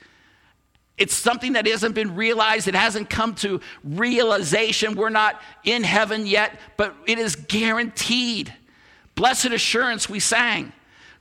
It's 0.99 1.15
something 1.15 1.53
that 1.53 1.65
hasn't 1.65 1.95
been 1.95 2.15
realized. 2.15 2.67
It 2.67 2.75
hasn't 2.75 3.09
come 3.09 3.33
to 3.35 3.62
realization. 3.83 4.95
We're 4.95 5.09
not 5.09 5.41
in 5.63 5.83
heaven 5.83 6.27
yet, 6.27 6.59
but 6.75 6.93
it 7.07 7.17
is 7.17 7.38
guaranteed. 7.38 8.53
Blessed 9.15 9.47
assurance, 9.47 10.09
we 10.09 10.19
sang. 10.19 10.73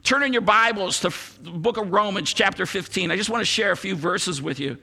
Turn 0.03 0.25
in 0.25 0.33
your 0.33 0.43
Bibles 0.43 1.01
to 1.01 1.13
the 1.43 1.51
book 1.51 1.77
of 1.77 1.93
Romans, 1.93 2.33
chapter 2.33 2.67
15. 2.67 3.13
I 3.13 3.17
just 3.17 3.31
want 3.31 3.41
to 3.41 3.47
share 3.47 3.71
a 3.71 3.77
few 3.77 3.95
verses 3.95 4.43
with 4.43 4.59
you. 4.59 4.79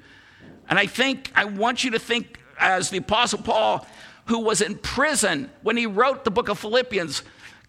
And 0.70 0.80
I 0.80 0.86
think, 0.86 1.32
I 1.36 1.46
want 1.46 1.84
you 1.84 1.92
to 1.92 2.00
think 2.00 2.40
as 2.58 2.90
the 2.90 2.98
Apostle 2.98 3.40
Paul, 3.40 3.86
who 4.26 4.40
was 4.40 4.62
in 4.62 4.76
prison 4.78 5.52
when 5.62 5.76
he 5.76 5.86
wrote 5.86 6.24
the 6.24 6.32
book 6.32 6.48
of 6.48 6.58
Philippians, 6.58 7.22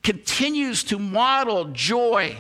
continues 0.04 0.84
to 0.84 0.98
model 0.98 1.66
joy. 1.66 2.36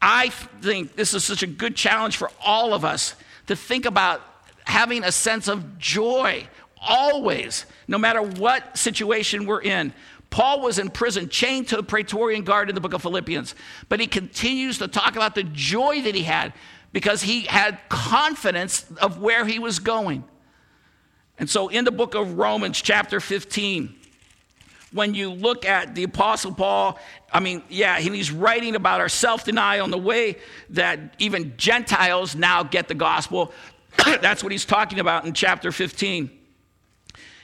I 0.00 0.30
think 0.30 0.96
this 0.96 1.12
is 1.12 1.22
such 1.24 1.42
a 1.42 1.46
good 1.46 1.76
challenge 1.76 2.16
for 2.16 2.30
all 2.42 2.72
of 2.72 2.84
us 2.84 3.14
to 3.50 3.56
think 3.56 3.84
about 3.84 4.22
having 4.64 5.02
a 5.02 5.10
sense 5.10 5.48
of 5.48 5.76
joy 5.76 6.46
always, 6.80 7.66
no 7.88 7.98
matter 7.98 8.22
what 8.22 8.78
situation 8.78 9.44
we're 9.44 9.60
in. 9.60 9.92
Paul 10.30 10.60
was 10.60 10.78
in 10.78 10.88
prison, 10.88 11.28
chained 11.28 11.66
to 11.68 11.76
the 11.76 11.82
Praetorian 11.82 12.44
Guard 12.44 12.68
in 12.68 12.76
the 12.76 12.80
book 12.80 12.94
of 12.94 13.02
Philippians, 13.02 13.56
but 13.88 13.98
he 13.98 14.06
continues 14.06 14.78
to 14.78 14.86
talk 14.86 15.16
about 15.16 15.34
the 15.34 15.42
joy 15.42 16.00
that 16.02 16.14
he 16.14 16.22
had 16.22 16.52
because 16.92 17.22
he 17.22 17.40
had 17.40 17.80
confidence 17.88 18.86
of 19.02 19.20
where 19.20 19.44
he 19.44 19.58
was 19.58 19.80
going. 19.80 20.22
And 21.36 21.50
so 21.50 21.66
in 21.66 21.84
the 21.84 21.90
book 21.90 22.14
of 22.14 22.38
Romans, 22.38 22.80
chapter 22.80 23.18
15, 23.18 23.96
when 24.92 25.14
you 25.14 25.30
look 25.30 25.64
at 25.64 25.94
the 25.94 26.02
Apostle 26.02 26.52
Paul, 26.52 26.98
I 27.32 27.40
mean, 27.40 27.62
yeah, 27.68 28.00
he's 28.00 28.30
writing 28.30 28.74
about 28.74 29.00
our 29.00 29.08
self 29.08 29.44
denial 29.44 29.84
and 29.84 29.92
the 29.92 29.98
way 29.98 30.36
that 30.70 31.14
even 31.18 31.54
Gentiles 31.56 32.34
now 32.34 32.62
get 32.62 32.88
the 32.88 32.94
gospel. 32.94 33.52
That's 34.04 34.42
what 34.42 34.52
he's 34.52 34.64
talking 34.64 34.98
about 34.98 35.24
in 35.24 35.32
chapter 35.32 35.70
15. 35.70 36.30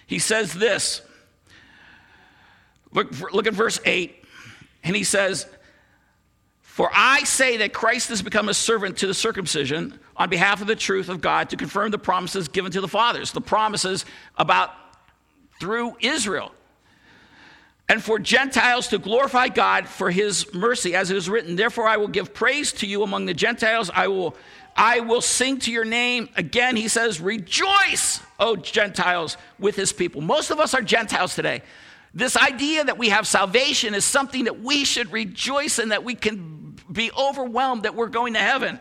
He 0.07 0.19
says 0.19 0.53
this 0.53 1.03
look, 2.93 3.21
look 3.33 3.47
at 3.47 3.55
verse 3.55 3.81
8, 3.85 4.25
and 4.83 4.97
he 4.97 5.05
says, 5.05 5.47
For 6.63 6.91
I 6.93 7.25
say 7.25 7.59
that 7.59 7.73
Christ 7.73 8.09
has 8.09 8.23
become 8.23 8.49
a 8.49 8.55
servant 8.55 8.99
to 8.99 9.07
the 9.07 9.15
circumcision 9.15 9.99
on 10.17 10.31
behalf 10.31 10.61
of 10.61 10.67
the 10.67 10.77
truth 10.77 11.09
of 11.09 11.21
God 11.21 11.51
to 11.51 11.57
confirm 11.57 11.91
the 11.91 11.99
promises 11.99 12.49
given 12.49 12.73
to 12.73 12.81
the 12.81 12.89
fathers, 12.89 13.33
the 13.33 13.41
promises 13.41 14.05
about 14.37 14.71
through 15.61 15.97
Israel 16.01 16.53
and 17.89 18.03
for 18.03 18.19
Gentiles 18.19 18.89
to 18.89 18.99
glorify 18.99 19.49
God 19.49 19.89
for 19.89 20.11
his 20.11 20.53
mercy, 20.53 20.95
as 20.95 21.11
it 21.11 21.17
is 21.17 21.31
written, 21.31 21.55
Therefore 21.55 21.87
I 21.87 21.99
will 21.99 22.09
give 22.09 22.35
praise 22.35 22.73
to 22.75 22.87
you 22.87 23.03
among 23.03 23.27
the 23.27 23.35
Gentiles. 23.35 23.91
I 23.95 24.09
will, 24.09 24.37
I 24.77 25.01
will 25.01 25.21
sing 25.21 25.59
to 25.61 25.73
your 25.73 25.85
name. 25.85 26.29
Again, 26.37 26.75
he 26.75 26.89
says, 26.89 27.21
Rejoice, 27.21 28.21
O 28.41 28.57
Gentiles, 28.57 29.37
with 29.59 29.77
his 29.77 29.93
people. 29.93 30.21
Most 30.21 30.51
of 30.51 30.59
us 30.59 30.75
are 30.75 30.83
Gentiles 30.83 31.37
today. 31.37 31.63
This 32.13 32.37
idea 32.37 32.83
that 32.83 32.99
we 32.99 33.11
have 33.11 33.27
salvation 33.27 33.95
is 33.95 34.05
something 34.05 34.45
that 34.45 34.61
we 34.61 34.85
should 34.85 35.13
rejoice 35.13 35.79
in, 35.79 35.91
that 35.91 36.03
we 36.03 36.15
can 36.15 36.77
be 36.91 37.13
overwhelmed 37.13 37.85
that 37.85 37.95
we're 37.95 38.09
going 38.09 38.33
to 38.35 38.41
heaven. 38.41 38.81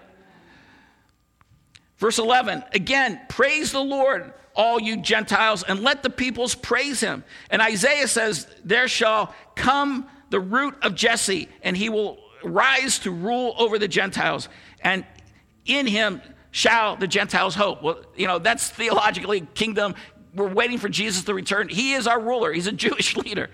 Verse 1.97 2.17
11, 2.17 2.63
again, 2.73 3.19
praise 3.29 3.71
the 3.71 3.83
Lord 3.83 4.33
all 4.55 4.79
you 4.79 4.97
Gentiles, 4.97 5.63
and 5.63 5.81
let 5.81 6.03
the 6.03 6.09
peoples 6.09 6.55
praise 6.55 6.99
him. 6.99 7.23
And 7.49 7.61
Isaiah 7.61 8.07
says, 8.07 8.47
There 8.63 8.87
shall 8.87 9.33
come 9.55 10.07
the 10.29 10.39
root 10.39 10.75
of 10.81 10.95
Jesse, 10.95 11.49
and 11.61 11.75
he 11.75 11.89
will 11.89 12.17
rise 12.43 12.99
to 12.99 13.11
rule 13.11 13.55
over 13.57 13.77
the 13.79 13.87
Gentiles. 13.87 14.49
And 14.81 15.05
in 15.65 15.87
him 15.87 16.21
shall 16.51 16.95
the 16.95 17.07
Gentiles 17.07 17.55
hope. 17.55 17.81
Well, 17.81 18.03
you 18.15 18.27
know, 18.27 18.39
that's 18.39 18.69
theologically 18.69 19.41
kingdom. 19.53 19.95
We're 20.33 20.53
waiting 20.53 20.77
for 20.77 20.89
Jesus 20.89 21.23
to 21.25 21.33
return. 21.33 21.69
He 21.69 21.93
is 21.93 22.07
our 22.07 22.19
ruler, 22.19 22.51
he's 22.51 22.67
a 22.67 22.71
Jewish 22.85 23.15
leader. 23.15 23.49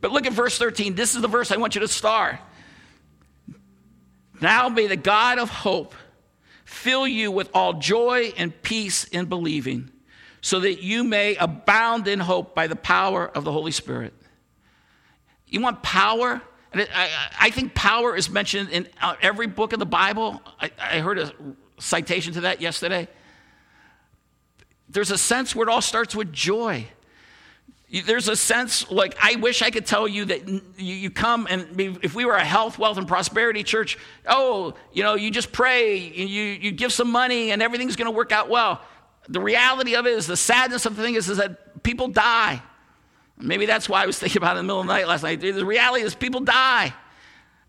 But 0.00 0.12
look 0.12 0.26
at 0.26 0.32
verse 0.32 0.56
13. 0.56 0.94
This 0.94 1.16
is 1.16 1.22
the 1.22 1.28
verse 1.28 1.50
I 1.50 1.56
want 1.56 1.74
you 1.74 1.80
to 1.80 1.88
star. 1.88 2.38
Now 4.40 4.68
may 4.68 4.86
the 4.86 4.96
God 4.96 5.40
of 5.40 5.50
hope 5.50 5.94
fill 6.64 7.08
you 7.08 7.32
with 7.32 7.50
all 7.52 7.74
joy 7.74 8.32
and 8.36 8.62
peace 8.62 9.04
in 9.04 9.26
believing 9.26 9.90
so 10.48 10.60
that 10.60 10.82
you 10.82 11.04
may 11.04 11.36
abound 11.36 12.08
in 12.08 12.18
hope 12.18 12.54
by 12.54 12.66
the 12.66 12.76
power 12.76 13.28
of 13.28 13.44
the 13.44 13.52
Holy 13.52 13.70
Spirit. 13.70 14.14
You 15.46 15.60
want 15.60 15.82
power? 15.82 16.40
And 16.72 16.88
I, 16.94 17.10
I 17.38 17.50
think 17.50 17.74
power 17.74 18.16
is 18.16 18.30
mentioned 18.30 18.70
in 18.70 18.88
uh, 19.02 19.16
every 19.20 19.46
book 19.46 19.74
of 19.74 19.78
the 19.78 19.86
Bible. 19.86 20.40
I, 20.58 20.70
I 20.78 20.98
heard 21.00 21.18
a 21.18 21.32
citation 21.78 22.32
to 22.32 22.40
that 22.42 22.62
yesterday. 22.62 23.08
There's 24.88 25.10
a 25.10 25.18
sense 25.18 25.54
where 25.54 25.68
it 25.68 25.70
all 25.70 25.82
starts 25.82 26.16
with 26.16 26.32
joy. 26.32 26.86
There's 28.06 28.28
a 28.28 28.36
sense 28.36 28.90
like 28.90 29.18
I 29.20 29.36
wish 29.36 29.60
I 29.60 29.68
could 29.68 29.84
tell 29.84 30.08
you 30.08 30.24
that 30.26 30.48
you 30.78 31.10
come 31.10 31.46
and 31.50 31.78
if 32.02 32.14
we 32.14 32.24
were 32.24 32.36
a 32.36 32.44
health, 32.44 32.78
wealth, 32.78 32.96
and 32.96 33.06
prosperity 33.06 33.62
church, 33.62 33.98
oh, 34.26 34.74
you 34.94 35.02
know, 35.02 35.14
you 35.14 35.30
just 35.30 35.52
pray, 35.52 35.96
you, 35.96 36.42
you 36.42 36.70
give 36.70 36.92
some 36.92 37.10
money, 37.10 37.50
and 37.50 37.62
everything's 37.62 37.96
going 37.96 38.10
to 38.10 38.16
work 38.16 38.32
out 38.32 38.48
well 38.48 38.80
the 39.28 39.40
reality 39.40 39.94
of 39.94 40.06
it 40.06 40.14
is 40.14 40.26
the 40.26 40.36
sadness 40.36 40.86
of 40.86 40.96
the 40.96 41.02
thing 41.02 41.14
is, 41.14 41.28
is 41.28 41.36
that 41.36 41.82
people 41.82 42.08
die. 42.08 42.62
Maybe 43.38 43.66
that's 43.66 43.88
why 43.88 44.02
I 44.02 44.06
was 44.06 44.18
thinking 44.18 44.40
about 44.40 44.56
it 44.56 44.60
in 44.60 44.66
the 44.66 44.72
middle 44.72 44.80
of 44.80 44.86
the 44.86 44.92
night 44.92 45.06
last 45.06 45.22
night. 45.22 45.40
The 45.40 45.64
reality 45.64 46.02
is 46.04 46.14
people 46.14 46.40
die. 46.40 46.94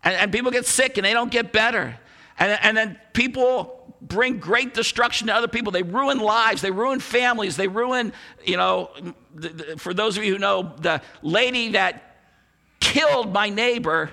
And, 0.02 0.14
and 0.14 0.32
people 0.32 0.50
get 0.50 0.66
sick 0.66 0.96
and 0.96 1.04
they 1.04 1.12
don't 1.12 1.30
get 1.30 1.52
better. 1.52 1.98
And, 2.38 2.58
and 2.62 2.76
then 2.76 2.98
people 3.12 3.94
bring 4.00 4.38
great 4.38 4.72
destruction 4.72 5.26
to 5.26 5.34
other 5.34 5.48
people. 5.48 5.72
They 5.72 5.82
ruin 5.82 6.18
lives, 6.18 6.62
they 6.62 6.70
ruin 6.70 7.00
families, 7.00 7.56
they 7.56 7.68
ruin, 7.68 8.12
you 8.44 8.56
know, 8.56 8.90
the, 9.34 9.48
the, 9.50 9.76
for 9.76 9.92
those 9.92 10.16
of 10.16 10.24
you 10.24 10.32
who 10.32 10.38
know, 10.38 10.74
the 10.80 11.02
lady 11.22 11.70
that 11.70 12.16
killed 12.80 13.32
my 13.32 13.50
neighbor 13.50 14.10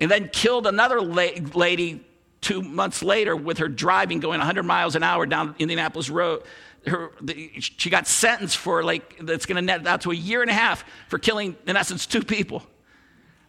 and 0.00 0.10
then 0.10 0.28
killed 0.28 0.66
another 0.66 1.00
la- 1.00 1.28
lady 1.54 2.04
two 2.40 2.62
months 2.62 3.02
later 3.02 3.34
with 3.36 3.58
her 3.58 3.68
driving 3.68 4.20
going 4.20 4.38
100 4.38 4.62
miles 4.62 4.96
an 4.96 5.02
hour 5.02 5.26
down 5.26 5.54
Indianapolis 5.58 6.10
Road. 6.10 6.42
Her, 6.86 7.10
the, 7.20 7.52
she 7.58 7.90
got 7.90 8.06
sentenced 8.06 8.56
for 8.56 8.82
like, 8.84 9.18
that's 9.20 9.46
going 9.46 9.56
to 9.56 9.62
net 9.62 9.86
out 9.86 10.02
to 10.02 10.10
a 10.10 10.14
year 10.14 10.42
and 10.42 10.50
a 10.50 10.54
half 10.54 10.84
for 11.08 11.18
killing, 11.18 11.56
in 11.66 11.76
essence, 11.76 12.06
two 12.06 12.22
people. 12.22 12.62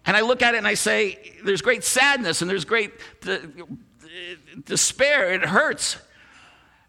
And 0.06 0.18
I 0.18 0.22
look 0.22 0.42
at 0.42 0.56
it 0.56 0.58
and 0.58 0.68
I 0.68 0.74
say, 0.74 1.38
there's 1.44 1.62
great 1.62 1.84
sadness 1.84 2.42
and 2.42 2.50
there's 2.50 2.66
great 2.66 2.92
despair. 4.66 5.34
It 5.34 5.44
hurts. 5.44 5.98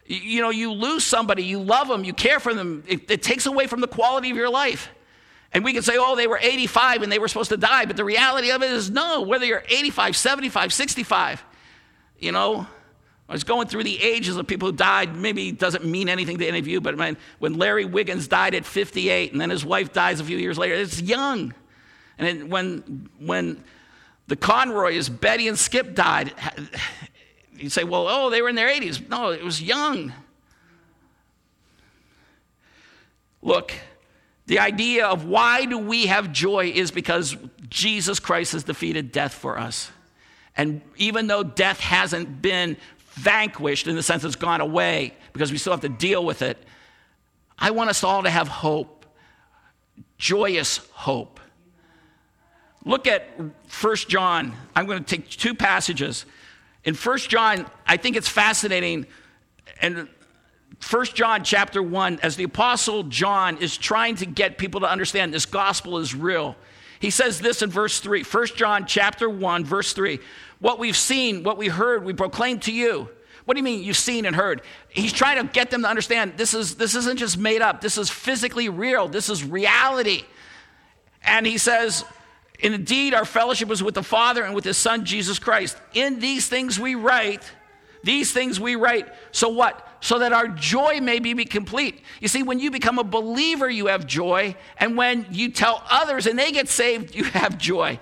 You 0.06 0.40
know, 0.42 0.50
you 0.50 0.72
lose 0.72 1.04
somebody, 1.04 1.44
you 1.44 1.60
love 1.60 1.86
them, 1.86 2.02
you 2.02 2.12
care 2.12 2.40
for 2.40 2.52
them. 2.52 2.82
It, 2.88 3.10
it 3.10 3.22
takes 3.22 3.46
away 3.46 3.66
from 3.66 3.80
the 3.80 3.86
quality 3.86 4.30
of 4.30 4.36
your 4.36 4.50
life. 4.50 4.90
And 5.52 5.64
we 5.64 5.72
can 5.72 5.82
say, 5.82 5.94
oh, 5.98 6.16
they 6.16 6.26
were 6.26 6.38
85 6.40 7.02
and 7.02 7.12
they 7.12 7.18
were 7.18 7.28
supposed 7.28 7.50
to 7.50 7.56
die. 7.56 7.84
But 7.84 7.96
the 7.96 8.04
reality 8.04 8.50
of 8.50 8.62
it 8.62 8.70
is, 8.70 8.90
no, 8.90 9.22
whether 9.22 9.44
you're 9.44 9.64
85, 9.68 10.16
75, 10.16 10.72
65, 10.72 11.44
you 12.20 12.32
know, 12.32 12.66
I 13.28 13.32
was 13.32 13.44
going 13.44 13.68
through 13.68 13.84
the 13.84 14.02
ages 14.02 14.36
of 14.36 14.46
people 14.46 14.70
who 14.70 14.76
died. 14.76 15.16
Maybe 15.16 15.52
doesn't 15.52 15.84
mean 15.84 16.08
anything 16.08 16.38
to 16.38 16.46
any 16.46 16.58
of 16.58 16.66
you, 16.66 16.80
but 16.80 16.96
when, 16.96 17.16
when 17.38 17.54
Larry 17.54 17.84
Wiggins 17.84 18.26
died 18.28 18.54
at 18.54 18.64
58 18.64 19.32
and 19.32 19.40
then 19.40 19.50
his 19.50 19.64
wife 19.64 19.92
dies 19.92 20.20
a 20.20 20.24
few 20.24 20.36
years 20.36 20.58
later, 20.58 20.74
it's 20.74 21.00
young. 21.00 21.54
And 22.18 22.50
when, 22.50 23.08
when 23.18 23.62
the 24.26 24.36
Conroys, 24.36 25.08
Betty 25.08 25.48
and 25.48 25.58
Skip 25.58 25.94
died, 25.94 26.34
you 27.56 27.70
say, 27.70 27.84
well, 27.84 28.06
oh, 28.08 28.30
they 28.30 28.42
were 28.42 28.48
in 28.48 28.56
their 28.56 28.68
80s. 28.68 29.08
No, 29.08 29.30
it 29.30 29.44
was 29.44 29.62
young. 29.62 30.12
Look, 33.42 33.72
the 34.46 34.58
idea 34.58 35.06
of 35.06 35.24
why 35.24 35.66
do 35.66 35.78
we 35.78 36.06
have 36.06 36.32
joy 36.32 36.72
is 36.74 36.90
because 36.90 37.36
Jesus 37.68 38.18
Christ 38.18 38.52
has 38.52 38.64
defeated 38.64 39.12
death 39.12 39.34
for 39.34 39.56
us. 39.56 39.90
And 40.60 40.82
even 40.98 41.26
though 41.26 41.42
death 41.42 41.80
hasn't 41.80 42.42
been 42.42 42.76
vanquished 43.12 43.86
in 43.86 43.96
the 43.96 44.02
sense 44.02 44.24
it's 44.24 44.36
gone 44.36 44.60
away, 44.60 45.14
because 45.32 45.50
we 45.50 45.56
still 45.56 45.72
have 45.72 45.80
to 45.80 45.88
deal 45.88 46.22
with 46.22 46.42
it, 46.42 46.58
I 47.58 47.70
want 47.70 47.88
us 47.88 48.04
all 48.04 48.24
to 48.24 48.28
have 48.28 48.46
hope, 48.46 49.06
joyous 50.18 50.86
hope. 50.92 51.40
Look 52.84 53.06
at 53.06 53.26
1 53.38 53.96
John. 54.08 54.52
I'm 54.76 54.84
going 54.84 55.02
to 55.02 55.16
take 55.16 55.30
two 55.30 55.54
passages. 55.54 56.26
In 56.84 56.94
1 56.94 57.18
John, 57.20 57.64
I 57.86 57.96
think 57.96 58.16
it's 58.16 58.28
fascinating. 58.28 59.06
And 59.80 60.08
1 60.90 61.04
John 61.14 61.42
chapter 61.42 61.82
1, 61.82 62.20
as 62.22 62.36
the 62.36 62.44
apostle 62.44 63.04
John 63.04 63.56
is 63.62 63.78
trying 63.78 64.16
to 64.16 64.26
get 64.26 64.58
people 64.58 64.82
to 64.82 64.90
understand 64.90 65.32
this 65.32 65.46
gospel 65.46 65.96
is 65.96 66.14
real. 66.14 66.54
He 67.00 67.08
says 67.08 67.40
this 67.40 67.62
in 67.62 67.70
verse 67.70 67.98
3, 68.00 68.24
1 68.24 68.46
John 68.56 68.84
chapter 68.84 69.28
1, 69.28 69.64
verse 69.64 69.94
3. 69.94 70.20
What 70.60 70.78
we've 70.78 70.96
seen, 70.96 71.42
what 71.42 71.56
we 71.56 71.68
heard, 71.68 72.04
we 72.04 72.12
proclaim 72.12 72.60
to 72.60 72.72
you. 72.72 73.08
What 73.44 73.54
do 73.54 73.58
you 73.58 73.64
mean 73.64 73.82
you've 73.82 73.96
seen 73.96 74.26
and 74.26 74.36
heard? 74.36 74.62
He's 74.88 75.12
trying 75.12 75.44
to 75.44 75.52
get 75.52 75.70
them 75.70 75.82
to 75.82 75.88
understand 75.88 76.34
this, 76.36 76.54
is, 76.54 76.76
this 76.76 76.94
isn't 76.94 77.18
just 77.18 77.38
made 77.38 77.62
up. 77.62 77.80
This 77.80 77.98
is 77.98 78.10
physically 78.10 78.68
real. 78.68 79.08
This 79.08 79.28
is 79.28 79.42
reality. 79.42 80.24
And 81.22 81.46
he 81.46 81.58
says, 81.58 82.04
Indeed, 82.60 83.14
our 83.14 83.24
fellowship 83.24 83.70
is 83.70 83.82
with 83.82 83.94
the 83.94 84.02
Father 84.02 84.44
and 84.44 84.54
with 84.54 84.64
his 84.64 84.76
Son, 84.76 85.04
Jesus 85.04 85.38
Christ. 85.38 85.78
In 85.94 86.20
these 86.20 86.46
things 86.48 86.78
we 86.78 86.94
write 86.94 87.42
These 88.02 88.32
things 88.32 88.58
we 88.58 88.76
write, 88.76 89.08
so 89.30 89.48
what? 89.48 89.86
So 90.00 90.20
that 90.20 90.32
our 90.32 90.48
joy 90.48 91.00
may 91.00 91.18
be 91.18 91.44
complete. 91.44 92.00
You 92.20 92.28
see, 92.28 92.42
when 92.42 92.58
you 92.58 92.70
become 92.70 92.98
a 92.98 93.04
believer, 93.04 93.68
you 93.68 93.86
have 93.86 94.06
joy. 94.06 94.56
And 94.78 94.96
when 94.96 95.26
you 95.30 95.50
tell 95.50 95.82
others 95.90 96.26
and 96.26 96.38
they 96.38 96.52
get 96.52 96.68
saved, 96.68 97.14
you 97.14 97.24
have 97.24 97.58
joy. 97.58 97.98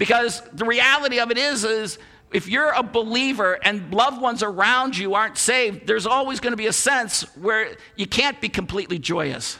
Because 0.00 0.40
the 0.54 0.64
reality 0.64 1.20
of 1.20 1.30
it 1.30 1.36
is, 1.36 1.62
is 1.62 1.98
if 2.32 2.48
you're 2.48 2.70
a 2.70 2.82
believer 2.82 3.58
and 3.62 3.92
loved 3.92 4.18
ones 4.18 4.42
around 4.42 4.96
you 4.96 5.12
aren't 5.12 5.36
saved, 5.36 5.86
there's 5.86 6.06
always 6.06 6.40
going 6.40 6.52
to 6.52 6.56
be 6.56 6.68
a 6.68 6.72
sense 6.72 7.24
where 7.36 7.76
you 7.96 8.06
can't 8.06 8.40
be 8.40 8.48
completely 8.48 8.98
joyous. 8.98 9.58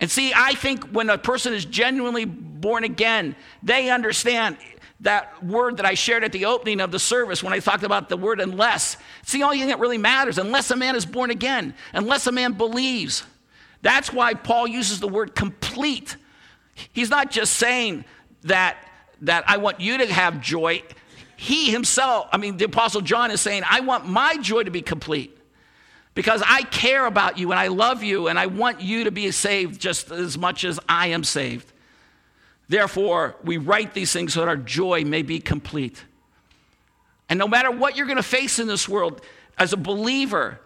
And 0.00 0.10
see, 0.10 0.32
I 0.34 0.54
think 0.54 0.88
when 0.90 1.08
a 1.08 1.16
person 1.16 1.54
is 1.54 1.64
genuinely 1.64 2.24
born 2.24 2.82
again, 2.82 3.36
they 3.62 3.90
understand 3.90 4.56
that 5.02 5.40
word 5.40 5.76
that 5.76 5.86
I 5.86 5.94
shared 5.94 6.24
at 6.24 6.32
the 6.32 6.46
opening 6.46 6.80
of 6.80 6.90
the 6.90 6.98
service 6.98 7.40
when 7.40 7.52
I 7.52 7.60
talked 7.60 7.84
about 7.84 8.08
the 8.08 8.16
word 8.16 8.40
unless. 8.40 8.96
It's 9.22 9.30
the 9.30 9.44
only 9.44 9.58
thing 9.58 9.68
that 9.68 9.78
really 9.78 9.98
matters. 9.98 10.36
Unless 10.36 10.72
a 10.72 10.76
man 10.76 10.96
is 10.96 11.06
born 11.06 11.30
again, 11.30 11.74
unless 11.92 12.26
a 12.26 12.32
man 12.32 12.54
believes. 12.54 13.22
That's 13.82 14.12
why 14.12 14.34
Paul 14.34 14.66
uses 14.66 14.98
the 14.98 15.06
word 15.06 15.36
complete. 15.36 16.16
He's 16.92 17.08
not 17.08 17.30
just 17.30 17.52
saying 17.52 18.04
that, 18.42 18.84
that 19.22 19.44
I 19.46 19.58
want 19.58 19.80
you 19.80 19.98
to 19.98 20.12
have 20.12 20.40
joy. 20.40 20.82
He 21.36 21.70
himself, 21.70 22.28
I 22.32 22.36
mean, 22.36 22.56
the 22.56 22.66
Apostle 22.66 23.00
John 23.00 23.30
is 23.30 23.40
saying, 23.40 23.62
I 23.68 23.80
want 23.80 24.06
my 24.06 24.36
joy 24.36 24.64
to 24.64 24.70
be 24.70 24.82
complete 24.82 25.36
because 26.14 26.42
I 26.46 26.62
care 26.62 27.06
about 27.06 27.38
you 27.38 27.50
and 27.50 27.58
I 27.58 27.68
love 27.68 28.02
you 28.02 28.28
and 28.28 28.38
I 28.38 28.46
want 28.46 28.80
you 28.80 29.04
to 29.04 29.10
be 29.10 29.30
saved 29.30 29.80
just 29.80 30.10
as 30.10 30.36
much 30.36 30.64
as 30.64 30.78
I 30.88 31.08
am 31.08 31.24
saved. 31.24 31.72
Therefore, 32.68 33.36
we 33.42 33.56
write 33.56 33.94
these 33.94 34.12
things 34.12 34.34
so 34.34 34.40
that 34.40 34.48
our 34.48 34.56
joy 34.56 35.04
may 35.04 35.22
be 35.22 35.40
complete. 35.40 36.04
And 37.28 37.38
no 37.38 37.48
matter 37.48 37.70
what 37.70 37.96
you're 37.96 38.06
going 38.06 38.16
to 38.16 38.22
face 38.22 38.58
in 38.58 38.66
this 38.66 38.88
world, 38.88 39.22
as 39.58 39.72
a 39.72 39.76
believer, 39.76 40.60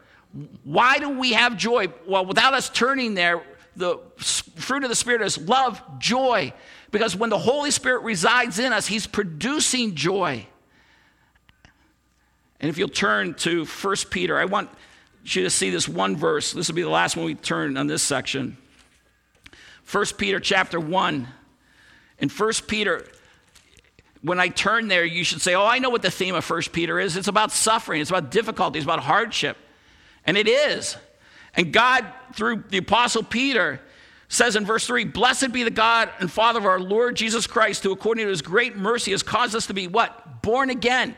why 0.65 0.99
do 0.99 1.11
we 1.11 1.33
have 1.33 1.57
joy? 1.57 1.89
Well, 2.07 2.25
without 2.27 2.55
us 2.55 2.69
turning 2.71 3.15
there, 3.15 3.43
the 3.77 3.99
fruit 4.17 4.85
of 4.85 4.89
the 4.89 4.95
Spirit 4.95 5.23
is 5.23 5.37
love, 5.37 5.83
joy. 5.99 6.53
Because 6.95 7.17
when 7.17 7.29
the 7.29 7.39
Holy 7.39 7.73
Spirit 7.73 8.05
resides 8.05 8.61
in 8.61 8.73
us, 8.73 8.87
He's 8.87 9.05
producing 9.05 9.97
joy. 9.97 10.47
And 12.61 12.71
if 12.71 12.79
you'll 12.79 12.87
turn 12.89 13.35
to 13.39 13.65
1 13.65 13.97
Peter, 14.11 14.39
I 14.39 14.45
want 14.45 14.71
you 15.25 15.43
to 15.43 15.51
see 15.51 15.71
this 15.71 15.89
one 15.89 16.17
verse. 16.17 16.53
This 16.53 16.69
will 16.69 16.77
be 16.77 16.83
the 16.83 16.89
last 16.89 17.17
one 17.17 17.27
we 17.27 17.35
turn 17.35 17.77
on 17.77 17.89
this 17.89 18.01
section. 18.01 18.57
1 19.91 20.05
Peter 20.19 20.39
chapter 20.39 20.79
1. 20.79 21.27
In 22.21 22.29
1 22.29 22.53
Peter, 22.69 23.05
when 24.23 24.39
I 24.39 24.47
turn 24.47 24.87
there, 24.87 25.05
you 25.05 25.25
should 25.25 25.41
say, 25.41 25.57
Oh, 25.57 25.67
I 25.67 25.81
know 25.81 25.91
what 25.91 26.03
the 26.03 26.13
theme 26.13 26.37
of 26.37 26.49
1 26.49 26.63
Peter 26.71 27.01
is. 27.01 27.17
It's 27.17 27.27
about 27.27 27.51
suffering, 27.51 28.03
it's 28.03 28.11
about 28.11 28.31
difficulty, 28.31 28.79
it's 28.79 28.87
about 28.87 29.01
hardship. 29.01 29.57
And 30.25 30.37
it 30.37 30.47
is. 30.47 30.97
And 31.57 31.73
God, 31.73 32.07
through 32.35 32.67
the 32.69 32.79
Apostle 32.79 33.25
Peter, 33.25 33.81
says 34.29 34.57
in 34.57 34.65
verse 34.65 34.87
3 34.87 35.05
Blessed 35.05 35.53
be 35.53 35.63
the 35.63 35.71
God 35.71 36.11
and 36.21 36.31
Father 36.31 36.59
of 36.59 36.67
our 36.67 36.81
Lord 36.81 37.17
Jesus 37.17 37.47
Christ, 37.47 37.83
who 37.83 37.93
according 37.93 38.25
to 38.25 38.31
his 38.31 38.43
great 38.43 38.77
mercy 38.77 39.13
has 39.13 39.23
caused 39.23 39.55
us 39.55 39.67
to 39.67 39.75
be 39.75 39.87
what? 39.87 40.43
Born 40.43 40.71
again. 40.71 41.17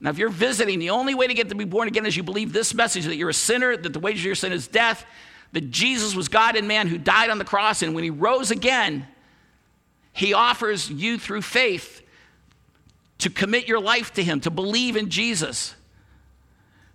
Now, 0.00 0.10
if 0.10 0.18
you're 0.18 0.28
visiting, 0.28 0.78
the 0.78 0.90
only 0.90 1.14
way 1.14 1.26
to 1.26 1.34
get 1.34 1.48
to 1.48 1.54
be 1.54 1.64
born 1.64 1.88
again 1.88 2.04
is 2.04 2.16
you 2.16 2.22
believe 2.22 2.52
this 2.52 2.74
message 2.74 3.04
that 3.04 3.16
you're 3.16 3.30
a 3.30 3.34
sinner, 3.34 3.76
that 3.76 3.92
the 3.92 4.00
wages 4.00 4.20
of 4.20 4.26
your 4.26 4.34
sin 4.34 4.52
is 4.52 4.68
death, 4.68 5.06
that 5.52 5.70
Jesus 5.70 6.14
was 6.14 6.28
God 6.28 6.56
and 6.56 6.68
man 6.68 6.88
who 6.88 6.98
died 6.98 7.30
on 7.30 7.38
the 7.38 7.44
cross, 7.44 7.80
and 7.80 7.94
when 7.94 8.04
he 8.04 8.10
rose 8.10 8.50
again, 8.50 9.06
he 10.12 10.32
offers 10.34 10.90
you 10.90 11.18
through 11.18 11.42
faith 11.42 12.02
to 13.18 13.30
commit 13.30 13.66
your 13.66 13.80
life 13.80 14.12
to 14.14 14.22
Him, 14.22 14.40
to 14.40 14.50
believe 14.50 14.96
in 14.96 15.08
Jesus. 15.08 15.74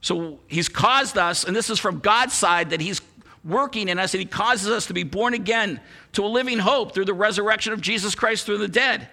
So 0.02 0.40
He's 0.48 0.70
caused 0.70 1.18
us, 1.18 1.44
and 1.44 1.56
this 1.56 1.70
is 1.70 1.80
from 1.80 2.00
God's 2.00 2.34
side, 2.34 2.70
that 2.70 2.82
He's 2.82 3.02
working 3.44 3.90
in 3.90 4.00
us, 4.00 4.14
and 4.14 4.20
He 4.20 4.26
causes 4.26 4.70
us 4.70 4.88
to 4.88 4.94
be 4.94 5.04
born 5.04 5.34
again 5.34 5.80
to 6.14 6.26
a 6.26 6.28
living 6.28 6.60
hope 6.60 6.94
through 6.94 7.06
the 7.06 7.14
resurrection 7.14 7.74
of 7.74 7.82
Jesus 7.82 8.16
Christ 8.16 8.46
through 8.46 8.60
the 8.60 8.68
dead. 8.68 9.08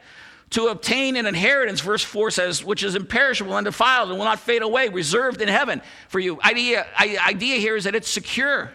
To 0.51 0.69
obtain 0.69 1.17
an 1.17 1.27
inheritance, 1.27 1.81
verse 1.81 2.05
4 2.05 2.31
says, 2.31 2.65
which 2.65 2.85
is 2.85 2.95
imperishable, 2.95 3.55
undefiled, 3.55 4.11
and 4.11 4.19
will 4.19 4.27
not 4.27 4.39
fade 4.39 4.63
away, 4.63 4.89
reserved 4.89 5.43
in 5.43 5.49
heaven 5.49 5.83
for 6.09 6.21
you. 6.21 6.41
Idea, 6.41 6.87
idea 6.97 7.57
here 7.57 7.77
is 7.77 7.85
that 7.85 7.97
it's 7.97 8.09
secure. 8.09 8.71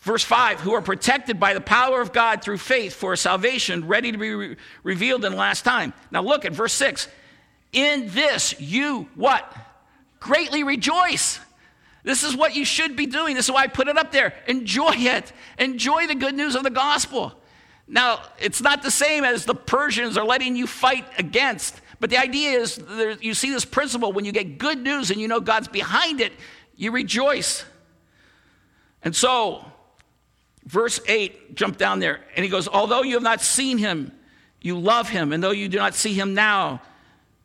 Verse 0.00 0.22
5 0.22 0.60
who 0.60 0.74
are 0.74 0.82
protected 0.82 1.40
by 1.40 1.54
the 1.54 1.60
power 1.60 2.00
of 2.00 2.12
God 2.12 2.42
through 2.42 2.58
faith 2.58 2.94
for 2.94 3.16
salvation 3.16 3.88
ready 3.88 4.12
to 4.12 4.18
be 4.18 4.30
re- 4.30 4.56
revealed 4.82 5.24
in 5.24 5.32
the 5.32 5.38
last 5.38 5.64
time. 5.64 5.92
Now 6.10 6.22
look 6.22 6.44
at 6.44 6.52
verse 6.52 6.72
6. 6.74 7.08
In 7.72 8.08
this 8.10 8.58
you 8.60 9.08
what? 9.14 9.52
Greatly 10.20 10.62
rejoice. 10.62 11.40
This 12.02 12.22
is 12.22 12.36
what 12.36 12.54
you 12.54 12.64
should 12.64 12.96
be 12.96 13.06
doing. 13.06 13.34
This 13.34 13.46
is 13.46 13.50
why 13.50 13.62
I 13.62 13.66
put 13.66 13.88
it 13.88 13.98
up 13.98 14.12
there. 14.12 14.34
Enjoy 14.46 14.92
it. 14.94 15.32
Enjoy 15.58 16.06
the 16.06 16.14
good 16.14 16.34
news 16.34 16.54
of 16.54 16.62
the 16.62 16.70
gospel. 16.70 17.34
Now, 17.86 18.20
it's 18.38 18.60
not 18.60 18.82
the 18.82 18.90
same 18.90 19.24
as 19.24 19.44
the 19.44 19.54
Persians 19.54 20.16
are 20.16 20.24
letting 20.24 20.56
you 20.56 20.66
fight 20.66 21.06
against, 21.18 21.80
but 22.00 22.10
the 22.10 22.18
idea 22.18 22.58
is 22.58 22.80
you 23.20 23.34
see 23.34 23.50
this 23.50 23.64
principle 23.64 24.12
when 24.12 24.24
you 24.24 24.32
get 24.32 24.58
good 24.58 24.78
news 24.78 25.10
and 25.10 25.20
you 25.20 25.26
know 25.26 25.40
God's 25.40 25.68
behind 25.68 26.20
it, 26.20 26.32
you 26.76 26.92
rejoice. 26.92 27.64
And 29.02 29.16
so, 29.16 29.64
Verse 30.68 31.00
8, 31.08 31.54
jump 31.54 31.78
down 31.78 31.98
there. 31.98 32.20
And 32.36 32.44
he 32.44 32.50
goes, 32.50 32.68
Although 32.68 33.02
you 33.02 33.14
have 33.14 33.22
not 33.22 33.40
seen 33.40 33.78
him, 33.78 34.12
you 34.60 34.78
love 34.78 35.08
him. 35.08 35.32
And 35.32 35.42
though 35.42 35.50
you 35.50 35.66
do 35.66 35.78
not 35.78 35.94
see 35.94 36.12
him 36.12 36.34
now, 36.34 36.82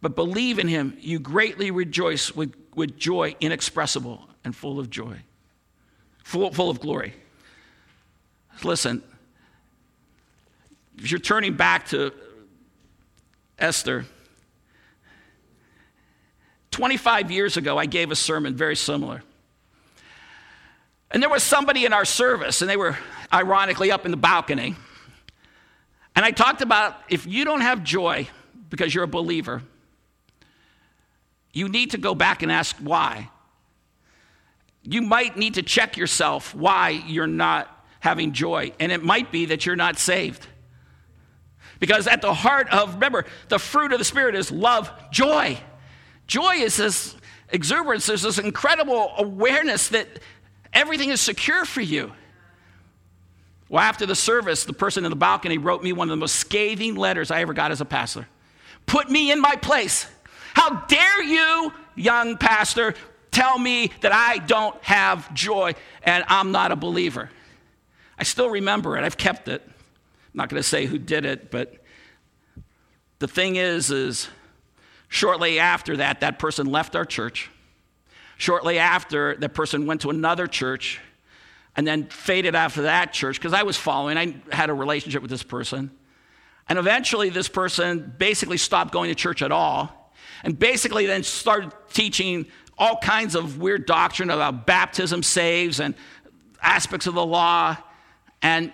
but 0.01 0.13
believe 0.13 0.59
in 0.59 0.67
him, 0.67 0.97
you 0.99 1.19
greatly 1.19 1.71
rejoice 1.71 2.35
with, 2.35 2.53
with 2.75 2.97
joy 2.97 3.33
inexpressible 3.39 4.27
and 4.43 4.55
full 4.55 4.79
of 4.79 4.89
joy, 4.89 5.17
full, 6.23 6.51
full 6.51 6.69
of 6.69 6.79
glory. 6.79 7.13
Listen, 8.63 9.03
if 10.97 11.11
you're 11.11 11.19
turning 11.19 11.55
back 11.55 11.87
to 11.87 12.13
Esther, 13.57 14.05
25 16.71 17.31
years 17.31 17.57
ago, 17.57 17.77
I 17.77 17.85
gave 17.85 18.11
a 18.11 18.15
sermon 18.15 18.55
very 18.55 18.75
similar. 18.75 19.23
And 21.11 21.21
there 21.21 21.29
was 21.29 21.43
somebody 21.43 21.85
in 21.85 21.93
our 21.93 22.05
service, 22.05 22.61
and 22.61 22.69
they 22.69 22.77
were 22.77 22.97
ironically 23.31 23.91
up 23.91 24.05
in 24.05 24.11
the 24.11 24.17
balcony. 24.17 24.75
And 26.15 26.25
I 26.25 26.31
talked 26.31 26.61
about 26.61 26.95
if 27.09 27.25
you 27.27 27.45
don't 27.45 27.61
have 27.61 27.83
joy 27.83 28.27
because 28.69 28.93
you're 28.93 29.03
a 29.03 29.07
believer, 29.07 29.61
you 31.53 31.69
need 31.69 31.91
to 31.91 31.99
go 31.99 32.15
back 32.15 32.41
and 32.41 32.51
ask 32.51 32.75
why. 32.77 33.29
You 34.83 35.01
might 35.01 35.37
need 35.37 35.55
to 35.55 35.63
check 35.63 35.97
yourself 35.97 36.53
why 36.53 36.89
you're 36.89 37.27
not 37.27 37.69
having 37.99 38.33
joy. 38.33 38.73
And 38.79 38.91
it 38.91 39.03
might 39.03 39.31
be 39.31 39.45
that 39.47 39.65
you're 39.65 39.75
not 39.75 39.97
saved. 39.97 40.45
Because 41.79 42.07
at 42.07 42.21
the 42.21 42.33
heart 42.33 42.69
of, 42.69 42.95
remember, 42.95 43.25
the 43.49 43.59
fruit 43.59 43.91
of 43.93 43.99
the 43.99 44.05
Spirit 44.05 44.35
is 44.35 44.51
love, 44.51 44.91
joy. 45.11 45.57
Joy 46.27 46.55
is 46.55 46.77
this 46.77 47.15
exuberance, 47.49 48.05
there's 48.05 48.21
this 48.21 48.37
incredible 48.37 49.13
awareness 49.17 49.89
that 49.89 50.07
Everything 50.73 51.09
is 51.09 51.21
secure 51.21 51.65
for 51.65 51.81
you. 51.81 52.11
Well, 53.69 53.81
after 53.81 54.05
the 54.05 54.15
service, 54.15 54.65
the 54.65 54.73
person 54.73 55.05
in 55.05 55.11
the 55.11 55.15
balcony 55.15 55.57
wrote 55.57 55.83
me 55.83 55.93
one 55.93 56.09
of 56.09 56.11
the 56.11 56.17
most 56.17 56.35
scathing 56.35 56.95
letters 56.95 57.31
I 57.31 57.41
ever 57.41 57.53
got 57.53 57.71
as 57.71 57.79
a 57.79 57.85
pastor. 57.85 58.27
Put 58.85 59.09
me 59.09 59.31
in 59.31 59.39
my 59.39 59.55
place. 59.55 60.07
How 60.53 60.81
dare 60.87 61.23
you, 61.23 61.71
young 61.95 62.37
pastor, 62.37 62.95
tell 63.33 63.57
me 63.57 63.91
that 64.01 64.11
I 64.11 64.37
don't 64.37 64.81
have 64.83 65.33
joy 65.33 65.73
and 66.03 66.23
I'm 66.27 66.51
not 66.51 66.71
a 66.71 66.75
believer? 66.75 67.29
I 68.17 68.23
still 68.23 68.49
remember 68.49 68.97
it. 68.97 69.03
I've 69.03 69.17
kept 69.17 69.47
it. 69.47 69.61
I'm 69.65 69.73
not 70.33 70.49
going 70.49 70.61
to 70.61 70.67
say 70.67 70.85
who 70.85 70.97
did 70.97 71.25
it, 71.25 71.51
but 71.51 71.75
the 73.19 73.27
thing 73.27 73.55
is 73.55 73.91
is 73.91 74.29
shortly 75.07 75.59
after 75.59 75.97
that 75.97 76.21
that 76.21 76.39
person 76.39 76.67
left 76.67 76.95
our 76.95 77.05
church 77.05 77.49
Shortly 78.37 78.79
after, 78.79 79.35
that 79.37 79.53
person 79.53 79.85
went 79.85 80.01
to 80.01 80.09
another 80.09 80.47
church 80.47 80.99
and 81.75 81.87
then 81.87 82.07
faded 82.07 82.55
after 82.55 82.83
that 82.83 83.13
church 83.13 83.39
because 83.39 83.53
I 83.53 83.63
was 83.63 83.77
following. 83.77 84.17
I 84.17 84.35
had 84.53 84.69
a 84.69 84.73
relationship 84.73 85.21
with 85.21 85.31
this 85.31 85.43
person. 85.43 85.91
And 86.67 86.79
eventually, 86.79 87.29
this 87.29 87.47
person 87.47 88.13
basically 88.17 88.57
stopped 88.57 88.91
going 88.91 89.09
to 89.09 89.15
church 89.15 89.41
at 89.41 89.51
all 89.51 90.11
and 90.43 90.57
basically 90.57 91.05
then 91.05 91.23
started 91.23 91.71
teaching 91.93 92.47
all 92.83 92.97
kinds 92.97 93.33
of 93.33 93.59
weird 93.59 93.85
doctrine 93.85 94.29
about 94.29 94.65
baptism 94.65 95.23
saves 95.23 95.79
and 95.79 95.95
aspects 96.61 97.07
of 97.07 97.13
the 97.13 97.25
law. 97.25 97.77
And 98.41 98.73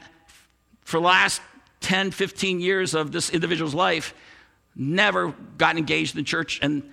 for 0.82 1.00
the 1.00 1.06
last 1.06 1.44
10, 1.82 2.10
15 2.10 2.60
years 2.60 2.96
of 2.96 3.12
this 3.12 3.30
individual's 3.30 3.76
life, 3.76 4.16
never 4.76 5.36
got 5.60 5.78
engaged 5.78 6.18
in 6.18 6.26
church. 6.26 6.58
And 6.64 6.92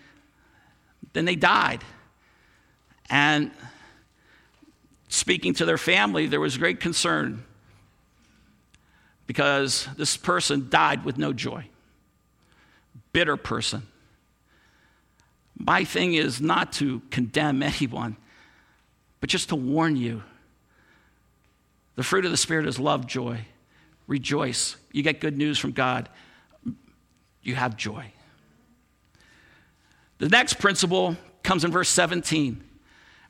then 1.15 1.25
they 1.25 1.37
died. 1.37 1.83
And 3.09 3.51
speaking 5.09 5.55
to 5.55 5.65
their 5.65 5.79
family, 5.79 6.27
there 6.27 6.41
was 6.41 6.59
great 6.59 6.81
concern 6.81 7.45
because 9.27 9.89
this 9.97 10.19
person 10.19 10.67
died 10.69 11.03
with 11.03 11.17
no 11.17 11.33
joy. 11.33 11.67
Bitter 13.15 13.39
person. 13.39 13.87
My 15.59 15.85
thing 15.85 16.15
is 16.15 16.41
not 16.41 16.73
to 16.75 17.01
condemn 17.11 17.63
anyone, 17.63 18.17
but 19.21 19.31
just 19.31 19.49
to 19.49 19.57
warn 19.57 19.97
you. 19.97 20.23
The 21.95 22.03
fruit 22.03 22.25
of 22.25 22.31
the 22.31 22.37
Spirit 22.37 22.67
is 22.67 22.79
love, 22.79 23.07
joy, 23.07 23.41
rejoice. 24.07 24.77
You 24.93 25.03
get 25.03 25.21
good 25.21 25.37
news 25.37 25.59
from 25.59 25.73
God, 25.73 26.09
you 27.43 27.55
have 27.55 27.77
joy. 27.77 28.13
The 30.19 30.29
next 30.29 30.59
principle 30.59 31.17
comes 31.43 31.65
in 31.65 31.71
verse 31.71 31.89
17. 31.89 32.63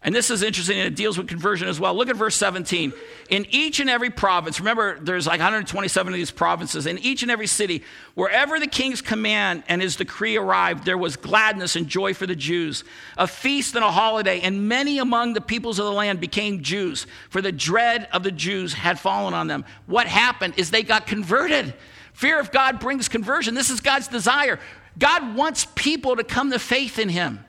And 0.07 0.15
this 0.15 0.31
is 0.31 0.45
interesting, 0.45 0.79
and 0.79 0.87
it 0.87 0.95
deals 0.95 1.19
with 1.19 1.27
conversion 1.27 1.67
as 1.67 1.81
well. 1.81 1.93
Look 1.93 2.09
at 2.09 2.15
verse 2.15 2.37
17. 2.37 2.93
In 3.29 3.45
each 3.51 3.81
and 3.81 3.91
every 3.91 4.09
province, 4.09 4.61
remember 4.61 5.01
there's 5.01 5.27
like 5.27 5.41
127 5.41 6.13
of 6.13 6.17
these 6.17 6.31
provinces, 6.31 6.87
in 6.87 6.99
each 6.99 7.23
and 7.23 7.31
every 7.31 7.49
city, 7.49 7.83
wherever 8.15 8.61
the 8.61 8.69
king's 8.69 9.03
command 9.03 9.65
and 9.67 9.83
his 9.83 9.97
decree 9.97 10.37
arrived, 10.37 10.85
there 10.85 10.97
was 10.97 11.17
gladness 11.17 11.75
and 11.75 11.89
joy 11.89 12.15
for 12.15 12.25
the 12.25 12.37
Jews, 12.37 12.85
a 13.19 13.27
feast 13.27 13.75
and 13.75 13.83
a 13.83 13.91
holiday, 13.91 14.41
and 14.43 14.69
many 14.69 14.99
among 15.01 15.33
the 15.33 15.41
peoples 15.41 15.81
of 15.81 15.87
the 15.87 15.93
land 15.93 16.21
became 16.21 16.63
Jews, 16.63 17.09
for 17.29 17.43
the 17.43 17.51
dread 17.51 18.07
of 18.13 18.23
the 18.23 18.31
Jews 18.31 18.75
had 18.75 19.01
fallen 19.01 19.35
on 19.35 19.49
them. 19.49 19.65
What 19.87 20.07
happened 20.07 20.55
is 20.57 20.71
they 20.71 20.85
got 20.85 21.09
converted. 21.09 21.75
Fear 22.13 22.39
of 22.39 22.53
God 22.53 22.79
brings 22.79 23.09
conversion. 23.09 23.55
This 23.55 23.71
is 23.71 23.81
God's 23.81 24.07
desire. 24.07 24.61
God 24.97 25.35
wants 25.35 25.67
people 25.75 26.15
to 26.15 26.23
come 26.23 26.53
to 26.53 26.61
faith 26.61 27.01
in 27.01 27.09
him. 27.09 27.45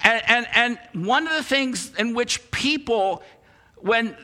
And, 0.00 0.22
and, 0.26 0.78
and 0.94 1.06
one 1.06 1.26
of 1.26 1.32
the 1.34 1.42
things 1.42 1.92
in 1.98 2.14
which 2.14 2.50
people, 2.50 3.22
when 3.76 4.16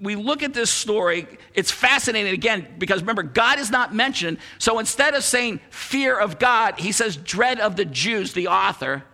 we 0.00 0.16
look 0.16 0.42
at 0.42 0.52
this 0.52 0.70
story, 0.70 1.26
it's 1.54 1.70
fascinating 1.70 2.32
again 2.32 2.66
because 2.78 3.02
remember, 3.02 3.22
God 3.22 3.58
is 3.58 3.70
not 3.70 3.94
mentioned. 3.94 4.38
So 4.58 4.78
instead 4.78 5.14
of 5.14 5.22
saying 5.22 5.60
fear 5.70 6.18
of 6.18 6.38
God, 6.38 6.80
he 6.80 6.92
says 6.92 7.16
dread 7.16 7.60
of 7.60 7.76
the 7.76 7.84
Jews, 7.84 8.32
the 8.32 8.48
author. 8.48 9.04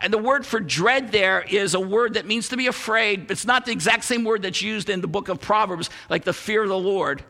And 0.00 0.12
the 0.12 0.18
word 0.18 0.44
for 0.44 0.60
dread 0.60 1.12
there 1.12 1.42
is 1.42 1.74
a 1.74 1.80
word 1.80 2.14
that 2.14 2.26
means 2.26 2.48
to 2.48 2.56
be 2.56 2.66
afraid. 2.66 3.30
It's 3.30 3.44
not 3.44 3.64
the 3.66 3.72
exact 3.72 4.04
same 4.04 4.24
word 4.24 4.42
that's 4.42 4.62
used 4.62 4.88
in 4.88 5.00
the 5.00 5.06
book 5.06 5.28
of 5.28 5.40
Proverbs, 5.40 5.90
like 6.08 6.24
the 6.24 6.32
fear 6.32 6.62
of 6.62 6.68
the 6.68 6.78
Lord, 6.78 7.22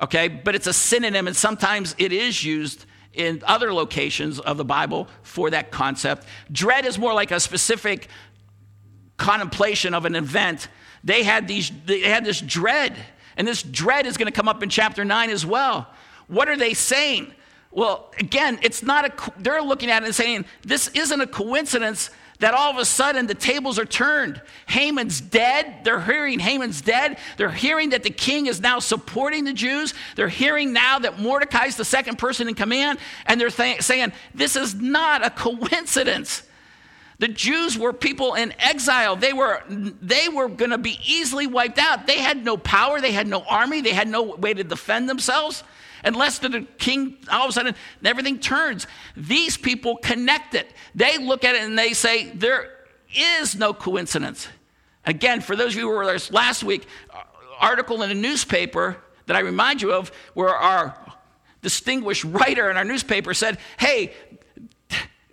okay? 0.00 0.28
But 0.28 0.54
it's 0.54 0.66
a 0.66 0.72
synonym, 0.72 1.26
and 1.26 1.36
sometimes 1.36 1.94
it 1.98 2.12
is 2.12 2.42
used 2.42 2.86
in 3.18 3.42
other 3.46 3.74
locations 3.74 4.38
of 4.38 4.56
the 4.56 4.64
Bible 4.64 5.08
for 5.22 5.50
that 5.50 5.70
concept. 5.70 6.26
Dread 6.50 6.86
is 6.86 6.98
more 6.98 7.12
like 7.12 7.32
a 7.32 7.40
specific 7.40 8.08
contemplation 9.16 9.92
of 9.92 10.04
an 10.04 10.14
event. 10.14 10.68
They 11.02 11.24
had, 11.24 11.48
these, 11.48 11.70
they 11.84 12.00
had 12.00 12.24
this 12.24 12.40
dread, 12.40 12.96
and 13.36 13.46
this 13.46 13.62
dread 13.62 14.06
is 14.06 14.16
going 14.16 14.26
to 14.26 14.32
come 14.32 14.48
up 14.48 14.62
in 14.62 14.68
chapter 14.68 15.04
9 15.04 15.30
as 15.30 15.44
well. 15.44 15.88
What 16.28 16.48
are 16.48 16.56
they 16.56 16.74
saying? 16.74 17.34
Well, 17.72 18.12
again, 18.18 18.58
it's 18.62 18.82
not 18.82 19.04
a, 19.04 19.32
they're 19.38 19.62
looking 19.62 19.90
at 19.90 20.02
it 20.02 20.06
and 20.06 20.14
saying, 20.14 20.46
this 20.62 20.88
isn't 20.88 21.20
a 21.20 21.26
coincidence 21.26 22.10
that 22.40 22.54
all 22.54 22.70
of 22.70 22.78
a 22.78 22.84
sudden 22.84 23.26
the 23.26 23.34
tables 23.34 23.78
are 23.78 23.84
turned. 23.84 24.40
Haman's 24.66 25.20
dead. 25.20 25.84
They're 25.84 26.00
hearing 26.00 26.38
Haman's 26.38 26.80
dead. 26.80 27.18
They're 27.36 27.50
hearing 27.50 27.90
that 27.90 28.02
the 28.02 28.10
king 28.10 28.46
is 28.46 28.60
now 28.60 28.78
supporting 28.78 29.44
the 29.44 29.52
Jews. 29.52 29.94
They're 30.16 30.28
hearing 30.28 30.72
now 30.72 30.98
that 31.00 31.18
Mordecai 31.18 31.66
is 31.66 31.76
the 31.76 31.84
second 31.84 32.18
person 32.18 32.48
in 32.48 32.54
command. 32.54 32.98
And 33.26 33.40
they're 33.40 33.50
th- 33.50 33.82
saying, 33.82 34.12
this 34.34 34.56
is 34.56 34.74
not 34.74 35.24
a 35.24 35.30
coincidence. 35.30 36.42
The 37.18 37.28
Jews 37.28 37.76
were 37.76 37.92
people 37.92 38.34
in 38.34 38.54
exile. 38.60 39.16
They 39.16 39.32
were, 39.32 39.62
they 39.68 40.28
were 40.28 40.48
going 40.48 40.70
to 40.70 40.78
be 40.78 41.00
easily 41.04 41.48
wiped 41.48 41.78
out. 41.78 42.06
They 42.06 42.18
had 42.18 42.44
no 42.44 42.56
power, 42.56 43.00
they 43.00 43.10
had 43.10 43.26
no 43.26 43.42
army, 43.42 43.80
they 43.80 43.92
had 43.92 44.06
no 44.06 44.22
way 44.22 44.54
to 44.54 44.62
defend 44.62 45.08
themselves. 45.08 45.64
Unless 46.04 46.38
the 46.40 46.66
king, 46.78 47.16
all 47.30 47.44
of 47.44 47.50
a 47.50 47.52
sudden, 47.52 47.74
everything 48.04 48.38
turns. 48.38 48.86
These 49.16 49.56
people 49.56 49.96
connect 49.96 50.54
it. 50.54 50.72
They 50.94 51.18
look 51.18 51.44
at 51.44 51.54
it 51.54 51.62
and 51.62 51.78
they 51.78 51.92
say, 51.92 52.30
there 52.30 52.70
is 53.14 53.56
no 53.56 53.72
coincidence. 53.72 54.48
Again, 55.04 55.40
for 55.40 55.56
those 55.56 55.72
of 55.72 55.80
you 55.80 55.88
who 55.88 55.96
were 55.96 56.06
there 56.06 56.18
last 56.30 56.62
week, 56.62 56.86
uh, 57.10 57.22
article 57.58 58.02
in 58.02 58.10
a 58.10 58.14
newspaper 58.14 58.96
that 59.26 59.36
I 59.36 59.40
remind 59.40 59.82
you 59.82 59.92
of, 59.92 60.12
where 60.34 60.54
our 60.54 60.98
distinguished 61.62 62.24
writer 62.24 62.70
in 62.70 62.76
our 62.76 62.84
newspaper 62.84 63.34
said, 63.34 63.58
hey, 63.78 64.12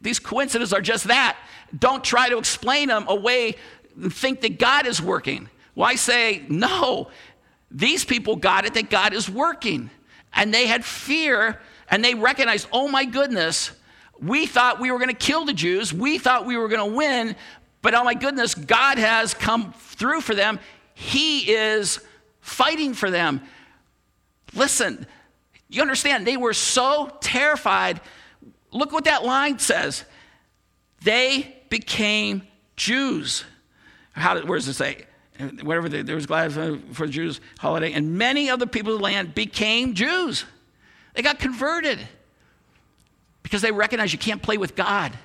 these 0.02 0.20
coincidences 0.20 0.74
are 0.74 0.82
just 0.82 1.06
that. 1.06 1.38
Don't 1.78 2.04
try 2.04 2.30
to 2.30 2.38
explain 2.38 2.90
them 2.90 3.06
away 3.08 3.56
and 3.96 4.14
think 4.14 4.42
that 4.42 4.60
God 4.60 4.86
is 4.86 5.02
working. 5.02 5.50
Why 5.74 5.92
well, 5.92 5.98
say, 5.98 6.46
no, 6.48 7.10
these 7.72 8.06
people 8.06 8.36
got 8.36 8.66
it 8.66 8.74
that 8.76 8.90
God 8.90 9.14
is 9.14 9.30
working 9.30 9.90
and 10.36 10.54
they 10.54 10.68
had 10.68 10.84
fear 10.84 11.60
and 11.90 12.04
they 12.04 12.14
recognized, 12.14 12.68
oh 12.72 12.88
my 12.88 13.06
goodness, 13.06 13.72
we 14.20 14.46
thought 14.46 14.80
we 14.80 14.92
were 14.92 15.00
going 15.00 15.10
to 15.10 15.16
kill 15.16 15.46
the 15.46 15.54
Jews. 15.54 15.94
We 15.94 16.18
thought 16.18 16.46
we 16.46 16.58
were 16.58 16.68
going 16.68 16.92
to 16.92 16.96
win, 16.96 17.36
but 17.82 17.94
oh 17.94 18.04
my 18.04 18.14
goodness, 18.14 18.56
God 18.56 18.98
has 18.98 19.34
come 19.34 19.74
through 19.74 20.22
for 20.22 20.36
them. 20.36 20.60
He 20.94 21.52
is 21.52 22.00
fighting 22.42 22.94
for 22.94 23.10
them. 23.12 23.42
Listen, 24.54 25.06
you 25.70 25.82
understand, 25.82 26.26
they 26.26 26.38
were 26.38 26.54
so 26.54 27.12
terrified. 27.22 28.02
Look 28.72 28.92
what 28.92 29.06
that 29.06 29.24
line 29.24 29.60
says. 29.60 30.06
They 31.04 31.56
became 31.70 32.44
Jews. 32.76 33.44
How, 34.14 34.40
where 34.42 34.58
does 34.58 34.68
it 34.68 34.74
say? 34.74 35.06
Whatever 35.62 35.90
they, 35.90 36.02
there 36.02 36.16
was 36.16 36.26
glad 36.26 36.52
uh, 36.52 36.52
for, 36.52 36.80
for 36.94 37.06
the 37.08 37.14
Jews 37.14 37.42
holiday, 37.60 37.94
and 37.94 38.18
many 38.18 38.50
of 38.50 38.60
the 38.60 38.68
people 38.68 38.94
of 38.94 39.00
the 39.00 39.04
land 39.04 39.36
became 39.36 39.94
Jews. 39.94 40.46
They 41.14 41.22
got 41.22 41.40
converted 41.40 42.00
because 43.44 43.62
they 43.62 43.72
recognized 43.72 44.12
you 44.14 44.20
can't 44.20 44.42
play 44.42 44.58
with 44.58 44.76
God. 44.76 45.18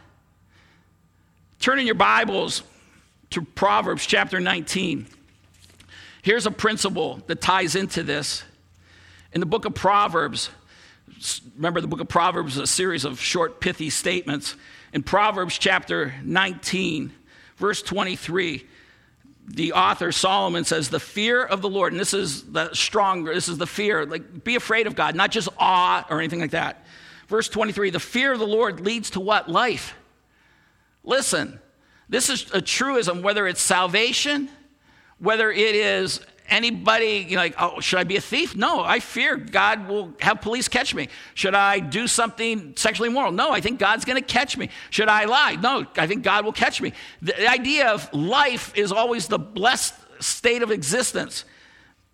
Turn 1.58 1.78
in 1.78 1.86
your 1.86 1.94
Bibles 1.94 2.62
to 3.30 3.42
Proverbs 3.42 4.06
chapter 4.06 4.40
19. 4.40 5.06
Here's 6.22 6.46
a 6.46 6.50
principle 6.50 7.20
that 7.26 7.40
ties 7.40 7.74
into 7.76 8.02
this. 8.02 8.42
In 9.32 9.40
the 9.40 9.46
book 9.46 9.64
of 9.64 9.74
Proverbs, 9.74 10.50
remember 11.56 11.80
the 11.80 11.86
book 11.86 12.00
of 12.00 12.08
Proverbs 12.08 12.56
is 12.56 12.62
a 12.62 12.66
series 12.66 13.04
of 13.04 13.20
short, 13.20 13.61
pithy 13.61 13.90
statements. 13.90 14.56
In 14.92 15.02
Proverbs 15.02 15.56
chapter 15.56 16.14
19, 16.24 17.12
verse 17.56 17.82
23, 17.82 18.66
the 19.55 19.72
author 19.72 20.12
Solomon 20.12 20.64
says, 20.64 20.90
the 20.90 21.01
fear 21.01 21.42
of 21.42 21.61
the 21.61 21.68
Lord, 21.68 21.92
and 21.92 22.01
this 22.01 22.14
is 22.14 22.44
the 22.44 22.72
stronger, 22.72 23.34
this 23.34 23.48
is 23.48 23.59
the 23.59 23.66
fear, 23.66 24.07
like 24.07 24.44
be 24.44 24.55
afraid 24.55 24.86
of 24.86 24.94
God, 24.94 25.14
not 25.14 25.30
just 25.30 25.48
awe 25.59 26.07
or 26.09 26.20
anything 26.20 26.40
like 26.40 26.53
that. 26.53 26.84
Verse 27.26 27.48
23, 27.48 27.90
the 27.90 28.01
fear 28.01 28.32
of 28.32 28.38
the 28.38 28.46
Lord 28.46 28.80
leads 28.80 29.11
to 29.11 29.20
what? 29.20 29.48
Life. 29.48 29.94
Listen, 31.03 31.59
this 32.09 32.28
is 32.28 32.51
a 32.53 32.61
truism, 32.61 33.22
whether 33.22 33.46
it's 33.46 33.61
salvation, 33.61 34.48
whether 35.18 35.51
it 35.51 35.74
is 35.74 36.20
anybody, 36.51 37.26
you 37.28 37.36
know, 37.36 37.42
like, 37.42 37.55
oh, 37.59 37.80
should 37.80 37.98
I 37.98 38.05
be 38.05 38.16
a 38.16 38.20
thief? 38.20 38.55
No, 38.55 38.82
I 38.82 39.01
fear 39.01 39.36
God 39.36 39.88
will 39.88 40.12
have 40.20 40.40
police 40.40 40.68
catch 40.68 40.94
me. 40.94 41.09
Should 41.34 41.55
I 41.55 41.78
do 41.78 42.07
something 42.07 42.74
sexually 42.76 43.09
immoral? 43.09 43.32
No, 43.32 43.51
I 43.51 43.61
think 43.61 43.78
God's 43.78 44.05
going 44.05 44.20
to 44.20 44.26
catch 44.26 44.57
me. 44.57 44.68
Should 44.90 45.09
I 45.09 45.24
lie? 45.24 45.57
No, 45.57 45.86
I 45.96 46.07
think 46.07 46.22
God 46.22 46.44
will 46.44 46.53
catch 46.53 46.80
me. 46.80 46.92
The 47.22 47.48
idea 47.48 47.88
of 47.88 48.12
life 48.12 48.72
is 48.76 48.92
always 48.92 49.28
the 49.28 49.38
blessed 49.38 49.94
state 50.18 50.62
of 50.62 50.70
existence. 50.70 51.44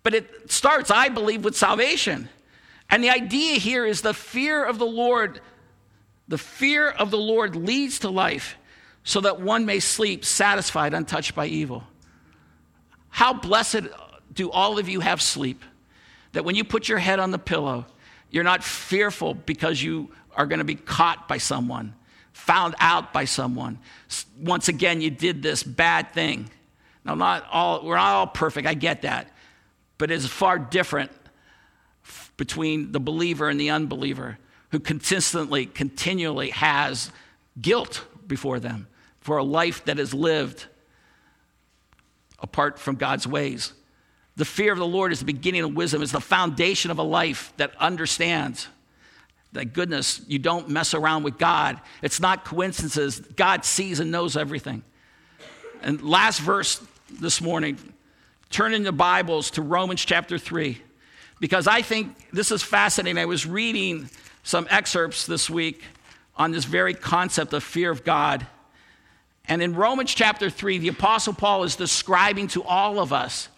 But 0.03 0.13
it 0.13 0.51
starts, 0.51 0.89
I 0.91 1.09
believe, 1.09 1.43
with 1.43 1.57
salvation. 1.57 2.29
And 2.89 3.03
the 3.03 3.09
idea 3.09 3.55
here 3.55 3.85
is 3.85 4.01
the 4.01 4.13
fear 4.13 4.63
of 4.63 4.79
the 4.79 4.85
Lord. 4.85 5.41
The 6.27 6.37
fear 6.37 6.89
of 6.89 7.11
the 7.11 7.17
Lord 7.17 7.55
leads 7.55 7.99
to 7.99 8.09
life 8.09 8.57
so 9.03 9.21
that 9.21 9.41
one 9.41 9.65
may 9.65 9.79
sleep 9.79 10.23
satisfied, 10.23 10.93
untouched 10.93 11.35
by 11.35 11.47
evil. 11.47 11.83
How 13.09 13.33
blessed 13.33 13.87
do 14.37 14.49
all 14.49 14.79
of 14.79 14.87
you 14.87 15.01
have 15.01 15.21
sleep? 15.21 15.63
That 16.31 16.45
when 16.45 16.55
you 16.55 16.63
put 16.63 16.87
your 16.87 16.99
head 16.99 17.19
on 17.19 17.31
the 17.31 17.39
pillow, 17.39 17.85
you're 18.29 18.43
not 18.43 18.63
fearful 18.63 19.33
because 19.33 19.81
you 19.81 20.11
are 20.35 20.45
going 20.45 20.59
to 20.59 20.65
be 20.65 20.75
caught 20.75 21.27
by 21.27 21.39
someone, 21.39 21.95
found 22.31 22.75
out 22.79 23.11
by 23.11 23.25
someone. 23.25 23.79
Once 24.39 24.69
again, 24.69 25.01
you 25.01 25.09
did 25.09 25.41
this 25.41 25.63
bad 25.63 26.13
thing. 26.13 26.49
Now, 27.03 27.15
not 27.15 27.45
all, 27.51 27.83
we're 27.83 27.95
not 27.95 28.13
all 28.13 28.27
perfect, 28.27 28.67
I 28.67 28.75
get 28.75 29.01
that. 29.01 29.31
But 29.97 30.11
it's 30.11 30.27
far 30.27 30.59
different 30.59 31.11
between 32.37 32.91
the 32.91 32.99
believer 32.99 33.49
and 33.49 33.59
the 33.59 33.71
unbeliever 33.71 34.37
who 34.71 34.79
consistently, 34.79 35.65
continually 35.65 36.51
has 36.51 37.11
guilt 37.59 38.05
before 38.27 38.59
them 38.59 38.87
for 39.19 39.37
a 39.37 39.43
life 39.43 39.83
that 39.85 39.97
is 39.97 40.13
lived 40.13 40.67
apart 42.39 42.77
from 42.77 42.95
God's 42.97 43.25
ways. 43.25 43.73
The 44.37 44.45
fear 44.45 44.71
of 44.71 44.77
the 44.77 44.87
Lord 44.87 45.11
is 45.11 45.19
the 45.19 45.25
beginning 45.25 45.63
of 45.63 45.75
wisdom, 45.75 46.01
it's 46.01 46.11
the 46.11 46.21
foundation 46.21 46.91
of 46.91 46.99
a 46.99 47.03
life 47.03 47.51
that 47.57 47.75
understands 47.77 48.67
that 49.53 49.73
goodness, 49.73 50.21
you 50.27 50.37
don't 50.37 50.69
mess 50.69 50.93
around 50.93 51.23
with 51.23 51.37
God. 51.39 51.81
It's 52.03 52.19
not 52.19 52.45
coincidences. 52.45 53.19
God 53.19 53.65
sees 53.65 53.99
and 53.99 54.11
knows 54.11 54.37
everything. 54.37 54.83
And 55.81 56.01
last 56.01 56.39
verse 56.39 56.85
this 57.09 57.41
morning, 57.41 57.77
turn 58.51 58.73
in 58.73 58.83
the 58.83 58.91
Bibles 58.91 59.51
to 59.51 59.61
Romans 59.63 60.05
chapter 60.05 60.37
3, 60.37 60.79
because 61.39 61.67
I 61.67 61.81
think 61.81 62.15
this 62.31 62.51
is 62.51 62.61
fascinating. 62.61 63.19
I 63.19 63.25
was 63.25 63.45
reading 63.45 64.09
some 64.43 64.67
excerpts 64.69 65.25
this 65.25 65.49
week 65.49 65.83
on 66.35 66.51
this 66.51 66.65
very 66.65 66.93
concept 66.93 67.53
of 67.53 67.63
fear 67.63 67.89
of 67.89 68.03
God. 68.03 68.45
And 69.45 69.63
in 69.63 69.73
Romans 69.73 70.13
chapter 70.13 70.49
3, 70.51 70.77
the 70.77 70.89
Apostle 70.89 71.33
Paul 71.33 71.63
is 71.63 71.75
describing 71.75 72.47
to 72.49 72.63
all 72.63 72.99
of 72.99 73.11
us 73.11 73.49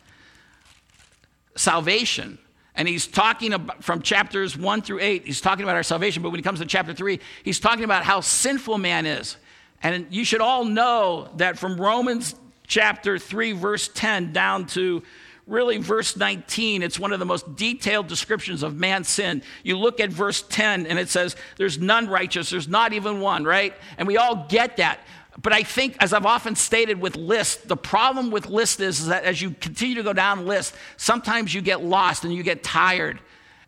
salvation. 1.56 2.38
And 2.76 2.88
he's 2.88 3.08
talking 3.08 3.54
about 3.54 3.84
from 3.84 4.02
chapters 4.02 4.58
1 4.58 4.82
through 4.84 5.00
8, 5.02 5.26
he's 5.26 5.42
talking 5.42 5.64
about 5.64 5.76
our 5.76 5.84
salvation. 5.84 6.24
But 6.24 6.30
when 6.30 6.40
he 6.40 6.44
comes 6.44 6.60
to 6.60 6.66
chapter 6.66 6.94
3, 6.94 7.20
he's 7.44 7.60
talking 7.60 7.84
about 7.84 8.04
how 8.04 8.22
sinful 8.22 8.78
man 8.78 9.06
is. 9.06 9.36
And 9.82 10.08
you 10.10 10.24
should 10.24 10.42
all 10.42 10.66
know 10.66 11.30
that 11.38 11.58
from 11.58 11.80
Romans 11.80 12.36
chapter 12.68 13.18
3, 13.18 13.54
verse 13.54 13.90
10 13.94 14.32
down 14.32 14.66
to 14.68 15.04
really 15.50 15.78
verse 15.78 16.16
19, 16.16 16.84
it's 16.84 17.00
one 17.00 17.12
of 17.12 17.20
the 17.20 17.26
most 17.26 17.56
detailed 17.56 18.08
descriptions 18.08 18.64
of 18.64 18.76
man's 18.76 19.10
sin. 19.10 19.42
You 19.64 19.78
look 19.78 20.00
at 20.00 20.10
verse 20.12 20.44
10 20.44 20.86
and 20.86 21.00
it 21.00 21.10
says, 21.10 21.36
There's 21.58 21.80
none 21.80 22.08
righteous, 22.08 22.50
there's 22.50 22.68
not 22.68 22.94
even 22.94 23.20
one, 23.20 23.44
right? 23.44 23.74
And 23.98 24.08
we 24.08 24.18
all 24.18 24.46
get 24.48 24.78
that. 24.78 25.00
But 25.42 25.54
I 25.54 25.64
think, 25.64 25.96
as 26.00 26.12
I've 26.12 26.26
often 26.26 26.56
stated 26.56 27.00
with 27.00 27.16
list, 27.16 27.68
the 27.68 27.78
problem 27.78 28.30
with 28.30 28.48
list 28.48 28.80
is, 28.82 29.00
is 29.00 29.08
that 29.08 29.24
as 29.24 29.42
you 29.42 29.52
continue 29.52 29.96
to 29.96 30.04
go 30.04 30.12
down 30.12 30.46
list, 30.46 30.76
sometimes 30.98 31.54
you 31.54 31.62
get 31.62 31.82
lost 31.82 32.26
and 32.26 32.34
you 32.34 32.44
get 32.44 32.62
tired. 32.62 33.20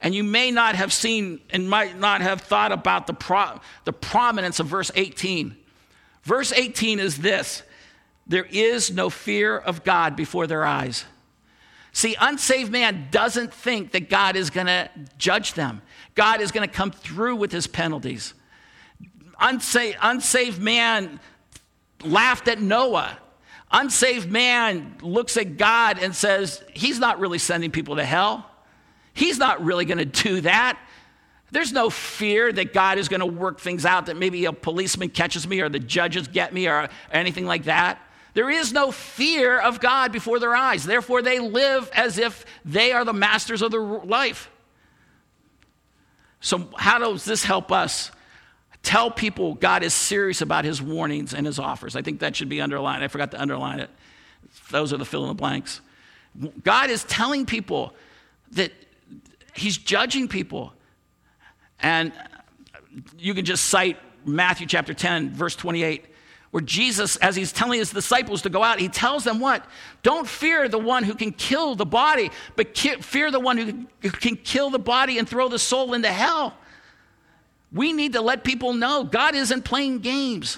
And 0.02 0.14
you 0.14 0.24
may 0.24 0.52
not 0.52 0.76
have 0.76 0.92
seen 0.92 1.40
and 1.52 1.70
might 1.70 1.98
not 1.98 2.22
have 2.22 2.42
thought 2.42 2.72
about 2.72 3.08
the, 3.08 3.14
pro- 3.14 3.60
the 3.86 3.94
prominence 3.94 4.60
of 4.60 4.68
verse 4.68 4.92
18. 4.96 5.56
Verse 6.24 6.52
18 6.52 7.00
is 7.00 7.18
this 7.18 7.64
there 8.28 8.46
is 8.46 8.92
no 8.92 9.10
fear 9.10 9.58
of 9.58 9.84
God 9.84 10.16
before 10.16 10.48
their 10.48 10.66
eyes. 10.66 11.06
See, 11.94 12.16
unsaved 12.20 12.72
man 12.72 13.08
doesn't 13.12 13.54
think 13.54 13.92
that 13.92 14.10
God 14.10 14.36
is 14.36 14.50
going 14.50 14.68
to 14.68 14.90
judge 15.18 15.54
them. 15.54 15.82
God 16.16 16.42
is 16.42 16.52
going 16.52 16.68
to 16.68 16.74
come 16.74 16.92
through 16.92 17.36
with 17.36 17.52
his 17.52 17.68
penalties. 17.68 18.34
Unsaved, 19.40 19.98
unsaved 20.02 20.62
man 20.62 21.20
laughed 22.06 22.48
at 22.48 22.62
Noah. 22.62 23.18
Unsaved 23.72 24.30
man 24.30 24.98
looks 25.02 25.38
at 25.38 25.58
God 25.58 25.98
and 26.00 26.16
says, 26.16 26.64
He's 26.74 27.00
not 27.00 27.20
really 27.20 27.38
sending 27.38 27.72
people 27.72 27.96
to 27.96 28.04
hell. 28.04 28.46
He's 29.14 29.38
not 29.38 29.64
really 29.64 29.86
going 29.86 29.98
to 29.98 30.06
do 30.06 30.42
that. 30.42 30.80
There's 31.52 31.74
no 31.74 31.90
fear 31.90 32.52
that 32.52 32.74
God 32.74 32.98
is 32.98 33.10
going 33.10 33.20
to 33.20 33.26
work 33.26 33.60
things 33.60 33.86
out, 33.86 34.06
that 34.06 34.16
maybe 34.16 34.46
a 34.46 34.54
policeman 34.54 35.10
catches 35.10 35.46
me 35.46 35.60
or 35.60 35.68
the 35.68 35.80
judges 35.80 36.28
get 36.30 36.54
me 36.54 36.68
or 36.68 36.90
anything 37.12 37.46
like 37.46 37.66
that. 37.66 38.00
There 38.34 38.50
is 38.50 38.72
no 38.72 38.92
fear 38.92 39.60
of 39.60 39.82
God 39.82 40.14
before 40.14 40.40
their 40.40 40.56
eyes. 40.56 40.86
Therefore, 40.86 41.22
they 41.22 41.40
live 41.40 41.90
as 41.94 42.18
if 42.18 42.46
they 42.64 42.94
are 42.94 43.04
the 43.04 43.14
masters 43.14 43.62
of 43.62 43.72
their 43.72 43.82
life. 43.82 44.50
So, 46.40 46.70
how 46.78 47.00
does 47.00 47.26
this 47.26 47.44
help 47.44 47.72
us? 47.72 48.12
Tell 48.84 49.12
people 49.12 49.54
God 49.56 49.84
is 49.84 49.94
serious 49.94 50.42
about 50.42 50.66
his 50.66 50.82
warnings 50.82 51.34
and 51.34 51.46
his 51.46 51.60
offers. 51.60 51.96
I 51.96 52.02
think 52.02 52.20
that 52.22 52.36
should 52.36 52.50
be 52.50 52.62
underlined. 52.62 53.04
I 53.04 53.08
forgot 53.08 53.32
to 53.32 53.42
underline 53.42 53.80
it. 53.80 53.90
Those 54.72 54.92
are 54.92 54.98
the 54.98 55.06
fill 55.06 55.24
in 55.24 55.28
the 55.30 55.36
blanks. 55.36 55.82
God 56.64 56.90
is 56.90 57.04
telling 57.04 57.46
people 57.46 57.94
that 58.54 58.72
he's 59.54 59.78
judging 59.78 60.28
people. 60.28 60.74
And 61.80 62.12
you 63.18 63.34
can 63.34 63.46
just 63.46 63.66
cite 63.66 63.98
Matthew 64.26 64.68
chapter 64.68 64.94
10, 64.94 65.32
verse 65.32 65.56
28, 65.56 66.06
where 66.52 66.62
Jesus, 66.62 67.16
as 67.18 67.36
he's 67.36 67.52
telling 67.52 67.80
his 67.80 67.92
disciples 67.92 68.42
to 68.44 68.50
go 68.50 68.64
out, 68.64 68.80
he 68.80 68.90
tells 68.90 69.24
them 69.24 69.40
what? 69.40 69.66
Don't 70.04 70.28
fear 70.28 70.68
the 70.68 70.80
one 70.80 71.04
who 71.04 71.14
can 71.14 71.32
kill 71.32 71.76
the 71.76 71.86
body, 71.86 72.32
but 72.56 72.78
fear 72.78 73.32
the 73.32 73.40
one 73.40 73.88
who 74.02 74.12
can 74.12 74.36
kill 74.36 74.70
the 74.70 74.80
body 74.80 75.18
and 75.18 75.28
throw 75.30 75.48
the 75.48 75.60
soul 75.60 75.94
into 75.94 76.10
hell. 76.10 76.56
We 77.74 77.94
need 77.94 78.14
to 78.14 78.22
let 78.22 78.44
people 78.44 78.74
know 78.74 79.04
God 79.04 79.36
isn't 79.36 79.64
playing 79.64 80.00
games. 80.00 80.58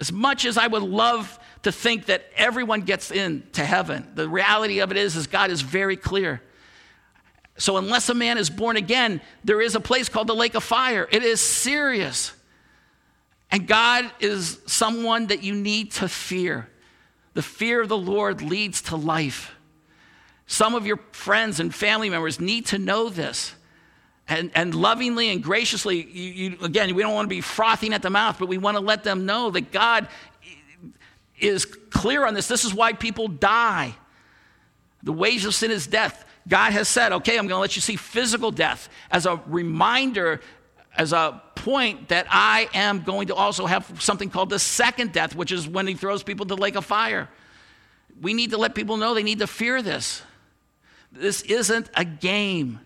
As 0.00 0.12
much 0.12 0.44
as 0.44 0.58
I 0.58 0.66
would 0.66 0.82
love 0.82 1.38
to 1.62 1.72
think 1.72 2.06
that 2.06 2.24
everyone 2.36 2.82
gets 2.82 3.10
into 3.10 3.64
heaven, 3.64 4.06
the 4.14 4.28
reality 4.28 4.80
of 4.80 4.90
it 4.90 4.96
is, 4.96 5.16
is 5.16 5.26
God 5.26 5.50
is 5.50 5.62
very 5.62 5.96
clear. 5.96 6.42
So, 7.58 7.78
unless 7.78 8.08
a 8.08 8.14
man 8.14 8.36
is 8.36 8.50
born 8.50 8.76
again, 8.76 9.22
there 9.42 9.62
is 9.62 9.74
a 9.74 9.80
place 9.80 10.08
called 10.08 10.26
the 10.26 10.34
lake 10.34 10.54
of 10.54 10.62
fire. 10.62 11.08
It 11.10 11.22
is 11.22 11.40
serious. 11.40 12.32
And 13.50 13.66
God 13.66 14.10
is 14.20 14.60
someone 14.66 15.28
that 15.28 15.42
you 15.42 15.54
need 15.54 15.92
to 15.92 16.08
fear. 16.08 16.68
The 17.34 17.42
fear 17.42 17.80
of 17.80 17.88
the 17.88 17.96
Lord 17.96 18.42
leads 18.42 18.82
to 18.82 18.96
life. 18.96 19.54
Some 20.46 20.74
of 20.74 20.86
your 20.86 20.98
friends 21.12 21.60
and 21.60 21.74
family 21.74 22.10
members 22.10 22.40
need 22.40 22.66
to 22.66 22.78
know 22.78 23.08
this. 23.08 23.54
And, 24.28 24.50
and 24.54 24.74
lovingly 24.74 25.28
and 25.30 25.42
graciously, 25.42 26.02
you, 26.02 26.50
you, 26.50 26.58
again, 26.62 26.92
we 26.94 27.02
don't 27.02 27.14
want 27.14 27.26
to 27.26 27.34
be 27.34 27.40
frothing 27.40 27.94
at 27.94 28.02
the 28.02 28.10
mouth, 28.10 28.38
but 28.38 28.48
we 28.48 28.58
want 28.58 28.76
to 28.76 28.82
let 28.82 29.04
them 29.04 29.24
know 29.24 29.50
that 29.50 29.70
God 29.70 30.08
is 31.38 31.64
clear 31.64 32.26
on 32.26 32.34
this. 32.34 32.48
This 32.48 32.64
is 32.64 32.74
why 32.74 32.92
people 32.92 33.28
die. 33.28 33.94
The 35.04 35.12
wage 35.12 35.44
of 35.44 35.54
sin 35.54 35.70
is 35.70 35.86
death. 35.86 36.24
God 36.48 36.72
has 36.72 36.88
said, 36.88 37.12
okay, 37.12 37.38
I'm 37.38 37.46
going 37.46 37.56
to 37.56 37.60
let 37.60 37.76
you 37.76 37.82
see 37.82 37.96
physical 37.96 38.50
death 38.50 38.88
as 39.10 39.26
a 39.26 39.40
reminder, 39.46 40.40
as 40.96 41.12
a 41.12 41.40
point 41.54 42.08
that 42.08 42.26
I 42.28 42.68
am 42.74 43.02
going 43.02 43.28
to 43.28 43.34
also 43.34 43.66
have 43.66 44.02
something 44.02 44.30
called 44.30 44.50
the 44.50 44.58
second 44.58 45.12
death, 45.12 45.36
which 45.36 45.52
is 45.52 45.68
when 45.68 45.86
he 45.86 45.94
throws 45.94 46.22
people 46.22 46.46
to 46.46 46.54
the 46.54 46.60
lake 46.60 46.76
of 46.76 46.84
fire. 46.84 47.28
We 48.20 48.34
need 48.34 48.50
to 48.50 48.58
let 48.58 48.74
people 48.74 48.96
know 48.96 49.14
they 49.14 49.22
need 49.22 49.40
to 49.40 49.46
fear 49.46 49.82
this. 49.82 50.22
This 51.12 51.42
isn't 51.42 51.90
a 51.94 52.04
game. 52.04 52.80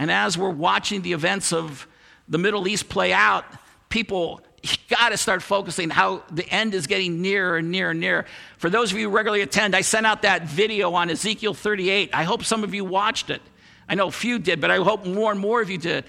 And 0.00 0.10
as 0.10 0.38
we're 0.38 0.48
watching 0.48 1.02
the 1.02 1.12
events 1.12 1.52
of 1.52 1.86
the 2.26 2.38
Middle 2.38 2.66
East 2.66 2.88
play 2.88 3.12
out, 3.12 3.44
people 3.90 4.40
got 4.88 5.10
to 5.10 5.18
start 5.18 5.42
focusing 5.42 5.90
how 5.90 6.22
the 6.30 6.48
end 6.48 6.72
is 6.72 6.86
getting 6.86 7.20
nearer 7.20 7.58
and 7.58 7.70
nearer 7.70 7.90
and 7.90 8.00
nearer. 8.00 8.24
For 8.56 8.70
those 8.70 8.92
of 8.92 8.98
you 8.98 9.10
who 9.10 9.14
regularly 9.14 9.42
attend, 9.42 9.76
I 9.76 9.82
sent 9.82 10.06
out 10.06 10.22
that 10.22 10.44
video 10.44 10.94
on 10.94 11.10
Ezekiel 11.10 11.52
38. 11.52 12.14
I 12.14 12.22
hope 12.22 12.44
some 12.44 12.64
of 12.64 12.72
you 12.72 12.82
watched 12.82 13.28
it. 13.28 13.42
I 13.90 13.94
know 13.94 14.06
a 14.06 14.10
few 14.10 14.38
did, 14.38 14.58
but 14.58 14.70
I 14.70 14.76
hope 14.76 15.04
more 15.04 15.32
and 15.32 15.38
more 15.40 15.60
of 15.60 15.68
you 15.68 15.76
did. 15.76 16.06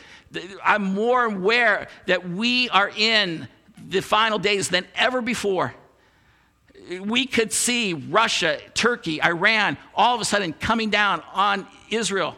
I'm 0.63 0.83
more 0.83 1.25
aware 1.25 1.89
that 2.05 2.29
we 2.29 2.69
are 2.69 2.89
in 2.95 3.49
the 3.89 4.01
final 4.01 4.39
days 4.39 4.69
than 4.69 4.85
ever 4.95 5.21
before. 5.21 5.73
We 7.01 7.25
could 7.25 7.51
see 7.51 7.93
Russia, 7.93 8.57
Turkey, 8.73 9.21
Iran 9.21 9.77
all 9.93 10.15
of 10.15 10.21
a 10.21 10.25
sudden 10.25 10.53
coming 10.53 10.91
down 10.91 11.21
on 11.33 11.67
Israel 11.89 12.37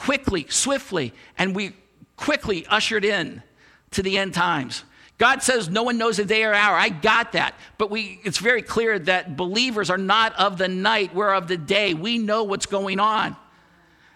quickly, 0.00 0.46
swiftly, 0.48 1.12
and 1.36 1.54
we 1.54 1.74
quickly 2.16 2.64
ushered 2.66 3.04
in 3.04 3.42
to 3.90 4.02
the 4.02 4.16
end 4.16 4.32
times. 4.32 4.82
God 5.18 5.42
says 5.42 5.68
no 5.68 5.82
one 5.82 5.98
knows 5.98 6.16
the 6.16 6.24
day 6.24 6.42
or 6.44 6.54
hour. 6.54 6.74
I 6.74 6.88
got 6.88 7.32
that. 7.32 7.54
But 7.76 7.90
we, 7.90 8.18
it's 8.24 8.38
very 8.38 8.62
clear 8.62 8.98
that 9.00 9.36
believers 9.36 9.90
are 9.90 9.98
not 9.98 10.34
of 10.38 10.56
the 10.56 10.68
night, 10.68 11.14
we're 11.14 11.34
of 11.34 11.48
the 11.48 11.58
day. 11.58 11.92
We 11.92 12.16
know 12.16 12.44
what's 12.44 12.64
going 12.64 12.98
on. 12.98 13.36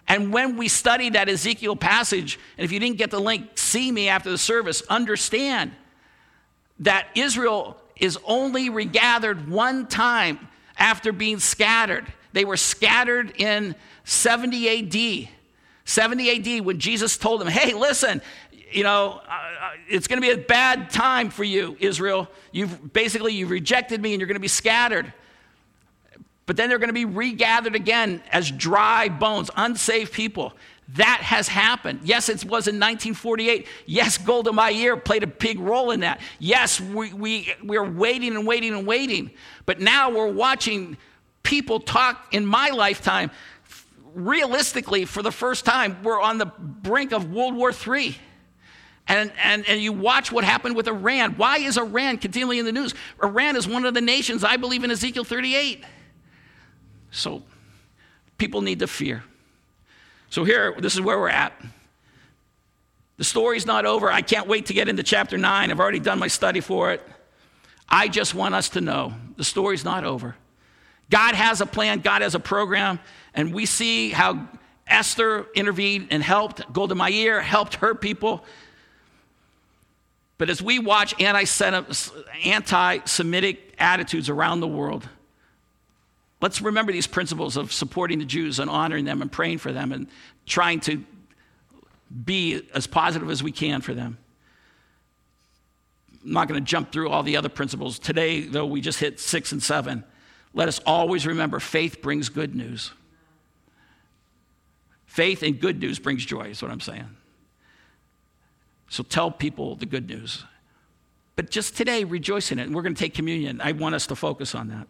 And 0.09 0.33
when 0.33 0.57
we 0.57 0.69
study 0.69 1.11
that 1.11 1.29
Ezekiel 1.29 1.77
passage, 1.77 2.39
and 2.57 2.65
if 2.65 2.73
you 2.73 2.81
didn't 2.81 2.97
get 2.97 3.11
the 3.11 3.21
link, 3.21 3.59
see 3.59 3.93
me 3.93 4.09
after 4.09 4.31
the 4.31 4.39
service, 4.39 4.83
understand 4.89 5.73
that 6.79 7.09
Israel 7.15 7.77
is 7.97 8.19
only 8.25 8.71
regathered 8.71 9.51
one 9.51 9.87
time 9.87 10.49
after 10.79 11.13
being 11.13 11.39
scattered. 11.39 12.11
They 12.33 12.47
were 12.47 12.57
scattered 12.57 13.35
in 13.39 13.75
70 14.05 15.27
AD. 15.27 15.29
70 15.85 16.59
AD 16.59 16.65
when 16.65 16.79
Jesus 16.79 17.17
told 17.17 17.41
them, 17.41 17.49
hey, 17.49 17.75
listen, 17.75 18.23
you 18.73 18.83
know, 18.83 19.21
uh, 19.29 19.33
uh 19.33 19.71
it's 19.89 20.07
going 20.07 20.21
to 20.21 20.27
be 20.27 20.33
a 20.33 20.39
bad 20.39 20.91
time 20.91 21.31
for 21.31 21.45
you, 21.45 21.77
Israel. 21.81 22.29
You've 22.53 22.93
basically 22.93 23.35
you've 23.35 23.51
rejected 23.51 24.01
me 24.01 24.13
and 24.13 24.21
you're 24.21 24.27
going 24.27 24.37
to 24.37 24.41
be 24.41 24.49
scattered. 24.49 25.13
But 26.47 26.57
then 26.57 26.69
they're 26.69 26.79
going 26.79 26.89
to 26.89 26.95
be 26.95 27.07
regathered 27.07 27.75
again 27.75 28.23
as 28.31 28.51
dry 28.51 29.09
bones, 29.09 29.51
unsaved 29.57 30.13
people. 30.13 30.53
That 30.97 31.21
has 31.23 31.49
happened. 31.49 32.01
Yes, 32.05 32.29
it 32.29 32.45
was 32.45 32.69
in 32.69 32.77
1948. 32.77 33.67
Yes, 33.87 34.19
Golda 34.19 34.53
Meir 34.53 34.99
played 34.99 35.23
a 35.23 35.27
big 35.27 35.59
role 35.59 35.91
in 35.91 36.01
that. 36.01 36.21
Yes, 36.39 36.79
we, 36.79 37.15
we, 37.15 37.55
we're 37.63 37.91
waiting 37.91 38.37
and 38.37 38.47
waiting 38.47 38.75
and 38.75 38.87
waiting. 38.87 39.31
But 39.65 39.81
now 39.81 40.11
we're 40.11 40.31
watching 40.31 40.99
people 41.43 41.81
talk 41.81 42.27
in 42.33 42.45
my 42.45 42.69
lifetime 42.69 43.31
realistically, 44.15 45.05
for 45.05 45.23
the 45.23 45.33
first 45.33 45.65
time, 45.65 46.03
we're 46.03 46.21
on 46.21 46.39
the 46.39 46.47
brink 46.47 47.13
of 47.13 47.33
World 47.33 47.55
War 47.55 47.73
III. 47.73 48.17
And, 49.07 49.33
and, 49.43 49.69
and 49.69 49.81
you 49.81 49.93
watch 49.93 50.33
what 50.33 50.45
happened 50.45 50.77
with 50.77 50.89
Iran. 50.89 51.35
Why 51.37 51.59
is 51.59 51.77
Iran 51.77 52.17
continually 52.17 52.59
in 52.59 52.65
the 52.65 52.73
news? 52.73 52.95
Iran 53.23 53.57
is 53.57 53.69
one 53.69 53.85
of 53.85 53.93
the 53.93 54.01
nations, 54.01 54.45
I 54.45 54.57
believe, 54.57 54.83
in 54.83 54.91
Ezekiel 54.91 55.25
38. 55.25 55.85
So 57.11 57.43
people 58.39 58.63
need 58.63 58.79
to 58.79 58.87
fear. 58.87 59.23
So 60.31 60.45
here, 60.45 60.75
this 60.79 60.95
is 60.95 61.01
where 61.01 61.19
we're 61.19 61.29
at. 61.29 61.53
The 63.17 63.25
story's 63.25 63.67
not 63.67 63.87
over. 63.87 64.11
I 64.11 64.23
can't 64.23 64.49
wait 64.49 64.67
to 64.67 64.75
get 64.75 64.89
into 64.89 65.03
chapter 65.03 65.39
9. 65.39 65.71
I've 65.71 65.81
already 65.81 66.01
done 66.01 66.19
my 66.19 66.29
study 66.29 66.61
for 66.61 66.93
it. 66.93 67.07
I 67.89 68.09
just 68.09 68.35
want 68.35 68.55
us 68.55 68.71
to 68.71 68.81
know 68.81 69.15
the 69.37 69.45
story's 69.45 69.85
not 69.85 70.05
over. 70.05 70.35
God 71.11 71.35
has 71.35 71.61
a 71.61 71.67
plan, 71.67 72.01
God 72.01 72.23
has 72.23 72.35
a 72.35 72.41
program, 72.41 72.99
and 73.35 73.53
we 73.53 73.67
see 73.67 74.11
how 74.11 74.49
Esther 74.87 75.47
intervened 75.55 76.09
and 76.11 76.23
helped. 76.23 76.73
Golda 76.73 76.95
Meir 76.95 77.41
helped 77.41 77.77
her 77.77 77.95
people. 77.95 78.45
But 80.39 80.51
as 80.51 80.61
we 80.61 80.79
watch 80.79 81.15
anti 81.21 82.99
Semitic 83.05 83.75
attitudes 83.79 84.29
around 84.29 84.61
the 84.61 84.69
world, 84.69 85.09
let's 86.41 86.61
remember 86.61 86.93
these 86.93 87.07
principles 87.07 87.57
of 87.57 87.73
supporting 87.73 88.19
the 88.19 88.25
Jews 88.25 88.59
and 88.59 88.69
honoring 88.69 89.05
them 89.05 89.23
and 89.23 89.31
praying 89.31 89.59
for 89.59 89.73
them 89.73 89.93
and 89.93 90.09
trying 90.47 90.81
to 90.81 91.05
be 92.25 92.63
as 92.75 92.87
positive 92.87 93.31
as 93.31 93.43
we 93.43 93.53
can 93.53 93.81
for 93.81 93.95
them. 93.95 94.19
I'm 96.25 96.33
not 96.33 96.49
going 96.49 96.63
to 96.63 96.67
jump 96.67 96.93
through 96.93 97.11
all 97.11 97.23
the 97.23 97.37
other 97.37 97.49
principles. 97.49 97.99
Today, 97.99 98.43
though, 98.43 98.67
we 98.67 98.81
just 98.81 98.99
hit 98.99 99.21
six 99.21 99.53
and 99.53 99.63
seven. 99.63 100.05
Let 100.53 100.69
us 100.69 100.81
always 100.87 101.27
remember 101.27 101.61
faith 101.61 102.01
brings 102.01 102.29
good 102.29 102.55
news. 102.55 102.93
Faith 105.15 105.45
in 105.45 105.55
good 105.55 105.79
news 105.79 106.01
brings 106.01 106.27
joy, 106.27 106.49
is 106.49 106.61
what 106.61 106.73
I'm 106.73 106.81
saying. 106.81 107.09
So 108.89 109.05
tell 109.05 109.31
people 109.31 109.77
the 109.77 109.87
good 109.87 110.09
news. 110.09 110.43
But 111.37 111.51
just 111.51 111.77
today, 111.77 112.03
rejoice 112.03 112.51
in 112.51 112.59
it. 112.59 112.65
And 112.65 112.75
we're 112.75 112.83
going 112.83 112.97
to 112.97 112.99
take 112.99 113.15
communion. 113.15 113.61
I 113.61 113.71
want 113.71 113.95
us 113.95 114.09
to 114.09 114.17
focus 114.17 114.57
on 114.57 114.71
that. 114.71 114.89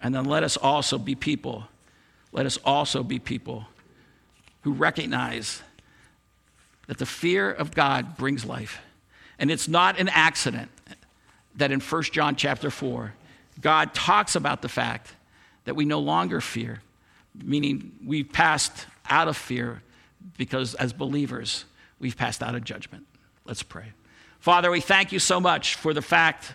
And 0.00 0.14
then 0.14 0.26
let 0.26 0.44
us 0.44 0.56
also 0.56 0.96
be 0.96 1.16
people. 1.16 1.64
Let 2.30 2.46
us 2.46 2.56
also 2.64 3.02
be 3.02 3.18
people 3.18 3.66
who 4.60 4.74
recognize 4.74 5.60
that 6.86 6.98
the 6.98 7.06
fear 7.06 7.50
of 7.50 7.74
God 7.74 8.16
brings 8.16 8.44
life. 8.44 8.78
And 9.40 9.50
it's 9.50 9.66
not 9.66 9.98
an 9.98 10.08
accident 10.10 10.70
that 11.56 11.72
in 11.72 11.80
1 11.80 12.02
John 12.04 12.36
chapter 12.36 12.70
4, 12.70 13.12
God 13.60 13.92
talks 13.92 14.36
about 14.36 14.62
the 14.62 14.68
fact 14.68 15.16
that 15.64 15.74
we 15.74 15.84
no 15.84 15.98
longer 15.98 16.40
fear, 16.40 16.80
meaning 17.34 17.90
we've 18.06 18.32
passed 18.32 18.86
out 19.12 19.28
of 19.28 19.36
fear 19.36 19.82
because 20.38 20.74
as 20.74 20.92
believers, 20.92 21.66
we've 22.00 22.16
passed 22.16 22.42
out 22.42 22.54
of 22.54 22.64
judgment. 22.64 23.06
Let's 23.44 23.62
pray. 23.62 23.92
Father, 24.40 24.70
we 24.70 24.80
thank 24.80 25.12
you 25.12 25.18
so 25.18 25.38
much 25.38 25.74
for 25.74 25.92
the 25.92 26.02
fact 26.02 26.54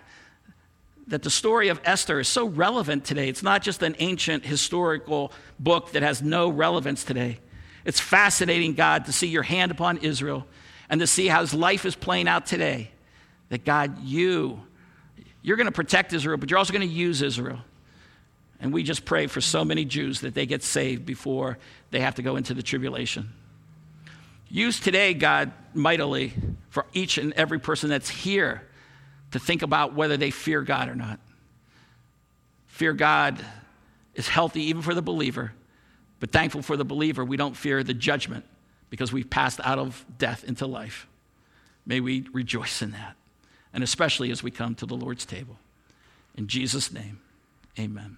that 1.08 1.22
the 1.22 1.30
story 1.30 1.70
of 1.70 1.80
Esther 1.86 2.20
is 2.20 2.28
so 2.28 2.48
relevant 2.48 3.06
today. 3.06 3.30
It's 3.30 3.44
not 3.44 3.62
just 3.62 3.82
an 3.84 3.96
ancient 4.00 4.44
historical 4.44 5.32
book 5.60 5.92
that 5.92 6.02
has 6.02 6.22
no 6.22 6.50
relevance 6.50 7.04
today. 7.04 7.40
It's 7.86 8.00
fascinating, 8.00 8.74
God, 8.74 9.06
to 9.06 9.14
see 9.14 9.28
your 9.28 9.44
hand 9.44 9.72
upon 9.72 10.00
Israel 10.00 10.46
and 10.90 11.00
to 11.00 11.08
see 11.08 11.28
how 11.28 11.42
his 11.42 11.54
life 11.54 11.86
is 11.86 11.96
playing 11.96 12.28
out 12.28 12.46
today. 12.48 12.92
That 13.50 13.64
God, 13.64 14.04
you, 14.04 14.60
you're 15.42 15.56
going 15.56 15.68
to 15.68 15.72
protect 15.72 16.12
Israel, 16.12 16.38
but 16.38 16.50
you're 16.50 16.58
also 16.58 16.74
going 16.74 16.88
to 16.88 16.94
use 16.94 17.22
Israel. 17.22 17.60
And 18.60 18.74
we 18.74 18.84
just 18.84 19.06
pray 19.06 19.28
for 19.28 19.40
so 19.40 19.64
many 19.64 19.86
Jews 19.86 20.22
that 20.22 20.34
they 20.34 20.46
get 20.46 20.64
saved 20.64 21.06
before 21.06 21.60
they 21.92 22.00
have 22.00 22.16
to 22.16 22.22
go 22.22 22.36
into 22.36 22.54
the 22.54 22.64
tribulation. 22.64 23.32
Use 24.50 24.80
today, 24.80 25.14
God, 25.14 25.52
mightily 25.74 26.34
for 26.70 26.86
each 26.94 27.18
and 27.18 27.34
every 27.34 27.60
person 27.60 27.90
that's 27.90 28.10
here 28.10 28.64
to 29.32 29.40
think 29.40 29.62
about 29.62 29.94
whether 29.94 30.18
they 30.18 30.32
fear 30.32 30.62
God 30.62 30.90
or 30.90 30.96
not. 30.96 31.20
Fear 32.68 32.94
God 32.94 33.44
is 34.16 34.28
healthy 34.28 34.64
even 34.64 34.82
for 34.82 34.94
the 34.94 35.02
believer, 35.02 35.54
but 36.20 36.32
thankful 36.32 36.62
for 36.62 36.78
the 36.78 36.86
believer, 36.86 37.26
we 37.26 37.38
don't 37.38 37.56
fear 37.56 37.84
the 37.84 37.94
judgment 37.94 38.46
because 38.90 39.12
we've 39.12 39.30
passed 39.30 39.60
out 39.64 39.80
of 39.80 40.06
death 40.18 40.44
into 40.44 40.66
life. 40.66 41.08
May 41.86 42.00
we 42.00 42.28
rejoice 42.32 42.82
in 42.82 42.92
that, 42.92 43.16
and 43.74 43.84
especially 43.84 44.32
as 44.32 44.44
we 44.44 44.52
come 44.52 44.76
to 44.76 44.86
the 44.86 44.96
Lord's 44.96 45.26
table. 45.26 45.58
In 46.36 46.48
Jesus' 46.48 46.92
name, 46.92 47.20
amen. 47.78 48.18